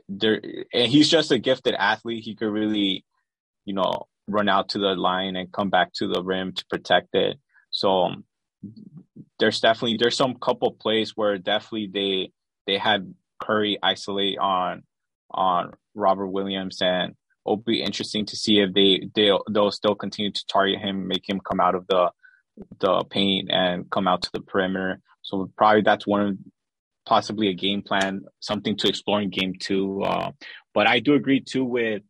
there 0.08 0.40
and 0.72 0.90
he's 0.90 1.10
just 1.10 1.32
a 1.32 1.38
gifted 1.38 1.74
athlete. 1.74 2.24
He 2.24 2.36
could 2.36 2.50
really, 2.50 3.04
you 3.64 3.74
know, 3.74 4.06
run 4.28 4.48
out 4.48 4.70
to 4.70 4.78
the 4.78 4.94
line 4.94 5.34
and 5.36 5.52
come 5.52 5.70
back 5.70 5.92
to 5.94 6.06
the 6.06 6.22
rim 6.22 6.52
to 6.52 6.64
protect 6.70 7.14
it. 7.14 7.38
So 7.70 8.04
um, 8.04 8.24
there's 9.40 9.60
definitely 9.60 9.96
there's 9.98 10.16
some 10.16 10.36
couple 10.36 10.70
plays 10.70 11.16
where 11.16 11.36
definitely 11.36 11.90
they 11.92 12.32
they 12.66 12.78
had 12.78 13.12
Curry 13.40 13.78
isolate 13.82 14.38
on 14.38 14.84
on 15.32 15.72
Robert 15.94 16.28
Williams 16.28 16.80
and 16.80 17.14
it'll 17.44 17.56
be 17.56 17.82
interesting 17.82 18.24
to 18.26 18.36
see 18.36 18.60
if 18.60 18.72
they 18.72 19.08
they'll, 19.16 19.42
they'll 19.50 19.72
still 19.72 19.96
continue 19.96 20.30
to 20.30 20.46
target 20.46 20.78
him, 20.78 21.08
make 21.08 21.28
him 21.28 21.40
come 21.40 21.60
out 21.60 21.74
of 21.74 21.86
the 21.88 22.10
the 22.80 23.04
paint 23.10 23.50
and 23.50 23.90
come 23.90 24.08
out 24.08 24.22
to 24.22 24.30
the 24.32 24.40
perimeter. 24.40 25.00
So 25.22 25.50
probably 25.56 25.82
that's 25.82 26.06
one 26.06 26.20
of 26.20 26.38
possibly 27.06 27.48
a 27.48 27.54
game 27.54 27.82
plan, 27.82 28.22
something 28.40 28.76
to 28.76 28.88
explore 28.88 29.20
in 29.20 29.30
game 29.30 29.54
two. 29.58 30.02
Uh, 30.02 30.32
but 30.74 30.86
I 30.86 31.00
do 31.00 31.14
agree 31.14 31.40
too 31.40 31.64
with 31.64 32.02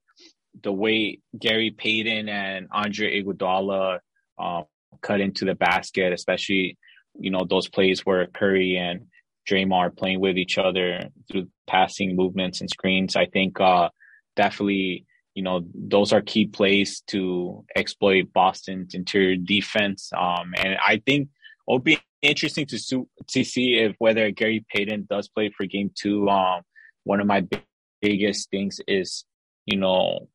the 0.62 0.72
way 0.72 1.20
Gary 1.38 1.70
Payton 1.70 2.28
and 2.28 2.68
Andre 2.72 3.22
Iguodala 3.22 4.00
uh, 4.38 4.62
cut 5.00 5.20
into 5.20 5.44
the 5.44 5.54
basket, 5.54 6.12
especially 6.12 6.76
you 7.18 7.30
know 7.30 7.44
those 7.48 7.68
plays 7.68 8.04
where 8.04 8.26
Curry 8.26 8.76
and 8.76 9.06
Draymond 9.48 9.72
are 9.72 9.90
playing 9.90 10.20
with 10.20 10.36
each 10.36 10.58
other 10.58 11.08
through 11.30 11.48
passing 11.66 12.16
movements 12.16 12.60
and 12.60 12.70
screens. 12.70 13.16
I 13.16 13.26
think 13.26 13.60
uh, 13.60 13.88
definitely 14.36 15.06
you 15.38 15.44
know, 15.44 15.64
those 15.72 16.12
are 16.12 16.20
key 16.20 16.46
plays 16.46 17.00
to 17.06 17.64
exploit 17.76 18.32
Boston's 18.32 18.92
interior 18.92 19.36
defense. 19.36 20.10
Um, 20.12 20.52
and 20.56 20.76
I 20.84 21.00
think 21.06 21.28
it'll 21.68 21.78
be 21.78 22.00
interesting 22.22 22.66
to 22.66 22.76
su- 22.76 23.08
to 23.28 23.44
see 23.44 23.76
if 23.76 23.94
whether 24.00 24.32
Gary 24.32 24.66
Payton 24.74 25.06
does 25.08 25.28
play 25.28 25.52
for 25.56 25.64
Game 25.64 25.92
Two. 25.94 26.28
Um, 26.28 26.62
one 27.04 27.20
of 27.20 27.28
my 27.28 27.42
big, 27.42 27.62
biggest 28.02 28.50
things 28.50 28.80
is, 28.88 29.24
you 29.64 29.78
know, 29.78 30.28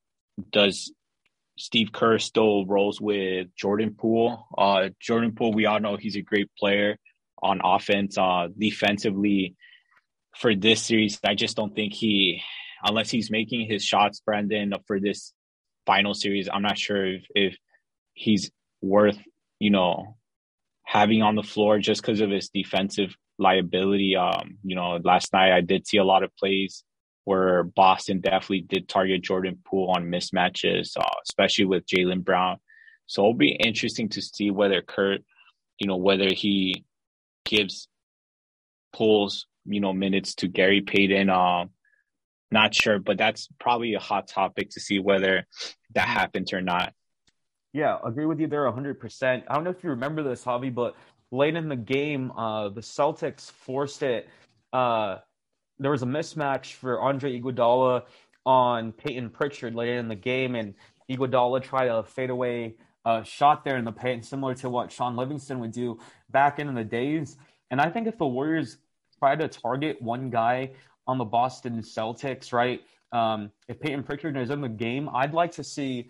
does 0.53 0.93
Steve 1.57 1.91
Kerr 1.91 2.17
still 2.17 2.65
rolls 2.65 3.01
with 3.01 3.47
Jordan 3.57 3.95
Poole? 3.99 4.47
Uh, 4.57 4.87
Jordan 5.01 5.35
Poole, 5.35 5.51
we 5.51 5.65
all 5.65 5.81
know 5.81 5.97
he's 5.97 6.15
a 6.15 6.21
great 6.21 6.49
player 6.57 6.95
on 7.41 7.59
offense. 7.61 8.17
Uh, 8.17 8.47
defensively, 8.57 9.57
for 10.37 10.55
this 10.55 10.81
series, 10.81 11.19
I 11.25 11.35
just 11.35 11.57
don't 11.57 11.75
think 11.75 11.91
he 11.91 12.41
unless 12.83 13.09
he's 13.09 13.31
making 13.31 13.67
his 13.67 13.83
shots, 13.83 14.21
Brandon, 14.25 14.73
for 14.87 14.99
this 14.99 15.33
final 15.85 16.13
series. 16.13 16.49
I'm 16.51 16.61
not 16.61 16.77
sure 16.77 17.05
if, 17.05 17.23
if 17.35 17.57
he's 18.13 18.51
worth, 18.81 19.17
you 19.59 19.69
know, 19.69 20.17
having 20.83 21.21
on 21.21 21.35
the 21.35 21.43
floor 21.43 21.79
just 21.79 22.01
because 22.01 22.21
of 22.21 22.29
his 22.29 22.49
defensive 22.49 23.15
liability. 23.39 24.15
Um, 24.15 24.57
you 24.63 24.75
know, 24.75 24.99
last 25.03 25.33
night 25.33 25.53
I 25.53 25.61
did 25.61 25.87
see 25.87 25.97
a 25.97 26.03
lot 26.03 26.23
of 26.23 26.35
plays 26.37 26.83
where 27.25 27.63
Boston 27.63 28.19
definitely 28.19 28.61
did 28.61 28.89
target 28.89 29.21
Jordan 29.21 29.57
Poole 29.65 29.93
on 29.95 30.11
mismatches, 30.11 30.97
uh, 30.97 31.05
especially 31.25 31.65
with 31.65 31.85
Jaylen 31.85 32.23
Brown. 32.23 32.57
So 33.05 33.21
it'll 33.21 33.33
be 33.33 33.51
interesting 33.51 34.09
to 34.09 34.21
see 34.21 34.51
whether 34.51 34.81
Kerr, 34.81 35.17
you 35.79 35.87
know, 35.87 35.97
whether 35.97 36.33
he 36.33 36.85
gives 37.45 37.87
Poole's, 38.93 39.47
you 39.65 39.79
know, 39.79 39.93
minutes 39.93 40.35
to 40.35 40.47
Gary 40.47 40.81
Payton. 40.81 41.29
Um, 41.29 41.69
not 42.53 42.73
sure, 42.73 42.99
but 42.99 43.17
that's 43.17 43.49
probably 43.59 43.95
a 43.95 43.99
hot 43.99 44.27
topic 44.27 44.69
to 44.71 44.79
see 44.79 44.99
whether 44.99 45.45
that 45.93 46.07
happens 46.07 46.53
or 46.53 46.61
not. 46.61 46.93
Yeah, 47.73 47.97
agree 48.03 48.25
with 48.25 48.39
you 48.39 48.47
there 48.47 48.71
100%. 48.71 49.43
I 49.47 49.53
don't 49.53 49.63
know 49.63 49.71
if 49.71 49.83
you 49.83 49.89
remember 49.89 50.23
this, 50.23 50.43
Javi, 50.43 50.73
but 50.73 50.95
late 51.31 51.55
in 51.55 51.67
the 51.67 51.75
game, 51.75 52.31
uh, 52.31 52.69
the 52.69 52.81
Celtics 52.81 53.51
forced 53.51 54.03
it. 54.03 54.29
Uh, 54.71 55.17
there 55.79 55.91
was 55.91 56.03
a 56.03 56.05
mismatch 56.05 56.73
for 56.73 57.01
Andre 57.01 57.41
Iguodala 57.41 58.03
on 58.45 58.91
Payton 58.91 59.31
Pritchard 59.31 59.73
late 59.73 59.97
in 59.97 60.07
the 60.07 60.15
game, 60.15 60.55
and 60.55 60.75
Iguodala 61.09 61.63
tried 61.63 61.87
a 61.87 62.03
fadeaway 62.03 62.75
uh, 63.05 63.23
shot 63.23 63.65
there 63.65 63.77
in 63.77 63.85
the 63.85 63.91
paint, 63.91 64.23
similar 64.23 64.53
to 64.55 64.69
what 64.69 64.91
Shaun 64.91 65.15
Livingston 65.15 65.59
would 65.59 65.71
do 65.71 65.99
back 66.29 66.59
in 66.59 66.73
the 66.73 66.83
days. 66.83 67.37
And 67.71 67.81
I 67.81 67.89
think 67.89 68.07
if 68.07 68.17
the 68.17 68.27
Warriors 68.27 68.77
try 69.19 69.35
to 69.35 69.47
target 69.47 70.01
one 70.01 70.29
guy 70.29 70.71
on 71.07 71.17
the 71.17 71.25
Boston 71.25 71.81
Celtics, 71.81 72.53
right? 72.53 72.81
Um, 73.11 73.51
if 73.67 73.79
Payton 73.79 74.03
Pritchard 74.03 74.37
is 74.37 74.49
in 74.49 74.61
the 74.61 74.69
game, 74.69 75.09
I'd 75.13 75.33
like 75.33 75.51
to 75.53 75.63
see 75.63 76.09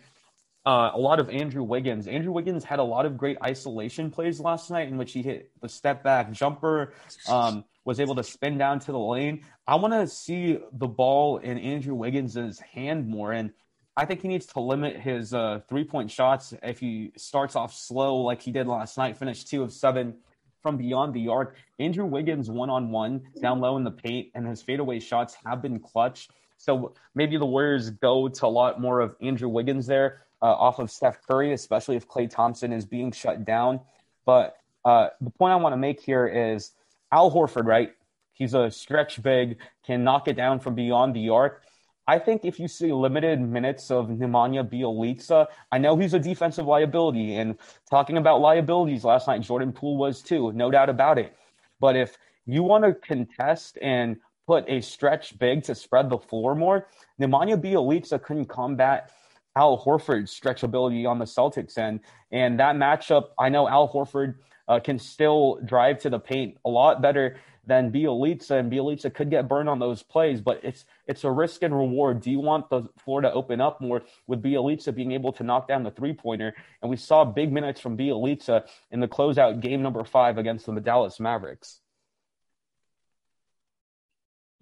uh, 0.65 0.91
a 0.93 0.99
lot 0.99 1.19
of 1.19 1.29
Andrew 1.29 1.63
Wiggins. 1.63 2.07
Andrew 2.07 2.31
Wiggins 2.31 2.63
had 2.63 2.79
a 2.79 2.83
lot 2.83 3.05
of 3.05 3.17
great 3.17 3.37
isolation 3.43 4.09
plays 4.09 4.39
last 4.39 4.71
night 4.71 4.87
in 4.87 4.97
which 4.97 5.11
he 5.11 5.21
hit 5.21 5.51
the 5.61 5.67
step 5.67 6.03
back 6.03 6.31
jumper, 6.31 6.93
um, 7.27 7.65
was 7.83 7.99
able 7.99 8.15
to 8.15 8.23
spin 8.23 8.57
down 8.57 8.79
to 8.79 8.91
the 8.93 8.99
lane. 8.99 9.43
I 9.67 9.75
want 9.75 9.93
to 9.93 10.07
see 10.07 10.59
the 10.71 10.87
ball 10.87 11.37
in 11.37 11.57
Andrew 11.57 11.95
Wiggins' 11.95 12.59
hand 12.59 13.07
more. 13.07 13.33
And 13.33 13.51
I 13.97 14.05
think 14.05 14.21
he 14.21 14.29
needs 14.29 14.45
to 14.47 14.61
limit 14.61 14.95
his 14.95 15.33
uh, 15.33 15.59
three 15.67 15.83
point 15.83 16.09
shots 16.09 16.53
if 16.63 16.79
he 16.79 17.11
starts 17.17 17.57
off 17.57 17.73
slow 17.73 18.17
like 18.17 18.41
he 18.41 18.51
did 18.51 18.67
last 18.67 18.97
night, 18.97 19.17
finished 19.17 19.49
two 19.49 19.63
of 19.63 19.73
seven 19.73 20.15
from 20.63 20.77
beyond 20.77 21.13
the 21.13 21.27
arc. 21.27 21.55
Andrew 21.77 22.05
Wiggins 22.05 22.49
one 22.49 22.69
on 22.71 22.89
one 22.89 23.21
down 23.41 23.59
low 23.59 23.77
in 23.77 23.83
the 23.83 23.91
paint, 23.91 24.29
and 24.33 24.47
his 24.47 24.63
fadeaway 24.63 24.99
shots 24.99 25.35
have 25.45 25.61
been 25.61 25.79
clutch. 25.79 26.29
So 26.57 26.93
maybe 27.13 27.37
the 27.37 27.45
Warriors 27.45 27.89
go 27.91 28.29
to 28.29 28.45
a 28.45 28.47
lot 28.47 28.79
more 28.79 29.01
of 29.01 29.15
Andrew 29.21 29.49
Wiggins 29.49 29.85
there 29.85 30.21
uh, 30.41 30.45
off 30.45 30.79
of 30.79 30.89
Steph 30.89 31.21
Curry, 31.27 31.53
especially 31.53 31.97
if 31.97 32.07
Klay 32.07 32.29
Thompson 32.29 32.71
is 32.71 32.85
being 32.85 33.11
shut 33.11 33.43
down. 33.45 33.81
But 34.25 34.55
uh, 34.85 35.09
the 35.19 35.29
point 35.29 35.51
I 35.51 35.57
want 35.57 35.73
to 35.73 35.77
make 35.77 35.99
here 35.99 36.25
is 36.25 36.71
Al 37.11 37.29
Horford, 37.29 37.65
right? 37.65 37.93
He's 38.31 38.53
a 38.53 38.71
stretch 38.71 39.21
big, 39.21 39.57
can 39.85 40.03
knock 40.03 40.27
it 40.27 40.35
down 40.35 40.59
from 40.59 40.73
beyond 40.73 41.13
the 41.15 41.29
arc. 41.29 41.63
I 42.07 42.19
think 42.19 42.43
if 42.43 42.59
you 42.59 42.67
see 42.67 42.91
limited 42.91 43.39
minutes 43.39 43.89
of 43.89 44.07
Nemanja 44.09 44.67
Bjelica, 44.69 45.47
I 45.71 45.77
know 45.77 45.97
he's 45.97 46.13
a 46.13 46.19
defensive 46.19 46.65
liability. 46.65 47.35
And 47.35 47.57
talking 47.89 48.17
about 48.17 48.41
liabilities 48.41 49.03
last 49.03 49.27
night, 49.27 49.41
Jordan 49.41 49.71
Poole 49.71 49.97
was 49.97 50.21
too, 50.21 50.51
no 50.51 50.69
doubt 50.69 50.89
about 50.89 51.17
it. 51.17 51.35
But 51.79 51.95
if 51.95 52.17
you 52.45 52.63
want 52.63 52.83
to 52.83 52.93
contest 52.93 53.77
and 53.81 54.17
put 54.45 54.65
a 54.67 54.81
stretch 54.81 55.37
big 55.39 55.63
to 55.63 55.75
spread 55.75 56.09
the 56.09 56.17
floor 56.17 56.55
more, 56.55 56.87
Nemanja 57.21 57.55
Bjelica 57.61 58.21
couldn't 58.21 58.45
combat 58.45 59.11
Al 59.55 59.81
Horford's 59.81 60.31
stretch 60.31 60.63
ability 60.63 61.05
on 61.05 61.19
the 61.19 61.25
Celtics 61.25 61.77
end. 61.77 62.01
And 62.31 62.59
that 62.59 62.75
matchup, 62.75 63.27
I 63.39 63.49
know 63.49 63.69
Al 63.69 63.87
Horford 63.87 64.35
uh, 64.67 64.79
can 64.79 64.99
still 64.99 65.59
drive 65.65 65.99
to 65.99 66.09
the 66.09 66.19
paint 66.19 66.57
a 66.65 66.69
lot 66.69 67.01
better 67.01 67.37
than 67.65 67.91
Bjelica, 67.91 68.51
and 68.51 68.71
Bjelica 68.71 69.13
could 69.13 69.29
get 69.29 69.47
burned 69.47 69.69
on 69.69 69.79
those 69.79 70.03
plays. 70.03 70.41
But 70.41 70.59
it's 70.63 70.85
it's 71.07 71.23
a 71.23 71.31
risk 71.31 71.63
and 71.63 71.75
reward. 71.75 72.21
Do 72.21 72.31
you 72.31 72.39
want 72.39 72.69
the 72.69 72.83
floor 73.03 73.21
to 73.21 73.31
open 73.31 73.61
up 73.61 73.81
more 73.81 74.03
with 74.27 74.41
Bjelica 74.41 74.93
being 74.93 75.11
able 75.13 75.33
to 75.33 75.43
knock 75.43 75.67
down 75.67 75.83
the 75.83 75.91
three 75.91 76.13
pointer? 76.13 76.53
And 76.81 76.89
we 76.89 76.97
saw 76.97 77.25
big 77.25 77.51
minutes 77.51 77.79
from 77.79 77.97
Bjelica 77.97 78.65
in 78.91 78.99
the 78.99 79.07
closeout 79.07 79.61
game 79.61 79.81
number 79.81 80.03
five 80.03 80.37
against 80.37 80.65
the 80.65 80.79
Dallas 80.81 81.19
Mavericks. 81.19 81.79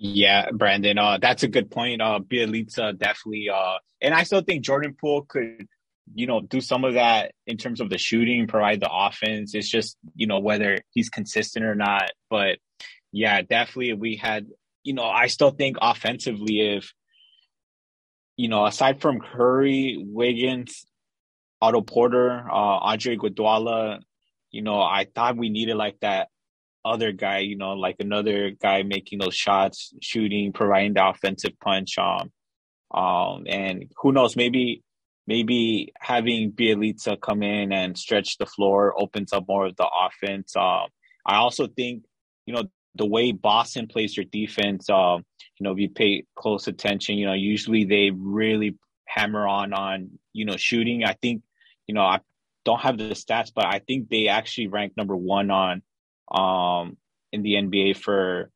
Yeah, 0.03 0.49
Brandon, 0.51 0.97
uh, 0.97 1.19
that's 1.21 1.43
a 1.43 1.47
good 1.47 1.69
point. 1.69 2.01
Uh, 2.01 2.19
Bjelica 2.19 2.97
definitely, 2.97 3.49
uh, 3.49 3.77
and 4.01 4.15
I 4.15 4.23
still 4.23 4.41
think 4.41 4.65
Jordan 4.65 4.95
Poole 4.99 5.21
could, 5.21 5.67
you 6.13 6.27
know, 6.27 6.41
do 6.41 6.61
some 6.61 6.83
of 6.83 6.95
that 6.95 7.31
in 7.47 7.57
terms 7.57 7.81
of 7.81 7.89
the 7.89 7.97
shooting, 7.97 8.47
provide 8.47 8.79
the 8.79 8.91
offense. 8.91 9.55
It's 9.55 9.69
just, 9.69 9.97
you 10.15 10.27
know, 10.27 10.39
whether 10.39 10.77
he's 10.91 11.09
consistent 11.09 11.65
or 11.65 11.75
not. 11.75 12.11
But 12.29 12.57
yeah, 13.11 13.41
definitely, 13.41 13.93
we 13.93 14.15
had 14.15 14.47
you 14.83 14.93
know, 14.93 15.03
I 15.03 15.27
still 15.27 15.51
think 15.51 15.77
offensively, 15.81 16.75
if 16.75 16.91
you 18.37 18.47
know, 18.47 18.65
aside 18.65 19.01
from 19.01 19.19
Curry, 19.19 19.97
Wiggins, 19.99 20.85
Otto 21.61 21.81
Porter, 21.81 22.47
uh, 22.49 22.79
Andre 22.79 23.17
Iguodala, 23.17 23.99
you 24.49 24.61
know, 24.63 24.81
I 24.81 25.05
thought 25.13 25.37
we 25.37 25.49
needed 25.49 25.75
like 25.75 25.99
that 26.01 26.29
other 26.83 27.11
guy, 27.11 27.39
you 27.39 27.57
know, 27.57 27.73
like 27.73 27.97
another 27.99 28.51
guy 28.51 28.83
making 28.83 29.19
those 29.19 29.35
shots, 29.35 29.93
shooting, 30.01 30.53
providing 30.53 30.93
the 30.93 31.07
offensive 31.07 31.51
punch. 31.63 31.97
Um, 31.99 32.31
um, 32.91 33.43
and 33.47 33.91
who 34.01 34.11
knows, 34.11 34.35
maybe 34.35 34.81
maybe 35.27 35.93
having 35.99 36.51
Bjelica 36.51 37.19
come 37.19 37.43
in 37.43 37.71
and 37.71 37.97
stretch 37.97 38.37
the 38.37 38.45
floor 38.45 38.93
opens 38.99 39.33
up 39.33 39.45
more 39.47 39.67
of 39.67 39.75
the 39.75 39.87
offense. 39.87 40.55
Um, 40.55 40.87
I 41.25 41.35
also 41.35 41.67
think, 41.67 42.03
you 42.45 42.53
know, 42.53 42.63
the 42.95 43.05
way 43.05 43.31
Boston 43.31 43.87
plays 43.87 44.15
their 44.15 44.25
defense, 44.25 44.89
um, 44.89 45.23
you 45.59 45.63
know, 45.63 45.71
if 45.71 45.79
you 45.79 45.89
pay 45.89 46.25
close 46.35 46.67
attention, 46.67 47.17
you 47.17 47.25
know, 47.25 47.33
usually 47.33 47.85
they 47.85 48.11
really 48.11 48.75
hammer 49.05 49.47
on 49.47 49.73
on 49.73 50.09
you 50.33 50.45
know 50.45 50.57
shooting. 50.57 51.03
I 51.03 51.13
think, 51.13 51.43
you 51.87 51.93
know, 51.93 52.01
I 52.01 52.19
don't 52.65 52.81
have 52.81 52.97
the 52.97 53.11
stats, 53.11 53.51
but 53.53 53.65
I 53.65 53.79
think 53.79 54.09
they 54.09 54.27
actually 54.27 54.67
rank 54.67 54.93
number 54.97 55.15
one 55.15 55.51
on 55.51 55.81
um 56.31 56.97
in 57.31 57.43
the 57.43 57.53
NBA 57.53 57.97
for 57.97 58.49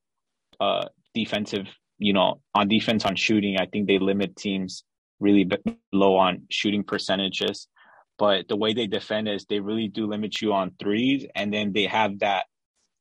uh 0.60 0.88
defensive, 1.14 1.68
you 1.98 2.14
know, 2.14 2.42
on 2.54 2.68
defense 2.68 3.06
on 3.06 3.16
shooting. 3.16 3.58
I 3.58 3.68
think 3.68 3.88
they 3.88 4.00
limit 4.00 4.36
teams 4.36 4.84
really 5.20 5.50
low 5.92 6.18
on 6.18 6.44
shooting 6.50 6.84
percentages. 6.84 7.68
But 8.18 8.48
the 8.48 8.56
way 8.56 8.74
they 8.74 8.88
defend 8.88 9.28
is 9.28 9.46
they 9.46 9.60
really 9.60 9.88
do 9.88 10.08
limit 10.08 10.42
you 10.42 10.54
on 10.54 10.72
threes, 10.80 11.26
and 11.36 11.54
then 11.54 11.74
they 11.74 11.86
have 11.86 12.20
that 12.20 12.46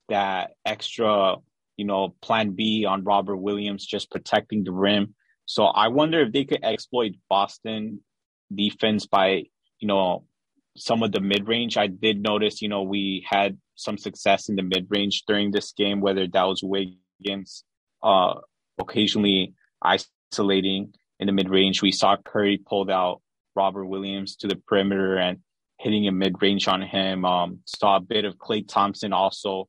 that 0.09 0.51
extra, 0.67 1.37
you 1.77 1.85
know, 1.85 2.15
plan 2.21 2.51
B 2.51 2.85
on 2.85 3.05
Robert 3.05 3.37
Williams 3.37 3.87
just 3.87 4.11
protecting 4.11 4.65
the 4.65 4.73
rim. 4.73 5.15
So 5.47 5.65
I 5.65 5.89
wonder 5.89 6.23
if 6.23 6.33
they 6.33 6.45
could 6.45 6.65
exploit 6.65 7.13
Boston 7.29 8.01
defense 8.55 9.07
by, 9.07 9.45
you 9.79 9.89
know, 9.89 10.25
some 10.77 11.03
of 11.03 11.13
the 11.13 11.21
mid 11.21 11.47
range. 11.47 11.77
I 11.77 11.87
did 11.87 12.23
notice, 12.23 12.61
you 12.61 12.69
know, 12.69 12.83
we 12.83 13.25
had 13.29 13.59
some 13.77 13.99
success 13.99 14.49
in 14.49 14.57
the 14.57 14.63
mid 14.63 14.87
range 14.91 15.25
during 15.27 15.51
this 15.51 15.73
game, 15.73 16.01
whether 16.01 16.27
that 16.27 16.45
was 16.45 16.63
Wiggins 16.63 17.65
uh, 18.03 18.35
occasionally 18.79 19.55
isolating 19.83 20.95
in 21.25 21.27
the 21.27 21.33
mid 21.33 21.49
range. 21.49 21.81
We 21.81 21.93
saw 21.93 22.17
Curry 22.17 22.59
pulled 22.59 22.91
out 22.91 23.23
Robert 23.57 23.87
Williams 23.87 24.37
to 24.37 24.47
the 24.47 24.57
perimeter 24.57 25.17
and 25.17 25.39
hitting 25.79 26.07
a 26.07 26.13
mid 26.13 26.41
range 26.43 26.69
on 26.69 26.83
him. 26.83 27.25
Um, 27.25 27.61
saw 27.65 27.97
a 27.97 28.01
bit 28.01 28.27
of 28.27 28.37
Klay 28.37 28.67
Thompson 28.69 29.13
also 29.13 29.69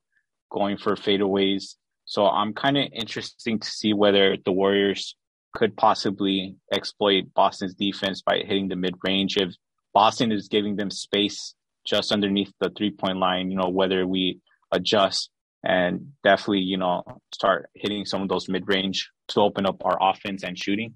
going 0.51 0.78
for 0.78 0.95
fadeaways. 0.95 1.76
So 2.03 2.28
I'm 2.28 2.53
kind 2.53 2.78
of 2.78 2.89
interesting 2.91 3.60
to 3.60 3.68
see 3.68 3.93
whether 3.93 4.38
the 4.43 4.51
Warriors 4.51 5.16
could 5.56 5.78
possibly 5.78 6.58
exploit 6.74 7.34
Boston's 7.34 7.74
defense 7.74 8.22
by 8.22 8.39
hitting 8.39 8.68
the 8.68 8.76
mid 8.76 8.95
range. 9.03 9.38
If 9.38 9.53
Boston 9.93 10.34
is 10.34 10.49
giving 10.49 10.76
them 10.76 10.91
space 10.91 11.56
just 11.88 12.12
underneath 12.12 12.51
the 12.60 12.70
three 12.70 12.91
point 12.91 13.18
line, 13.18 13.49
you 13.49 13.58
know, 13.58 13.70
whether 13.70 14.06
we 14.06 14.41
adjust 14.72 15.30
and 15.64 16.12
definitely, 16.22 16.60
you 16.60 16.78
know, 16.78 17.03
start 17.34 17.70
hitting 17.74 18.06
some 18.06 18.22
of 18.22 18.28
those 18.28 18.49
mid 18.49 18.68
range 18.68 19.10
to 19.30 19.39
open 19.39 19.66
up 19.66 19.78
our 19.86 19.97
offense 20.01 20.43
and 20.43 20.60
shooting. 20.60 20.95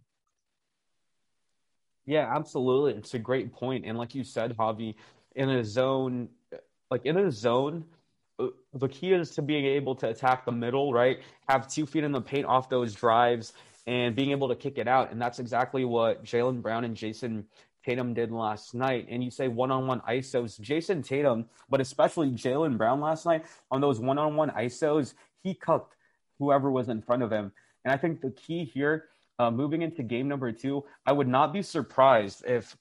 Yeah, 2.09 2.35
absolutely. 2.35 2.93
It's 2.93 3.13
a 3.13 3.19
great 3.19 3.53
point. 3.53 3.85
And 3.85 3.95
like 3.95 4.15
you 4.15 4.23
said, 4.23 4.57
Javi, 4.57 4.95
in 5.35 5.47
a 5.47 5.63
zone, 5.63 6.27
like 6.89 7.05
in 7.05 7.15
a 7.17 7.31
zone, 7.31 7.85
uh, 8.39 8.47
the 8.73 8.87
key 8.89 9.13
is 9.13 9.29
to 9.35 9.43
being 9.43 9.63
able 9.63 9.93
to 9.97 10.09
attack 10.09 10.43
the 10.43 10.51
middle, 10.51 10.91
right? 10.91 11.19
Have 11.49 11.67
two 11.67 11.85
feet 11.85 12.03
in 12.03 12.11
the 12.11 12.19
paint 12.19 12.47
off 12.47 12.67
those 12.67 12.95
drives 12.95 13.53
and 13.85 14.15
being 14.15 14.31
able 14.31 14.47
to 14.47 14.55
kick 14.55 14.79
it 14.79 14.87
out. 14.87 15.11
And 15.11 15.21
that's 15.21 15.37
exactly 15.37 15.85
what 15.85 16.23
Jaylen 16.23 16.63
Brown 16.63 16.83
and 16.83 16.97
Jayson 16.97 17.45
Tatum 17.85 18.15
did 18.15 18.31
last 18.31 18.73
night. 18.73 19.05
And 19.07 19.23
you 19.23 19.29
say 19.29 19.47
one 19.47 19.69
on 19.69 19.85
one 19.85 20.01
ISOs, 20.01 20.59
Jayson 20.59 21.03
Tatum, 21.03 21.45
but 21.69 21.79
especially 21.79 22.31
Jaylen 22.31 22.75
Brown 22.75 23.01
last 23.01 23.27
night 23.27 23.45
on 23.69 23.81
those 23.81 23.99
one 23.99 24.17
on 24.17 24.35
one 24.35 24.49
ISOs, 24.49 25.13
he 25.43 25.53
cooked 25.53 25.95
whoever 26.39 26.71
was 26.71 26.89
in 26.89 27.03
front 27.03 27.21
of 27.21 27.31
him. 27.31 27.51
And 27.85 27.93
I 27.93 27.97
think 27.97 28.21
the 28.21 28.31
key 28.31 28.65
here, 28.65 29.09
uh, 29.39 29.49
moving 29.49 29.81
into 29.81 30.03
game 30.03 30.27
number 30.27 30.51
two, 30.51 30.83
I 31.05 31.13
would 31.13 31.27
not 31.27 31.53
be 31.53 31.61
surprised 31.61 32.43
if 32.45 32.77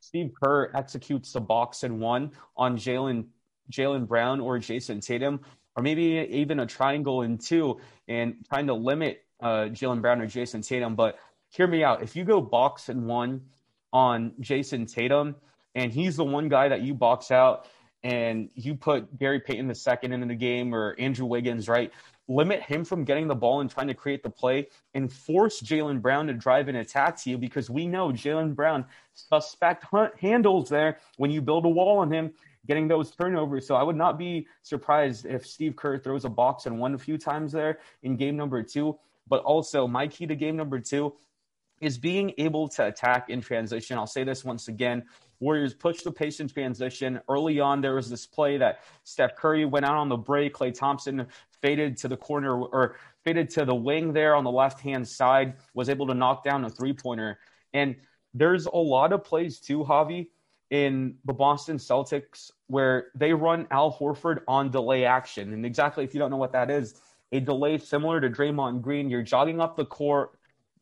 Steve 0.00 0.32
Kerr 0.40 0.70
executes 0.74 1.32
the 1.32 1.40
box 1.40 1.82
and 1.84 2.00
one 2.00 2.32
on 2.56 2.76
Jaylen 2.76 3.26
Jaylen 3.72 4.06
Brown 4.06 4.40
or 4.40 4.58
Jayson 4.58 5.00
Tatum, 5.00 5.40
or 5.76 5.82
maybe 5.82 6.28
even 6.30 6.60
a 6.60 6.66
triangle 6.66 7.22
in 7.22 7.38
two 7.38 7.80
and 8.06 8.36
trying 8.48 8.66
to 8.68 8.74
limit 8.74 9.24
uh, 9.40 9.66
Jaylen 9.70 10.00
Brown 10.00 10.20
or 10.20 10.26
Jayson 10.26 10.62
Tatum. 10.62 10.94
But 10.94 11.18
hear 11.48 11.66
me 11.66 11.82
out. 11.82 12.02
If 12.02 12.14
you 12.14 12.24
go 12.24 12.40
box 12.40 12.88
and 12.88 13.06
one 13.06 13.42
on 13.92 14.32
Jayson 14.40 14.86
Tatum, 14.86 15.34
and 15.74 15.92
he's 15.92 16.16
the 16.16 16.24
one 16.24 16.48
guy 16.48 16.68
that 16.68 16.82
you 16.82 16.94
box 16.94 17.30
out, 17.30 17.66
and 18.06 18.48
you 18.54 18.76
put 18.76 19.18
Gary 19.18 19.40
Payton 19.40 19.66
the 19.66 19.74
second 19.74 20.12
into 20.12 20.28
the 20.28 20.34
game 20.36 20.72
or 20.72 20.94
Andrew 20.96 21.26
Wiggins, 21.26 21.68
right? 21.68 21.92
Limit 22.28 22.62
him 22.62 22.84
from 22.84 23.02
getting 23.02 23.26
the 23.26 23.34
ball 23.34 23.60
and 23.60 23.68
trying 23.68 23.88
to 23.88 23.94
create 23.94 24.22
the 24.22 24.30
play, 24.30 24.68
and 24.94 25.12
force 25.12 25.60
Jaylen 25.60 26.00
Brown 26.00 26.28
to 26.28 26.32
drive 26.32 26.68
and 26.68 26.76
attack 26.76 27.20
to 27.22 27.30
you 27.30 27.36
because 27.36 27.68
we 27.68 27.88
know 27.88 28.10
Jaylen 28.10 28.54
Brown 28.54 28.84
suspect 29.14 29.86
handles 30.20 30.68
there 30.68 30.98
when 31.16 31.32
you 31.32 31.42
build 31.42 31.64
a 31.64 31.68
wall 31.68 31.98
on 31.98 32.12
him 32.12 32.32
getting 32.68 32.86
those 32.86 33.10
turnovers. 33.10 33.66
So 33.66 33.74
I 33.74 33.82
would 33.82 33.96
not 33.96 34.18
be 34.18 34.46
surprised 34.62 35.26
if 35.26 35.44
Steve 35.44 35.74
Kerr 35.74 35.98
throws 35.98 36.24
a 36.24 36.28
box 36.28 36.66
and 36.66 36.78
one 36.78 36.94
a 36.94 36.98
few 36.98 37.18
times 37.18 37.50
there 37.50 37.80
in 38.04 38.16
game 38.16 38.36
number 38.36 38.62
two. 38.62 38.96
But 39.26 39.42
also, 39.42 39.88
my 39.88 40.06
key 40.06 40.26
to 40.28 40.36
game 40.36 40.54
number 40.54 40.78
two 40.78 41.12
is 41.80 41.98
being 41.98 42.32
able 42.38 42.68
to 42.68 42.86
attack 42.86 43.30
in 43.30 43.40
transition. 43.40 43.98
I'll 43.98 44.06
say 44.06 44.22
this 44.22 44.44
once 44.44 44.68
again. 44.68 45.04
Warriors 45.40 45.74
push 45.74 46.02
the 46.02 46.10
pace 46.10 46.40
in 46.40 46.48
transition. 46.48 47.20
Early 47.28 47.60
on, 47.60 47.80
there 47.80 47.94
was 47.94 48.08
this 48.08 48.26
play 48.26 48.56
that 48.58 48.80
Steph 49.04 49.36
Curry 49.36 49.64
went 49.64 49.84
out 49.84 49.96
on 49.96 50.08
the 50.08 50.16
break. 50.16 50.54
Klay 50.54 50.72
Thompson 50.72 51.26
faded 51.60 51.96
to 51.98 52.08
the 52.08 52.16
corner 52.16 52.60
or 52.60 52.96
faded 53.24 53.50
to 53.50 53.64
the 53.64 53.74
wing 53.74 54.12
there 54.12 54.34
on 54.34 54.44
the 54.44 54.50
left 54.50 54.80
hand 54.80 55.06
side, 55.06 55.54
was 55.74 55.88
able 55.88 56.06
to 56.06 56.14
knock 56.14 56.44
down 56.44 56.64
a 56.64 56.70
three 56.70 56.92
pointer. 56.92 57.38
And 57.72 57.96
there's 58.34 58.66
a 58.66 58.76
lot 58.76 59.12
of 59.12 59.24
plays 59.24 59.60
too, 59.60 59.84
Javi, 59.84 60.28
in 60.70 61.16
the 61.24 61.32
Boston 61.32 61.76
Celtics 61.76 62.50
where 62.66 63.08
they 63.14 63.32
run 63.32 63.66
Al 63.70 63.92
Horford 63.92 64.40
on 64.48 64.70
delay 64.70 65.04
action. 65.04 65.52
And 65.52 65.64
exactly, 65.64 66.04
if 66.04 66.14
you 66.14 66.20
don't 66.20 66.30
know 66.30 66.36
what 66.36 66.52
that 66.52 66.70
is, 66.70 67.00
a 67.32 67.40
delay 67.40 67.78
similar 67.78 68.20
to 68.20 68.30
Draymond 68.30 68.82
Green. 68.82 69.10
You're 69.10 69.22
jogging 69.22 69.60
up 69.60 69.76
the 69.76 69.84
court, 69.84 70.35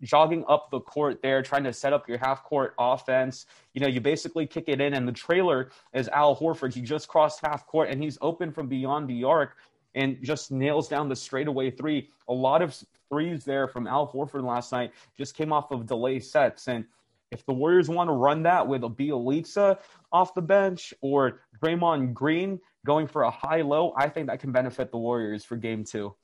jogging 0.04 0.44
up 0.48 0.70
the 0.70 0.80
court 0.80 1.20
there, 1.22 1.42
trying 1.42 1.64
to 1.64 1.72
set 1.72 1.92
up 1.92 2.08
your 2.08 2.18
half 2.18 2.44
court 2.44 2.74
offense. 2.78 3.46
You 3.72 3.80
know, 3.80 3.88
you 3.88 4.00
basically 4.00 4.46
kick 4.46 4.64
it 4.68 4.80
in, 4.80 4.94
and 4.94 5.08
the 5.08 5.12
trailer 5.12 5.70
is 5.92 6.08
Al 6.08 6.36
Horford. 6.36 6.74
He 6.74 6.82
just 6.82 7.08
crossed 7.08 7.40
half 7.40 7.66
court 7.66 7.90
and 7.90 8.02
he's 8.02 8.18
open 8.20 8.52
from 8.52 8.68
beyond 8.68 9.08
the 9.08 9.24
arc 9.24 9.56
and 9.94 10.18
just 10.22 10.50
nails 10.50 10.88
down 10.88 11.08
the 11.08 11.16
straightaway 11.16 11.70
three. 11.70 12.10
A 12.28 12.32
lot 12.32 12.62
of 12.62 12.76
threes 13.08 13.44
there 13.44 13.68
from 13.68 13.86
Al 13.86 14.10
Horford 14.12 14.44
last 14.44 14.72
night 14.72 14.92
just 15.16 15.36
came 15.36 15.52
off 15.52 15.70
of 15.70 15.86
delay 15.86 16.20
sets. 16.20 16.68
And 16.68 16.84
if 17.30 17.44
the 17.46 17.52
Warriors 17.52 17.88
want 17.88 18.08
to 18.08 18.14
run 18.14 18.42
that 18.44 18.66
with 18.66 18.84
a 18.84 18.88
Bjelica 18.88 19.78
off 20.12 20.34
the 20.34 20.42
bench 20.42 20.94
or 21.00 21.40
Draymond 21.62 22.12
Green 22.12 22.60
going 22.84 23.06
for 23.06 23.22
a 23.22 23.30
high 23.30 23.62
low, 23.62 23.94
I 23.96 24.08
think 24.08 24.28
that 24.28 24.40
can 24.40 24.52
benefit 24.52 24.90
the 24.90 24.98
Warriors 24.98 25.44
for 25.44 25.56
game 25.56 25.84
two. 25.84 26.14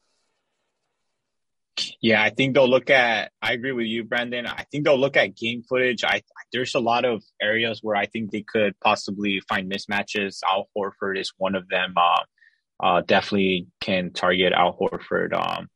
Yeah, 2.03 2.23
I 2.23 2.31
think 2.31 2.55
they'll 2.55 2.69
look 2.69 2.89
at. 2.89 3.31
I 3.43 3.53
agree 3.53 3.73
with 3.73 3.87
you, 3.87 4.05
Brandon. 4.05 4.47
I 4.47 4.65
think 4.71 4.85
they'll 4.85 4.99
look 4.99 5.19
at 5.19 5.37
game 5.37 5.63
footage. 5.63 6.03
I 6.03 6.23
there's 6.53 6.75
a 6.75 6.81
lot 6.81 7.05
of 7.05 7.23
areas 7.41 7.81
where 7.83 7.97
I 7.97 8.07
think 8.07 8.31
they 8.31 8.43
could 8.43 8.79
possibly 8.81 9.41
find 9.49 9.71
mismatches. 9.71 10.41
Al 10.51 10.69
Horford 10.77 11.19
is 11.19 11.33
one 11.37 11.55
of 11.55 11.69
them. 11.69 11.95
Uh, 11.97 12.23
uh, 12.83 13.03
definitely 13.03 13.67
can 13.81 14.13
target 14.13 14.55
Al 14.55 14.77
Horford. 14.77 15.35
Um, 15.35 15.69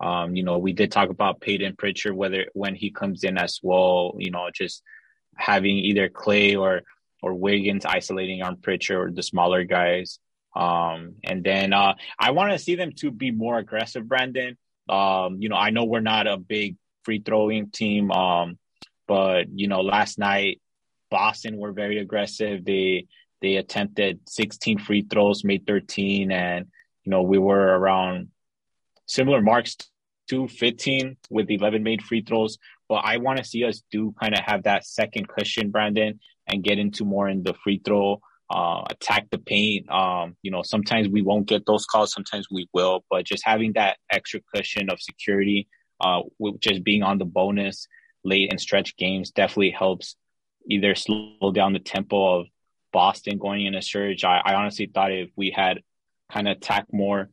um, 0.00 0.36
you 0.36 0.44
know, 0.44 0.58
we 0.58 0.72
did 0.72 0.92
talk 0.92 1.10
about 1.10 1.40
Payton 1.40 1.76
Pritchard, 1.76 2.14
whether 2.14 2.46
when 2.54 2.74
he 2.76 2.90
comes 2.90 3.24
in 3.24 3.36
as 3.36 3.58
well, 3.62 4.14
you 4.18 4.30
know, 4.30 4.48
just 4.54 4.82
having 5.36 5.76
either 5.76 6.08
Klay 6.08 6.58
or 6.58 6.82
or 7.22 7.34
Wiggins 7.34 7.84
isolating 7.84 8.42
on 8.42 8.56
Pritchard 8.56 8.96
or 8.96 9.12
the 9.12 9.22
smaller 9.22 9.64
guys. 9.64 10.18
Um, 10.54 11.14
and 11.24 11.42
then 11.42 11.72
uh, 11.72 11.94
I 12.18 12.32
want 12.32 12.52
to 12.52 12.58
see 12.58 12.74
them 12.74 12.92
to 12.96 13.10
be 13.10 13.30
more 13.30 13.58
aggressive, 13.58 14.06
Brandon. 14.06 14.58
Um, 14.88 15.38
you 15.40 15.48
know, 15.48 15.56
I 15.56 15.70
know 15.70 15.84
we're 15.84 16.00
not 16.00 16.26
a 16.26 16.36
big 16.36 16.76
free 17.04 17.20
throwing 17.24 17.70
team, 17.70 18.10
um, 18.10 18.58
but 19.06 19.46
you 19.50 19.68
know, 19.68 19.80
last 19.80 20.18
night 20.18 20.60
Boston 21.10 21.56
were 21.56 21.72
very 21.72 21.98
aggressive. 21.98 22.64
They 22.64 23.06
they 23.40 23.56
attempted 23.56 24.20
16 24.28 24.78
free 24.78 25.02
throws, 25.02 25.44
made 25.44 25.66
13, 25.66 26.30
and 26.30 26.66
you 27.04 27.10
know 27.10 27.22
we 27.22 27.38
were 27.38 27.78
around 27.78 28.28
similar 29.06 29.40
marks 29.40 29.76
to 30.30 30.48
15 30.48 31.16
with 31.28 31.50
11 31.50 31.82
made 31.82 32.02
free 32.02 32.22
throws. 32.22 32.58
But 32.88 33.04
I 33.04 33.18
want 33.18 33.38
to 33.38 33.44
see 33.44 33.64
us 33.64 33.82
do 33.90 34.14
kind 34.20 34.34
of 34.34 34.40
have 34.40 34.64
that 34.64 34.86
second 34.86 35.28
cushion, 35.28 35.70
Brandon, 35.70 36.20
and 36.46 36.62
get 36.62 36.78
into 36.78 37.04
more 37.04 37.28
in 37.28 37.42
the 37.42 37.54
free 37.62 37.80
throw 37.84 38.20
uh, 38.52 38.84
attack 38.90 39.28
the 39.30 39.38
paint. 39.38 39.90
Um, 39.90 40.36
you 40.42 40.50
know, 40.50 40.62
sometimes 40.62 41.08
we 41.08 41.22
won't 41.22 41.46
get 41.46 41.64
those 41.66 41.86
calls, 41.86 42.12
sometimes 42.12 42.46
we 42.50 42.68
will, 42.72 43.04
but 43.10 43.24
just 43.24 43.44
having 43.44 43.72
that 43.74 43.96
extra 44.10 44.40
cushion 44.54 44.90
of 44.90 45.00
security, 45.00 45.68
uh, 46.00 46.20
with 46.38 46.60
just 46.60 46.84
being 46.84 47.02
on 47.02 47.18
the 47.18 47.24
bonus 47.24 47.86
late 48.24 48.50
and 48.50 48.60
stretch 48.60 48.96
games 48.96 49.30
definitely 49.30 49.70
helps 49.70 50.16
either 50.68 50.94
slow 50.94 51.52
down 51.52 51.72
the 51.72 51.78
tempo 51.78 52.40
of 52.40 52.46
Boston 52.92 53.38
going 53.38 53.66
in 53.66 53.74
a 53.74 53.82
surge. 53.82 54.24
I, 54.24 54.40
I 54.44 54.54
honestly 54.54 54.90
thought 54.92 55.12
if 55.12 55.30
we 55.36 55.50
had 55.50 55.80
kind 56.30 56.46
of 56.48 56.56
attacked 56.56 56.92
more 56.92 57.30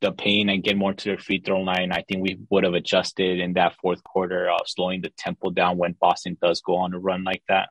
the 0.00 0.12
pain 0.12 0.48
and 0.48 0.62
get 0.62 0.76
more 0.76 0.92
to 0.92 1.16
the 1.16 1.22
free 1.22 1.40
throw 1.44 1.60
line, 1.60 1.92
I 1.92 2.02
think 2.02 2.22
we 2.22 2.38
would 2.50 2.64
have 2.64 2.74
adjusted 2.74 3.38
in 3.40 3.54
that 3.54 3.76
fourth 3.80 4.02
quarter, 4.04 4.50
uh, 4.50 4.58
slowing 4.66 5.00
the 5.00 5.10
tempo 5.10 5.50
down 5.50 5.78
when 5.78 5.96
Boston 6.00 6.36
does 6.42 6.60
go 6.60 6.76
on 6.76 6.94
a 6.94 6.98
run 6.98 7.24
like 7.24 7.42
that. 7.48 7.68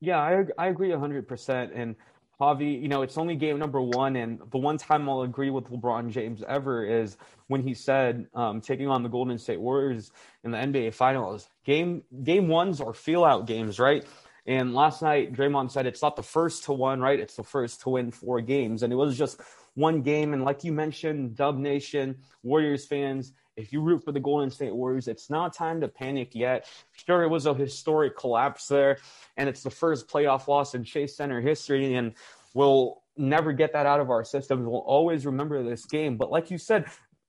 Yeah, 0.00 0.18
I 0.18 0.44
I 0.58 0.68
agree 0.68 0.90
hundred 0.92 1.26
percent. 1.28 1.72
And 1.74 1.96
Javi, 2.40 2.80
you 2.80 2.88
know, 2.88 3.02
it's 3.02 3.16
only 3.16 3.34
game 3.34 3.58
number 3.58 3.80
one, 3.80 4.16
and 4.16 4.38
the 4.50 4.58
one 4.58 4.76
time 4.76 5.08
I'll 5.08 5.22
agree 5.22 5.50
with 5.50 5.64
LeBron 5.70 6.10
James 6.10 6.42
ever 6.46 6.84
is 6.84 7.16
when 7.48 7.62
he 7.62 7.72
said 7.72 8.26
um, 8.34 8.60
taking 8.60 8.88
on 8.88 9.02
the 9.02 9.08
Golden 9.08 9.38
State 9.38 9.60
Warriors 9.60 10.10
in 10.44 10.50
the 10.50 10.58
NBA 10.58 10.92
Finals. 10.94 11.48
Game 11.64 12.02
game 12.24 12.48
ones 12.48 12.80
are 12.80 12.92
feel 12.92 13.24
out 13.24 13.46
games, 13.46 13.78
right? 13.78 14.04
And 14.46 14.74
last 14.74 15.02
night, 15.02 15.32
Draymond 15.32 15.72
said 15.72 15.86
it's 15.86 16.02
not 16.02 16.14
the 16.14 16.22
first 16.22 16.64
to 16.64 16.72
win, 16.72 17.00
right? 17.00 17.18
It's 17.18 17.34
the 17.34 17.42
first 17.42 17.80
to 17.82 17.90
win 17.90 18.10
four 18.12 18.40
games, 18.40 18.82
and 18.82 18.92
it 18.92 18.96
was 18.96 19.16
just 19.16 19.40
one 19.74 20.02
game. 20.02 20.34
And 20.34 20.44
like 20.44 20.62
you 20.62 20.72
mentioned, 20.72 21.36
Dub 21.36 21.56
Nation, 21.58 22.18
Warriors 22.42 22.84
fans, 22.86 23.32
if 23.56 23.72
you 23.72 23.80
root 23.80 24.04
for 24.04 24.12
the 24.12 24.20
Golden 24.20 24.50
State 24.50 24.74
Warriors, 24.74 25.08
it's 25.08 25.30
not 25.30 25.54
time 25.54 25.80
to 25.80 25.88
panic 25.88 26.34
yet. 26.34 26.68
Sure, 26.92 27.22
it 27.22 27.28
was 27.28 27.46
a 27.46 27.54
historic 27.54 28.16
collapse 28.16 28.68
there, 28.68 28.98
and 29.36 29.48
it's 29.48 29.62
the 29.62 29.70
first 29.70 30.08
playoff 30.08 30.46
loss 30.46 30.74
in 30.74 30.84
Chase 30.84 31.16
Center 31.16 31.40
history, 31.40 31.94
and 31.94 32.12
we'll 32.54 33.02
never 33.16 33.52
get 33.52 33.72
that 33.72 33.86
out 33.86 34.00
of 34.00 34.10
our 34.10 34.24
systems. 34.24 34.66
We'll 34.66 34.80
always 34.80 35.24
remember 35.24 35.62
this 35.62 35.86
game. 35.86 36.16
But 36.16 36.30
like 36.30 36.50
you 36.50 36.58
said, 36.58 36.84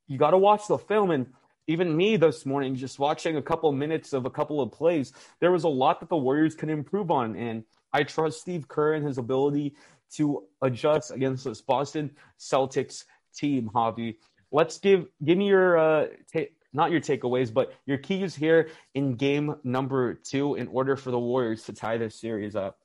you 0.07 0.17
got 0.17 0.31
to 0.31 0.37
watch 0.37 0.67
the 0.67 0.77
film. 0.77 1.11
And 1.11 1.27
even 1.67 1.95
me 1.95 2.17
this 2.17 2.45
morning, 2.45 2.75
just 2.75 2.99
watching 2.99 3.37
a 3.37 3.41
couple 3.41 3.71
minutes 3.71 4.13
of 4.13 4.25
a 4.25 4.29
couple 4.29 4.61
of 4.61 4.71
plays, 4.71 5.13
there 5.39 5.51
was 5.51 5.63
a 5.63 5.69
lot 5.69 5.99
that 6.01 6.09
the 6.09 6.17
Warriors 6.17 6.55
can 6.55 6.69
improve 6.69 7.09
on. 7.09 7.35
And 7.35 7.63
I 7.93 8.03
trust 8.03 8.41
Steve 8.41 8.67
Kerr 8.67 8.93
and 8.93 9.05
his 9.05 9.17
ability 9.17 9.75
to 10.15 10.43
adjust 10.61 11.11
against 11.11 11.45
this 11.45 11.61
Boston 11.61 12.11
Celtics 12.39 13.05
team, 13.33 13.69
Javi 13.73 14.15
let's 14.51 14.79
give 14.79 15.07
give 15.23 15.37
me 15.37 15.47
your 15.47 15.77
uh, 15.77 16.07
ta- 16.33 16.51
not 16.73 16.91
your 16.91 17.01
takeaways, 17.01 17.53
but 17.53 17.73
your 17.85 17.97
keys 17.97 18.35
here 18.35 18.69
in 18.93 19.15
game 19.15 19.55
number 19.63 20.13
two 20.13 20.55
in 20.55 20.67
order 20.67 20.95
for 20.95 21.11
the 21.11 21.19
Warriors 21.19 21.63
to 21.63 21.73
tie 21.73 21.97
this 21.97 22.19
series 22.19 22.55
up. 22.55 22.77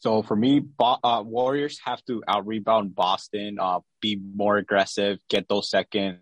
So 0.00 0.22
for 0.22 0.36
me, 0.36 0.60
Bo- 0.60 0.98
uh, 1.02 1.22
Warriors 1.26 1.80
have 1.84 2.04
to 2.04 2.22
out 2.28 2.46
rebound 2.46 2.94
Boston, 2.94 3.56
uh, 3.60 3.80
be 4.00 4.20
more 4.34 4.58
aggressive, 4.58 5.18
get 5.28 5.48
those 5.48 5.70
second 5.70 6.18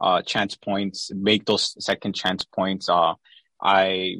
uh, 0.00 0.22
chance 0.22 0.56
points, 0.56 1.10
make 1.14 1.44
those 1.44 1.74
second 1.84 2.14
chance 2.14 2.44
points. 2.44 2.88
Uh, 2.88 3.14
I 3.62 4.16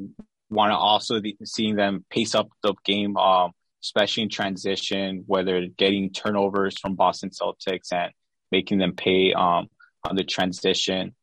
want 0.51 0.71
to 0.73 0.77
also 0.77 1.21
be 1.21 1.37
seeing 1.45 1.77
them 1.77 2.05
pace 2.11 2.35
up 2.35 2.49
the 2.63 2.75
game, 2.85 3.17
um, 3.17 3.53
especially 3.83 4.25
in 4.25 4.29
transition, 4.29 5.25
whether 5.27 5.67
getting 5.67 6.13
turnovers 6.13 6.79
from 6.79 6.95
Boston 6.95 7.31
Celtics 7.31 7.93
and 7.93 8.13
making 8.51 8.79
them 8.79 8.95
pay 8.95 9.33
um, 9.33 9.69
on 10.05 10.17
the 10.17 10.25
transition. 10.25 11.15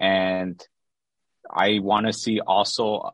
And 0.00 0.62
I 1.50 1.78
want 1.80 2.06
to 2.06 2.12
see 2.12 2.40
also 2.40 3.10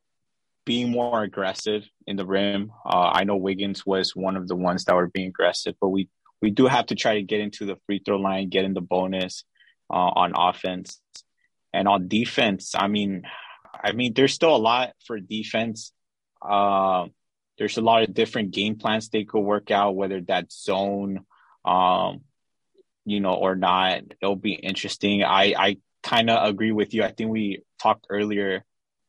being 0.64 0.90
more 0.90 1.22
aggressive 1.22 1.84
in 2.06 2.16
the 2.16 2.26
rim. 2.26 2.72
Uh, 2.84 3.10
I 3.12 3.24
know 3.24 3.36
Wiggins 3.36 3.84
was 3.84 4.16
one 4.16 4.36
of 4.36 4.48
the 4.48 4.56
ones 4.56 4.84
that 4.84 4.94
were 4.94 5.08
being 5.08 5.28
aggressive, 5.28 5.74
but 5.80 5.88
we 5.88 6.08
we 6.40 6.50
do 6.50 6.66
have 6.66 6.86
to 6.86 6.94
try 6.94 7.14
to 7.14 7.22
get 7.22 7.40
into 7.40 7.64
the 7.64 7.76
free 7.86 8.02
throw 8.04 8.18
line, 8.18 8.50
get 8.50 8.64
in 8.64 8.74
the 8.74 8.80
bonus 8.82 9.44
uh, 9.90 9.94
on 9.94 10.32
offense, 10.36 11.00
and 11.72 11.88
on 11.88 12.08
defense. 12.08 12.74
I 12.76 12.88
mean, 12.88 13.22
I 13.82 13.92
mean, 13.92 14.12
there's 14.14 14.34
still 14.34 14.54
a 14.54 14.58
lot 14.58 14.92
for 15.06 15.18
defense. 15.18 15.92
Uh, 16.42 17.06
there's 17.56 17.78
a 17.78 17.82
lot 17.82 18.02
of 18.02 18.12
different 18.12 18.50
game 18.50 18.76
plans 18.76 19.08
they 19.08 19.24
could 19.24 19.40
work 19.40 19.70
out, 19.70 19.96
whether 19.96 20.20
that's 20.20 20.62
zone, 20.62 21.24
um, 21.64 22.22
you 23.04 23.20
know, 23.20 23.34
or 23.34 23.56
not. 23.56 24.02
It'll 24.20 24.36
be 24.36 24.54
interesting. 24.54 25.22
I, 25.22 25.54
I 25.56 25.76
kind 26.02 26.30
of 26.30 26.48
agree 26.48 26.72
with 26.72 26.94
you. 26.94 27.02
I 27.02 27.12
think 27.12 27.30
we 27.30 27.62
talked 27.80 28.06
earlier 28.10 28.64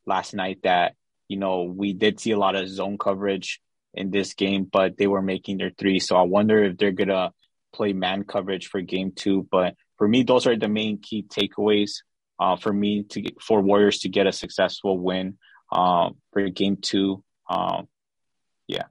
last 0.06 0.34
night 0.34 0.60
that, 0.64 0.96
you 1.28 1.38
know, 1.38 1.64
we 1.64 1.94
did 1.94 2.20
see 2.20 2.32
a 2.32 2.40
lot 2.40 2.56
of 2.56 2.70
zone 2.70 2.98
coverage 2.98 3.62
in 3.94 4.12
this 4.12 4.34
game, 4.34 4.68
but 4.72 4.98
they 4.98 5.08
were 5.08 5.22
making 5.22 5.58
their 5.58 5.72
three. 5.72 6.00
So 6.00 6.16
I 6.16 6.24
wonder 6.24 6.64
if 6.64 6.78
they're 6.78 6.92
going 6.92 7.10
to 7.10 7.32
play 7.74 7.94
man 7.94 8.24
coverage 8.24 8.68
for 8.68 8.82
game 8.82 9.12
two. 9.16 9.48
But 9.50 9.76
for 9.98 10.08
me, 10.08 10.24
those 10.24 10.46
are 10.48 10.58
the 10.58 10.68
main 10.68 11.00
key 11.02 11.24
takeaways 11.24 11.92
uh, 12.40 12.58
for 12.58 12.74
me 12.74 13.04
to 13.04 13.22
get, 13.22 13.42
for 13.42 13.62
Warriors 13.62 14.00
to 14.00 14.10
get 14.10 14.28
a 14.28 14.32
successful 14.32 14.98
win 15.00 15.38
um, 15.72 16.18
for 16.34 16.48
game 16.50 16.78
two. 16.78 17.24
Um, 17.50 17.88
yeah. 18.68 18.84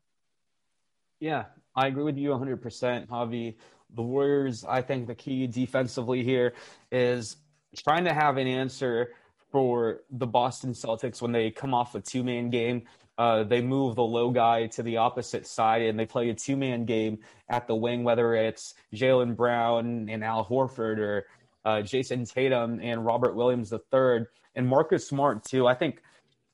Yeah, 1.20 1.44
I 1.74 1.86
agree 1.86 2.04
with 2.04 2.18
you 2.18 2.30
100%, 2.30 3.08
Javi 3.08 3.56
the 3.94 4.02
Warriors, 4.02 4.64
I 4.64 4.82
think 4.82 5.06
the 5.06 5.14
key 5.14 5.46
defensively 5.46 6.22
here 6.22 6.54
is 6.90 7.36
trying 7.76 8.04
to 8.04 8.14
have 8.14 8.36
an 8.36 8.46
answer 8.46 9.10
for 9.50 10.00
the 10.10 10.26
Boston 10.26 10.72
Celtics 10.72 11.22
when 11.22 11.32
they 11.32 11.50
come 11.50 11.74
off 11.74 11.94
a 11.94 12.00
two 12.00 12.24
man 12.24 12.50
game. 12.50 12.82
Uh, 13.16 13.44
they 13.44 13.60
move 13.60 13.94
the 13.94 14.02
low 14.02 14.30
guy 14.30 14.66
to 14.66 14.82
the 14.82 14.96
opposite 14.96 15.46
side 15.46 15.82
and 15.82 15.98
they 15.98 16.06
play 16.06 16.28
a 16.30 16.34
two 16.34 16.56
man 16.56 16.84
game 16.84 17.18
at 17.48 17.68
the 17.68 17.74
wing, 17.74 18.02
whether 18.02 18.34
it's 18.34 18.74
Jaylen 18.92 19.36
Brown 19.36 20.08
and 20.08 20.24
Al 20.24 20.44
Horford 20.44 20.98
or 20.98 21.26
uh, 21.64 21.82
Jayson 21.82 22.26
Tatum 22.26 22.80
and 22.82 23.04
Robert 23.06 23.36
Williams 23.36 23.72
III 23.72 24.26
and 24.56 24.68
Marcus 24.68 25.06
Smart, 25.06 25.44
too. 25.44 25.66
I 25.66 25.74
think 25.74 26.02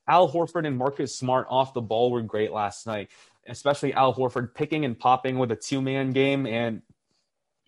Al 0.07 0.31
Horford 0.31 0.67
and 0.67 0.77
Marcus 0.77 1.15
Smart 1.15 1.47
off 1.49 1.73
the 1.73 1.81
ball 1.81 2.11
were 2.11 2.21
great 2.21 2.51
last 2.51 2.85
night, 2.85 3.09
especially 3.47 3.93
Al 3.93 4.13
Horford 4.13 4.53
picking 4.53 4.85
and 4.85 4.97
popping 4.97 5.39
with 5.39 5.51
a 5.51 5.55
two 5.55 5.81
man 5.81 6.11
game 6.11 6.45
and 6.45 6.81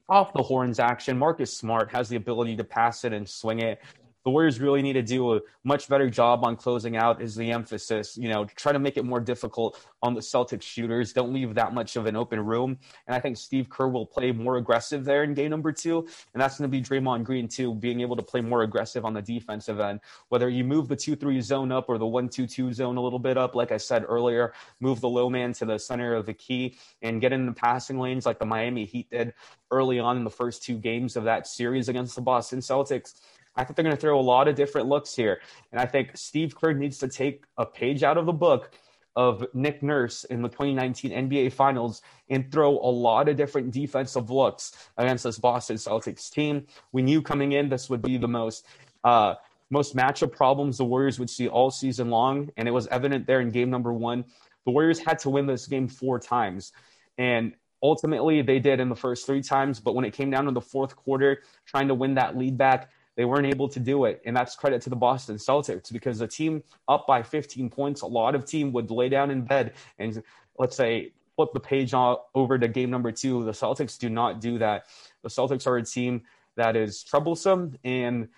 off 0.09 0.33
the 0.33 0.43
horns 0.43 0.79
action. 0.79 1.17
Marcus 1.17 1.55
Smart 1.55 1.91
has 1.91 2.09
the 2.09 2.15
ability 2.15 2.55
to 2.57 2.63
pass 2.63 3.05
it 3.05 3.13
and 3.13 3.27
swing 3.27 3.59
it 3.59 3.81
the 4.23 4.29
Warriors 4.29 4.59
really 4.59 4.81
need 4.81 4.93
to 4.93 5.01
do 5.01 5.35
a 5.35 5.41
much 5.63 5.89
better 5.89 6.09
job 6.09 6.45
on 6.45 6.55
closing 6.55 6.95
out 6.95 7.21
is 7.21 7.35
the 7.35 7.51
emphasis. 7.51 8.17
You 8.17 8.29
know, 8.29 8.45
try 8.45 8.71
to 8.71 8.79
make 8.79 8.97
it 8.97 9.03
more 9.03 9.19
difficult 9.19 9.79
on 10.01 10.13
the 10.13 10.21
Celtics 10.21 10.63
shooters. 10.63 11.13
Don't 11.13 11.33
leave 11.33 11.53
that 11.55 11.73
much 11.73 11.95
of 11.95 12.05
an 12.05 12.15
open 12.15 12.39
room. 12.39 12.77
And 13.07 13.15
I 13.15 13.19
think 13.19 13.37
Steve 13.37 13.69
Kerr 13.69 13.87
will 13.87 14.05
play 14.05 14.31
more 14.31 14.57
aggressive 14.57 15.03
there 15.03 15.23
in 15.23 15.33
game 15.33 15.49
number 15.49 15.71
two. 15.71 16.07
And 16.33 16.41
that's 16.41 16.57
going 16.57 16.69
to 16.69 16.71
be 16.71 16.81
Draymond 16.81 17.23
Green 17.23 17.47
too, 17.47 17.73
being 17.73 18.01
able 18.01 18.15
to 18.15 18.23
play 18.23 18.41
more 18.41 18.63
aggressive 18.63 19.03
on 19.03 19.13
the 19.13 19.21
defensive 19.21 19.79
end. 19.79 19.99
Whether 20.29 20.49
you 20.49 20.63
move 20.63 20.87
the 20.87 20.95
two 20.95 21.15
three 21.15 21.41
zone 21.41 21.71
up 21.71 21.85
or 21.89 21.97
the 21.97 22.05
one 22.05 22.29
two 22.29 22.47
two 22.47 22.71
zone 22.73 22.97
a 22.97 23.01
little 23.01 23.19
bit 23.19 23.37
up, 23.37 23.55
like 23.55 23.71
I 23.71 23.77
said 23.77 24.05
earlier, 24.07 24.53
move 24.79 25.01
the 25.01 25.09
low 25.09 25.29
man 25.29 25.53
to 25.53 25.65
the 25.65 25.77
center 25.77 26.15
of 26.15 26.25
the 26.25 26.33
key 26.33 26.77
and 27.01 27.19
get 27.19 27.33
in 27.33 27.45
the 27.45 27.51
passing 27.51 27.99
lanes 27.99 28.25
like 28.25 28.39
the 28.39 28.45
Miami 28.45 28.85
Heat 28.85 29.09
did 29.09 29.33
early 29.71 29.99
on 29.99 30.17
in 30.17 30.23
the 30.23 30.29
first 30.29 30.63
two 30.63 30.77
games 30.77 31.15
of 31.15 31.25
that 31.25 31.47
series 31.47 31.89
against 31.89 32.15
the 32.15 32.21
Boston 32.21 32.59
Celtics. 32.59 33.15
I 33.55 33.63
think 33.63 33.75
they're 33.75 33.83
going 33.83 33.95
to 33.95 34.01
throw 34.01 34.19
a 34.19 34.21
lot 34.21 34.47
of 34.47 34.55
different 34.55 34.87
looks 34.87 35.15
here. 35.15 35.41
And 35.71 35.79
I 35.79 35.85
think 35.85 36.17
Steve 36.17 36.55
Kerr 36.55 36.73
needs 36.73 36.97
to 36.99 37.07
take 37.07 37.45
a 37.57 37.65
page 37.65 38.03
out 38.03 38.17
of 38.17 38.25
the 38.25 38.33
book 38.33 38.71
of 39.15 39.45
Nick 39.53 39.83
Nurse 39.83 40.23
in 40.23 40.41
the 40.41 40.49
2019 40.49 41.11
NBA 41.11 41.53
Finals 41.53 42.01
and 42.29 42.51
throw 42.51 42.71
a 42.71 42.89
lot 42.89 43.29
of 43.29 43.35
different 43.35 43.71
defensive 43.71 44.29
looks 44.29 44.89
against 44.97 45.23
this 45.23 45.37
Boston 45.37 45.77
Celtics 45.77 46.31
team. 46.31 46.65
We 46.91 47.03
knew 47.03 47.21
coming 47.21 47.51
in 47.51 47.69
this 47.69 47.89
would 47.89 48.01
be 48.01 48.17
the 48.17 48.27
most 48.27 48.65
uh, 49.03 49.35
most 49.69 49.95
matchup 49.95 50.31
problems 50.31 50.77
the 50.77 50.85
Warriors 50.85 51.19
would 51.19 51.29
see 51.29 51.47
all 51.47 51.71
season 51.71 52.09
long, 52.09 52.49
and 52.57 52.67
it 52.67 52.71
was 52.71 52.87
evident 52.87 53.25
there 53.25 53.41
in 53.41 53.49
game 53.49 53.69
number 53.69 53.91
one. 53.91 54.23
The 54.65 54.71
Warriors 54.71 54.99
had 54.99 55.19
to 55.19 55.29
win 55.29 55.45
this 55.45 55.67
game 55.67 55.87
four 55.87 56.19
times, 56.19 56.71
and 57.17 57.53
ultimately 57.81 58.41
they 58.41 58.59
did 58.59 58.79
in 58.79 58.87
the 58.87 58.95
first 58.95 59.25
three 59.25 59.41
times. 59.41 59.79
But 59.79 59.95
when 59.95 60.05
it 60.05 60.13
came 60.13 60.29
down 60.29 60.45
to 60.45 60.51
the 60.51 60.61
fourth 60.61 60.95
quarter, 60.95 61.41
trying 61.65 61.87
to 61.89 61.95
win 61.95 62.13
that 62.15 62.37
lead 62.37 62.57
back, 62.57 62.91
they 63.15 63.25
weren't 63.25 63.45
able 63.45 63.67
to 63.69 63.79
do 63.79 64.05
it. 64.05 64.21
And 64.25 64.35
that's 64.35 64.55
credit 64.55 64.81
to 64.83 64.89
the 64.89 64.95
Boston 64.95 65.37
Celtics 65.37 65.91
because 65.91 66.21
a 66.21 66.27
team 66.27 66.63
up 66.87 67.05
by 67.07 67.21
15 67.23 67.69
points, 67.69 68.01
a 68.01 68.07
lot 68.07 68.35
of 68.35 68.45
team 68.45 68.71
would 68.73 68.89
lay 68.89 69.09
down 69.09 69.31
in 69.31 69.43
bed 69.43 69.73
and 69.99 70.23
let's 70.57 70.75
say 70.75 71.11
flip 71.35 71.49
the 71.53 71.59
page 71.59 71.93
over 71.93 72.57
to 72.57 72.67
game 72.67 72.89
number 72.89 73.11
two. 73.11 73.43
The 73.43 73.51
Celtics 73.51 73.97
do 73.97 74.09
not 74.09 74.41
do 74.41 74.59
that. 74.59 74.85
The 75.21 75.29
Celtics 75.29 75.67
are 75.67 75.77
a 75.77 75.83
team 75.83 76.23
that 76.55 76.75
is 76.75 77.03
troublesome. 77.03 77.77
And 77.83 78.29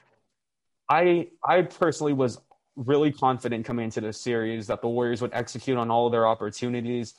I 0.90 1.30
I 1.44 1.64
personally 1.64 2.14
was 2.14 2.40
really 2.76 3.12
confident 3.12 3.66
coming 3.66 3.86
into 3.86 4.02
this 4.02 4.20
series 4.20 4.68
that 4.68 4.82
the 4.82 4.88
Warriors 4.88 5.22
would 5.22 5.34
execute 5.34 5.78
on 5.78 5.90
all 5.90 6.10
their 6.10 6.28
opportunities. 6.28 7.16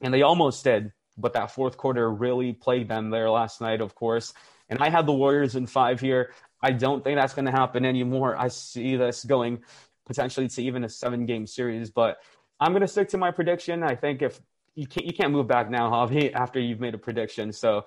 And 0.00 0.12
they 0.12 0.22
almost 0.22 0.64
did, 0.64 0.92
but 1.16 1.32
that 1.34 1.52
fourth 1.52 1.76
quarter 1.76 2.10
really 2.10 2.52
plagued 2.52 2.90
them 2.90 3.10
there 3.10 3.30
last 3.30 3.60
night, 3.60 3.80
of 3.80 3.94
course. 3.94 4.32
And 4.68 4.80
I 4.80 4.88
had 4.88 5.06
the 5.06 5.12
Warriors 5.12 5.56
in 5.56 5.66
five 5.66 6.00
here. 6.00 6.32
I 6.62 6.72
don't 6.72 7.02
think 7.02 7.16
that's 7.18 7.34
going 7.34 7.46
to 7.46 7.52
happen 7.52 7.84
anymore. 7.84 8.36
I 8.36 8.48
see 8.48 8.96
this 8.96 9.24
going 9.24 9.62
potentially 10.06 10.48
to 10.48 10.62
even 10.62 10.84
a 10.84 10.88
seven 10.88 11.26
game 11.26 11.46
series, 11.46 11.90
but 11.90 12.18
I'm 12.58 12.72
going 12.72 12.82
to 12.82 12.88
stick 12.88 13.08
to 13.10 13.18
my 13.18 13.30
prediction. 13.30 13.82
I 13.82 13.94
think 13.94 14.22
if 14.22 14.40
you 14.74 14.86
can't 14.86 15.06
you 15.06 15.12
can't 15.12 15.32
move 15.32 15.46
back 15.46 15.70
now, 15.70 15.90
Javi, 15.90 16.32
after 16.32 16.60
you've 16.60 16.80
made 16.80 16.94
a 16.94 16.98
prediction. 16.98 17.52
So 17.52 17.84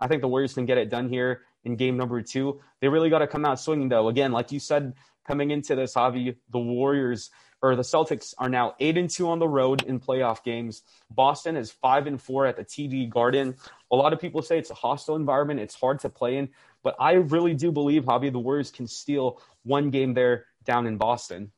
I 0.00 0.06
think 0.06 0.22
the 0.22 0.28
Warriors 0.28 0.54
can 0.54 0.66
get 0.66 0.78
it 0.78 0.90
done 0.90 1.08
here 1.08 1.42
in 1.64 1.76
game 1.76 1.96
number 1.96 2.20
two. 2.22 2.60
They 2.80 2.88
really 2.88 3.10
got 3.10 3.20
to 3.20 3.26
come 3.26 3.44
out 3.44 3.60
swinging, 3.60 3.88
though. 3.88 4.08
Again, 4.08 4.32
like 4.32 4.52
you 4.52 4.60
said, 4.60 4.94
coming 5.26 5.50
into 5.50 5.74
this, 5.74 5.94
Javi, 5.94 6.36
the 6.50 6.58
Warriors 6.58 7.30
or 7.62 7.76
the 7.76 7.82
Celtics 7.82 8.34
are 8.36 8.48
now 8.48 8.74
eight 8.80 8.98
and 8.98 9.08
two 9.08 9.28
on 9.28 9.38
the 9.38 9.48
road 9.48 9.84
in 9.84 9.98
playoff 9.98 10.44
games. 10.44 10.82
Boston 11.10 11.56
is 11.56 11.70
five 11.70 12.06
and 12.06 12.20
four 12.20 12.46
at 12.46 12.56
the 12.56 12.64
TD 12.64 13.08
Garden. 13.08 13.56
A 13.90 13.96
lot 13.96 14.12
of 14.12 14.20
people 14.20 14.42
say 14.42 14.58
it's 14.58 14.70
a 14.70 14.74
hostile 14.74 15.16
environment; 15.16 15.60
it's 15.60 15.74
hard 15.74 16.00
to 16.00 16.10
play 16.10 16.36
in. 16.36 16.50
But 16.84 16.96
I 17.00 17.14
really 17.14 17.54
do 17.54 17.72
believe, 17.72 18.04
Javi, 18.04 18.30
the 18.30 18.38
Warriors 18.38 18.70
can 18.70 18.86
steal 18.86 19.40
one 19.64 19.90
game 19.90 20.12
there 20.12 20.44
down 20.64 20.86
in 20.86 20.98
Boston. 20.98 21.50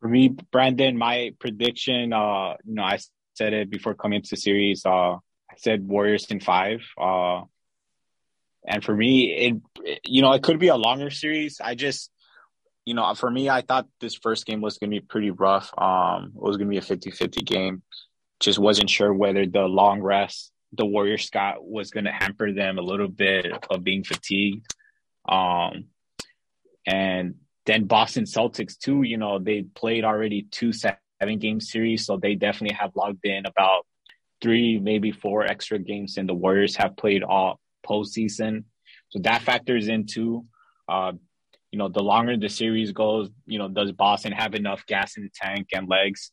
For 0.00 0.08
me, 0.08 0.28
Brandon, 0.28 0.96
my 0.96 1.34
prediction, 1.40 2.12
uh, 2.12 2.54
you 2.64 2.74
know, 2.76 2.84
I 2.84 3.00
said 3.34 3.52
it 3.52 3.68
before 3.68 3.94
coming 3.94 4.18
into 4.18 4.30
the 4.30 4.36
series. 4.36 4.86
Uh, 4.86 5.14
I 5.50 5.54
said 5.56 5.86
Warriors 5.86 6.26
in 6.30 6.38
five. 6.38 6.82
Uh, 6.96 7.42
and 8.64 8.84
for 8.84 8.94
me, 8.94 9.32
it, 9.34 10.00
you 10.04 10.22
know, 10.22 10.32
it 10.32 10.44
could 10.44 10.60
be 10.60 10.68
a 10.68 10.76
longer 10.76 11.10
series. 11.10 11.60
I 11.60 11.74
just, 11.74 12.12
you 12.84 12.94
know, 12.94 13.12
for 13.14 13.28
me, 13.28 13.50
I 13.50 13.62
thought 13.62 13.88
this 14.00 14.14
first 14.14 14.46
game 14.46 14.60
was 14.60 14.78
going 14.78 14.92
to 14.92 15.00
be 15.00 15.04
pretty 15.04 15.32
rough. 15.32 15.72
Um, 15.76 16.32
it 16.36 16.40
was 16.40 16.56
going 16.56 16.68
to 16.68 16.70
be 16.70 16.78
a 16.78 16.82
50 16.82 17.10
50 17.10 17.40
game. 17.42 17.82
Just 18.38 18.60
wasn't 18.60 18.90
sure 18.90 19.12
whether 19.12 19.44
the 19.44 19.62
long 19.62 20.00
rest 20.00 20.52
the 20.72 20.84
Warriors 20.84 21.26
Scott 21.26 21.56
was 21.64 21.90
going 21.90 22.04
to 22.04 22.12
hamper 22.12 22.52
them 22.52 22.78
a 22.78 22.82
little 22.82 23.08
bit 23.08 23.46
of 23.70 23.84
being 23.84 24.04
fatigued. 24.04 24.66
Um, 25.28 25.86
and 26.86 27.36
then 27.66 27.84
Boston 27.84 28.24
Celtics, 28.24 28.78
too, 28.78 29.02
you 29.02 29.16
know, 29.16 29.38
they 29.38 29.62
played 29.62 30.04
already 30.04 30.46
two 30.50 30.72
seven 30.72 31.38
game 31.38 31.60
series. 31.60 32.06
So 32.06 32.16
they 32.16 32.34
definitely 32.34 32.76
have 32.76 32.96
logged 32.96 33.24
in 33.24 33.46
about 33.46 33.86
three, 34.40 34.78
maybe 34.78 35.10
four 35.10 35.44
extra 35.44 35.78
games, 35.78 36.16
and 36.16 36.28
the 36.28 36.34
Warriors 36.34 36.76
have 36.76 36.96
played 36.96 37.22
all 37.22 37.60
postseason. 37.86 38.64
So 39.10 39.18
that 39.20 39.42
factors 39.42 39.88
into, 39.88 40.44
uh, 40.88 41.12
you 41.70 41.78
know, 41.78 41.88
the 41.88 42.02
longer 42.02 42.36
the 42.36 42.48
series 42.48 42.92
goes, 42.92 43.30
you 43.46 43.58
know, 43.58 43.68
does 43.68 43.92
Boston 43.92 44.32
have 44.32 44.54
enough 44.54 44.86
gas 44.86 45.16
in 45.16 45.24
the 45.24 45.30
tank 45.34 45.68
and 45.72 45.88
legs 45.88 46.30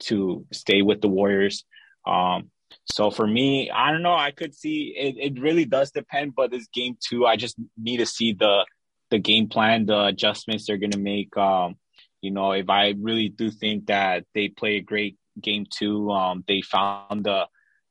to 0.00 0.46
stay 0.52 0.82
with 0.82 1.00
the 1.00 1.08
Warriors? 1.08 1.64
Um, 2.06 2.50
so 2.84 3.10
for 3.10 3.26
me, 3.26 3.70
I 3.70 3.90
don't 3.92 4.02
know. 4.02 4.14
I 4.14 4.30
could 4.30 4.54
see 4.54 4.94
it. 4.96 5.16
It 5.18 5.40
really 5.40 5.64
does 5.64 5.90
depend. 5.90 6.34
But 6.34 6.50
this 6.50 6.66
game 6.72 6.96
two, 7.00 7.26
I 7.26 7.36
just 7.36 7.56
need 7.76 7.98
to 7.98 8.06
see 8.06 8.32
the 8.32 8.66
the 9.10 9.18
game 9.18 9.48
plan, 9.48 9.86
the 9.86 10.06
adjustments 10.06 10.66
they're 10.66 10.78
going 10.78 10.92
to 10.92 10.98
make. 10.98 11.36
Um, 11.36 11.76
you 12.20 12.30
know, 12.30 12.52
if 12.52 12.70
I 12.70 12.94
really 12.98 13.28
do 13.28 13.50
think 13.50 13.86
that 13.86 14.24
they 14.34 14.48
play 14.48 14.76
a 14.76 14.80
great 14.80 15.16
game 15.40 15.66
two, 15.68 16.10
um, 16.10 16.44
they 16.46 16.62
found 16.62 17.24
the 17.24 17.46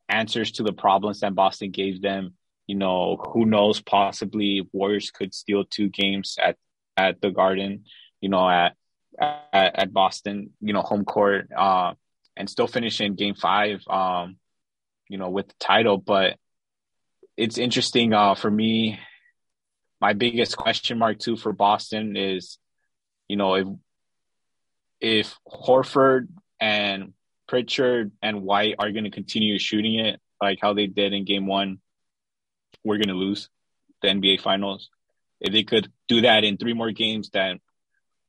answers 0.10 0.52
to 0.54 0.64
the 0.64 0.74
problems 0.74 1.20
that 1.20 1.36
Boston 1.36 1.72
gave 1.72 2.02
them 2.02 2.34
you 2.72 2.78
know, 2.78 3.18
who 3.34 3.46
knows? 3.46 3.82
Possibly 3.82 4.66
Warriors 4.72 5.12
could 5.12 5.34
steal 5.34 5.66
two 5.66 5.90
games 5.90 6.38
at 6.42 6.56
at 6.96 7.20
the 7.20 7.30
Garden, 7.30 7.84
you 8.22 8.30
know, 8.30 8.50
at 8.50 8.76
at, 9.20 9.78
at 9.78 9.94
Boston, 9.94 10.52
you 10.62 10.72
know, 10.72 10.82
home 10.82 11.04
court, 11.04 11.50
uh, 11.52 11.94
and 12.38 12.50
still 12.50 12.68
finish 12.68 13.02
in 13.02 13.16
Game 13.16 13.36
Five, 13.36 13.82
um, 13.90 14.38
you 15.12 15.18
know, 15.18 15.30
with 15.30 15.48
the 15.48 15.56
title. 15.60 15.98
But 15.98 16.38
it's 17.38 17.58
interesting 17.58 18.14
uh, 18.14 18.36
for 18.36 18.50
me. 18.50 19.00
My 20.00 20.14
biggest 20.14 20.58
question 20.58 20.98
mark 20.98 21.20
too 21.20 21.38
for 21.38 21.54
Boston 21.54 22.18
is, 22.18 22.58
you 23.28 23.36
know, 23.36 23.56
if 23.56 23.68
if 25.00 25.40
Horford 25.48 26.28
and 26.60 27.14
Pritchard 27.48 28.12
and 28.22 28.42
White 28.42 28.76
are 28.80 28.92
going 28.92 29.04
to 29.04 29.12
continue 29.12 29.60
shooting 29.60 30.00
it 30.00 30.20
like 30.42 30.60
how 30.62 30.74
they 30.74 30.88
did 30.88 31.14
in 31.14 31.26
Game 31.26 31.46
One 31.46 31.80
we're 32.84 32.98
going 32.98 33.08
to 33.10 33.14
lose 33.14 33.50
the 34.02 34.10
NBA 34.10 34.42
Finals. 34.42 34.90
If 35.40 35.54
they 35.54 35.64
could 35.64 35.92
do 36.08 36.22
that 36.22 36.44
in 36.44 36.58
three 36.58 36.74
more 36.74 36.92
games, 36.92 37.30
then 37.32 37.60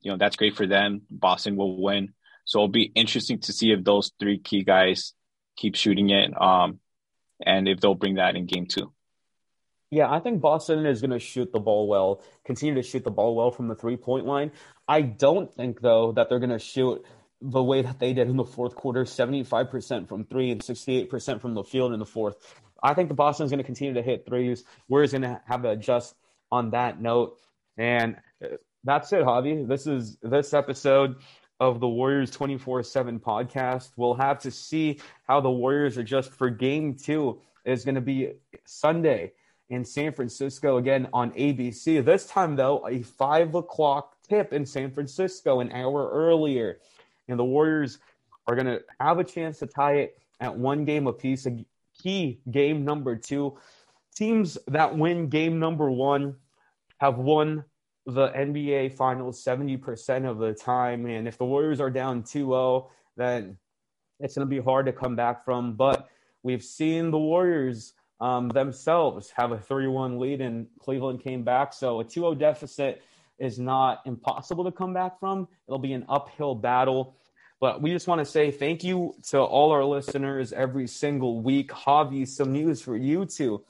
you 0.01 0.11
know 0.11 0.17
that's 0.17 0.35
great 0.35 0.55
for 0.55 0.67
them. 0.67 1.03
Boston 1.09 1.55
will 1.55 1.81
win. 1.81 2.13
So 2.45 2.59
it'll 2.59 2.67
be 2.67 2.91
interesting 2.95 3.39
to 3.41 3.53
see 3.53 3.71
if 3.71 3.83
those 3.83 4.11
three 4.19 4.37
key 4.37 4.63
guys 4.63 5.13
keep 5.55 5.75
shooting 5.75 6.09
it, 6.09 6.39
um, 6.39 6.79
and 7.45 7.67
if 7.67 7.79
they'll 7.79 7.95
bring 7.95 8.15
that 8.15 8.35
in 8.35 8.45
game 8.45 8.65
two. 8.65 8.91
Yeah, 9.91 10.11
I 10.11 10.19
think 10.19 10.41
Boston 10.41 10.85
is 10.87 11.01
going 11.01 11.11
to 11.11 11.19
shoot 11.19 11.51
the 11.51 11.59
ball 11.59 11.87
well, 11.87 12.23
continue 12.45 12.73
to 12.75 12.81
shoot 12.81 13.03
the 13.03 13.11
ball 13.11 13.35
well 13.35 13.51
from 13.51 13.67
the 13.67 13.75
three 13.75 13.95
point 13.95 14.25
line. 14.25 14.51
I 14.87 15.01
don't 15.01 15.53
think, 15.53 15.81
though, 15.81 16.11
that 16.13 16.29
they're 16.29 16.39
going 16.39 16.49
to 16.49 16.57
shoot 16.57 17.05
the 17.41 17.61
way 17.61 17.81
that 17.81 17.99
they 17.99 18.13
did 18.13 18.29
in 18.29 18.37
the 18.37 18.43
fourth 18.43 18.73
quarter 18.73 19.03
75% 19.03 20.07
from 20.07 20.23
three 20.25 20.49
and 20.49 20.61
68% 20.61 21.41
from 21.41 21.53
the 21.53 21.63
field 21.63 21.93
in 21.93 21.99
the 21.99 22.05
fourth. 22.05 22.37
I 22.81 22.93
think 22.93 23.09
the 23.09 23.15
Boston 23.15 23.45
is 23.45 23.51
going 23.51 23.59
to 23.59 23.65
continue 23.65 23.93
to 23.93 24.01
hit 24.01 24.25
threes. 24.25 24.63
We're 24.87 25.05
going 25.07 25.21
to 25.21 25.41
have 25.45 25.61
to 25.61 25.69
adjust 25.69 26.15
on 26.51 26.71
that 26.71 27.01
note. 27.01 27.37
And 27.77 28.17
that's 28.83 29.11
it, 29.13 29.23
Javi. 29.23 29.67
This 29.67 29.87
is 29.87 30.17
this 30.21 30.53
episode 30.53 31.17
of 31.59 31.79
the 31.79 31.87
Warriors 31.87 32.31
24 32.31 32.83
7 32.83 33.19
podcast. 33.19 33.91
We'll 33.95 34.13
have 34.15 34.39
to 34.39 34.51
see 34.51 34.99
how 35.27 35.41
the 35.41 35.49
Warriors 35.49 35.97
adjust 35.97 36.31
for 36.31 36.49
game 36.49 36.95
two. 36.95 37.41
Is 37.65 37.85
going 37.85 37.95
to 37.95 38.01
be 38.01 38.33
Sunday 38.65 39.31
in 39.69 39.85
San 39.85 40.11
Francisco 40.11 40.77
again 40.77 41.07
on 41.13 41.31
ABC. 41.31 42.03
This 42.03 42.25
time, 42.25 42.55
though, 42.55 42.85
a 42.87 43.01
five 43.01 43.55
o'clock 43.55 44.17
tip 44.27 44.53
in 44.53 44.65
San 44.65 44.91
Francisco 44.91 45.61
an 45.61 45.71
hour 45.71 46.09
earlier. 46.11 46.79
And 47.27 47.39
the 47.39 47.45
Warriors 47.45 47.99
are 48.47 48.55
going 48.55 48.67
to 48.67 48.81
have 48.99 49.19
a 49.19 49.23
chance 49.23 49.59
to 49.59 49.67
tie 49.67 49.95
it 49.95 50.17
at 50.39 50.55
one 50.55 50.83
game 50.83 51.07
apiece 51.07 51.45
a 51.45 51.65
key 51.97 52.41
game 52.51 52.83
number 52.83 53.15
two. 53.15 53.57
Teams 54.15 54.57
that 54.67 54.95
win 54.95 55.29
game 55.29 55.59
number 55.59 55.89
one 55.89 56.35
have 56.97 57.17
won 57.17 57.63
the 58.05 58.29
NBA 58.29 58.93
Finals 58.93 59.43
70% 59.43 60.29
of 60.29 60.37
the 60.37 60.53
time. 60.53 61.05
And 61.05 61.27
if 61.27 61.37
the 61.37 61.45
Warriors 61.45 61.79
are 61.79 61.89
down 61.89 62.23
2 62.23 62.39
0, 62.39 62.91
then 63.15 63.57
it's 64.19 64.35
going 64.35 64.47
to 64.47 64.49
be 64.49 64.61
hard 64.61 64.85
to 64.87 64.93
come 64.93 65.15
back 65.15 65.45
from. 65.45 65.73
But 65.73 66.09
we've 66.43 66.63
seen 66.63 67.11
the 67.11 67.19
Warriors 67.19 67.93
um, 68.19 68.49
themselves 68.49 69.31
have 69.35 69.51
a 69.51 69.59
3 69.59 69.87
1 69.87 70.19
lead, 70.19 70.41
and 70.41 70.67
Cleveland 70.79 71.23
came 71.23 71.43
back. 71.43 71.73
So 71.73 71.99
a 71.99 72.03
2 72.03 72.09
0 72.09 72.35
deficit 72.35 73.01
is 73.39 73.59
not 73.59 74.01
impossible 74.05 74.63
to 74.65 74.71
come 74.71 74.93
back 74.93 75.19
from. 75.19 75.47
It'll 75.67 75.79
be 75.79 75.93
an 75.93 76.05
uphill 76.09 76.55
battle. 76.55 77.15
But 77.59 77.81
we 77.81 77.91
just 77.91 78.07
want 78.07 78.19
to 78.19 78.25
say 78.25 78.51
thank 78.51 78.83
you 78.83 79.15
to 79.29 79.39
all 79.39 79.71
our 79.71 79.85
listeners 79.85 80.51
every 80.51 80.87
single 80.87 81.41
week. 81.41 81.71
Javi, 81.71 82.27
some 82.27 82.51
news 82.51 82.81
for 82.81 82.97
you 82.97 83.25
too. 83.25 83.63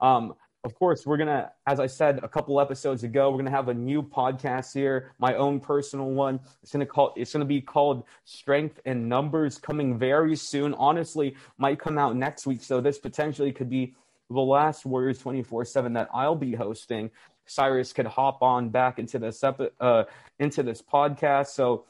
Um, 0.00 0.34
of 0.64 0.74
course, 0.74 1.06
we're 1.06 1.16
gonna, 1.16 1.52
as 1.66 1.80
I 1.80 1.86
said 1.86 2.20
a 2.22 2.28
couple 2.28 2.60
episodes 2.60 3.04
ago, 3.04 3.30
we're 3.30 3.38
gonna 3.38 3.50
have 3.50 3.68
a 3.68 3.74
new 3.74 4.02
podcast 4.02 4.74
here, 4.74 5.12
my 5.18 5.34
own 5.34 5.60
personal 5.60 6.10
one. 6.10 6.40
It's 6.62 6.72
gonna 6.72 6.86
call, 6.86 7.12
it's 7.16 7.32
gonna 7.32 7.44
be 7.44 7.60
called 7.60 8.04
Strength 8.24 8.80
and 8.84 9.08
Numbers, 9.08 9.58
coming 9.58 9.98
very 9.98 10.36
soon. 10.36 10.74
Honestly, 10.74 11.34
might 11.58 11.78
come 11.78 11.98
out 11.98 12.16
next 12.16 12.46
week, 12.46 12.62
so 12.62 12.80
this 12.80 12.98
potentially 12.98 13.52
could 13.52 13.70
be 13.70 13.94
the 14.30 14.40
last 14.40 14.86
Warriors 14.86 15.18
twenty 15.18 15.42
four 15.42 15.64
seven 15.64 15.92
that 15.94 16.08
I'll 16.14 16.36
be 16.36 16.54
hosting. 16.54 17.10
Cyrus 17.46 17.92
could 17.92 18.06
hop 18.06 18.40
on 18.42 18.68
back 18.70 18.98
into 18.98 19.18
this 19.18 19.42
epi- 19.42 19.70
uh, 19.80 20.04
into 20.38 20.62
this 20.62 20.80
podcast. 20.80 21.48
So 21.48 21.84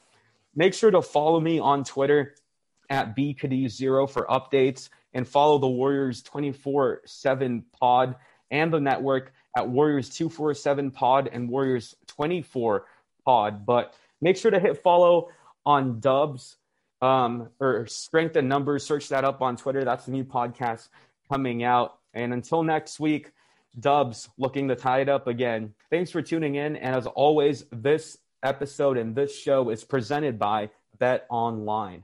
Make 0.55 0.73
sure 0.73 0.91
to 0.91 1.01
follow 1.01 1.39
me 1.39 1.59
on 1.59 1.83
Twitter 1.83 2.35
at 2.89 3.15
bkd0 3.15 4.09
for 4.09 4.25
updates 4.27 4.89
and 5.13 5.27
follow 5.27 5.57
the 5.57 5.67
Warriors 5.67 6.21
24 6.21 7.01
7 7.05 7.63
pod 7.79 8.15
and 8.51 8.71
the 8.71 8.79
network 8.79 9.33
at 9.57 9.67
Warriors 9.67 10.09
247 10.09 10.91
pod 10.91 11.29
and 11.31 11.49
Warriors 11.49 11.95
24 12.07 12.85
pod. 13.25 13.65
But 13.65 13.93
make 14.21 14.37
sure 14.37 14.51
to 14.51 14.59
hit 14.59 14.81
follow 14.81 15.29
on 15.65 15.99
Dubs 15.99 16.57
um, 17.01 17.49
or 17.59 17.85
Strength 17.87 18.35
and 18.35 18.49
Numbers. 18.49 18.85
Search 18.85 19.09
that 19.09 19.23
up 19.23 19.41
on 19.41 19.57
Twitter. 19.57 19.83
That's 19.83 20.05
the 20.05 20.11
new 20.11 20.23
podcast 20.23 20.89
coming 21.31 21.63
out. 21.63 21.97
And 22.13 22.33
until 22.33 22.63
next 22.63 22.99
week, 22.99 23.31
Dubs 23.79 24.29
looking 24.37 24.67
to 24.67 24.75
tie 24.75 25.01
it 25.01 25.09
up 25.09 25.27
again. 25.27 25.73
Thanks 25.89 26.11
for 26.11 26.21
tuning 26.21 26.55
in. 26.55 26.75
And 26.75 26.95
as 26.95 27.07
always, 27.07 27.65
this 27.71 28.17
episode 28.43 28.97
and 28.97 29.15
this 29.15 29.35
show 29.35 29.69
is 29.69 29.83
presented 29.83 30.37
by 30.37 30.69
BetOnline. 30.99 32.03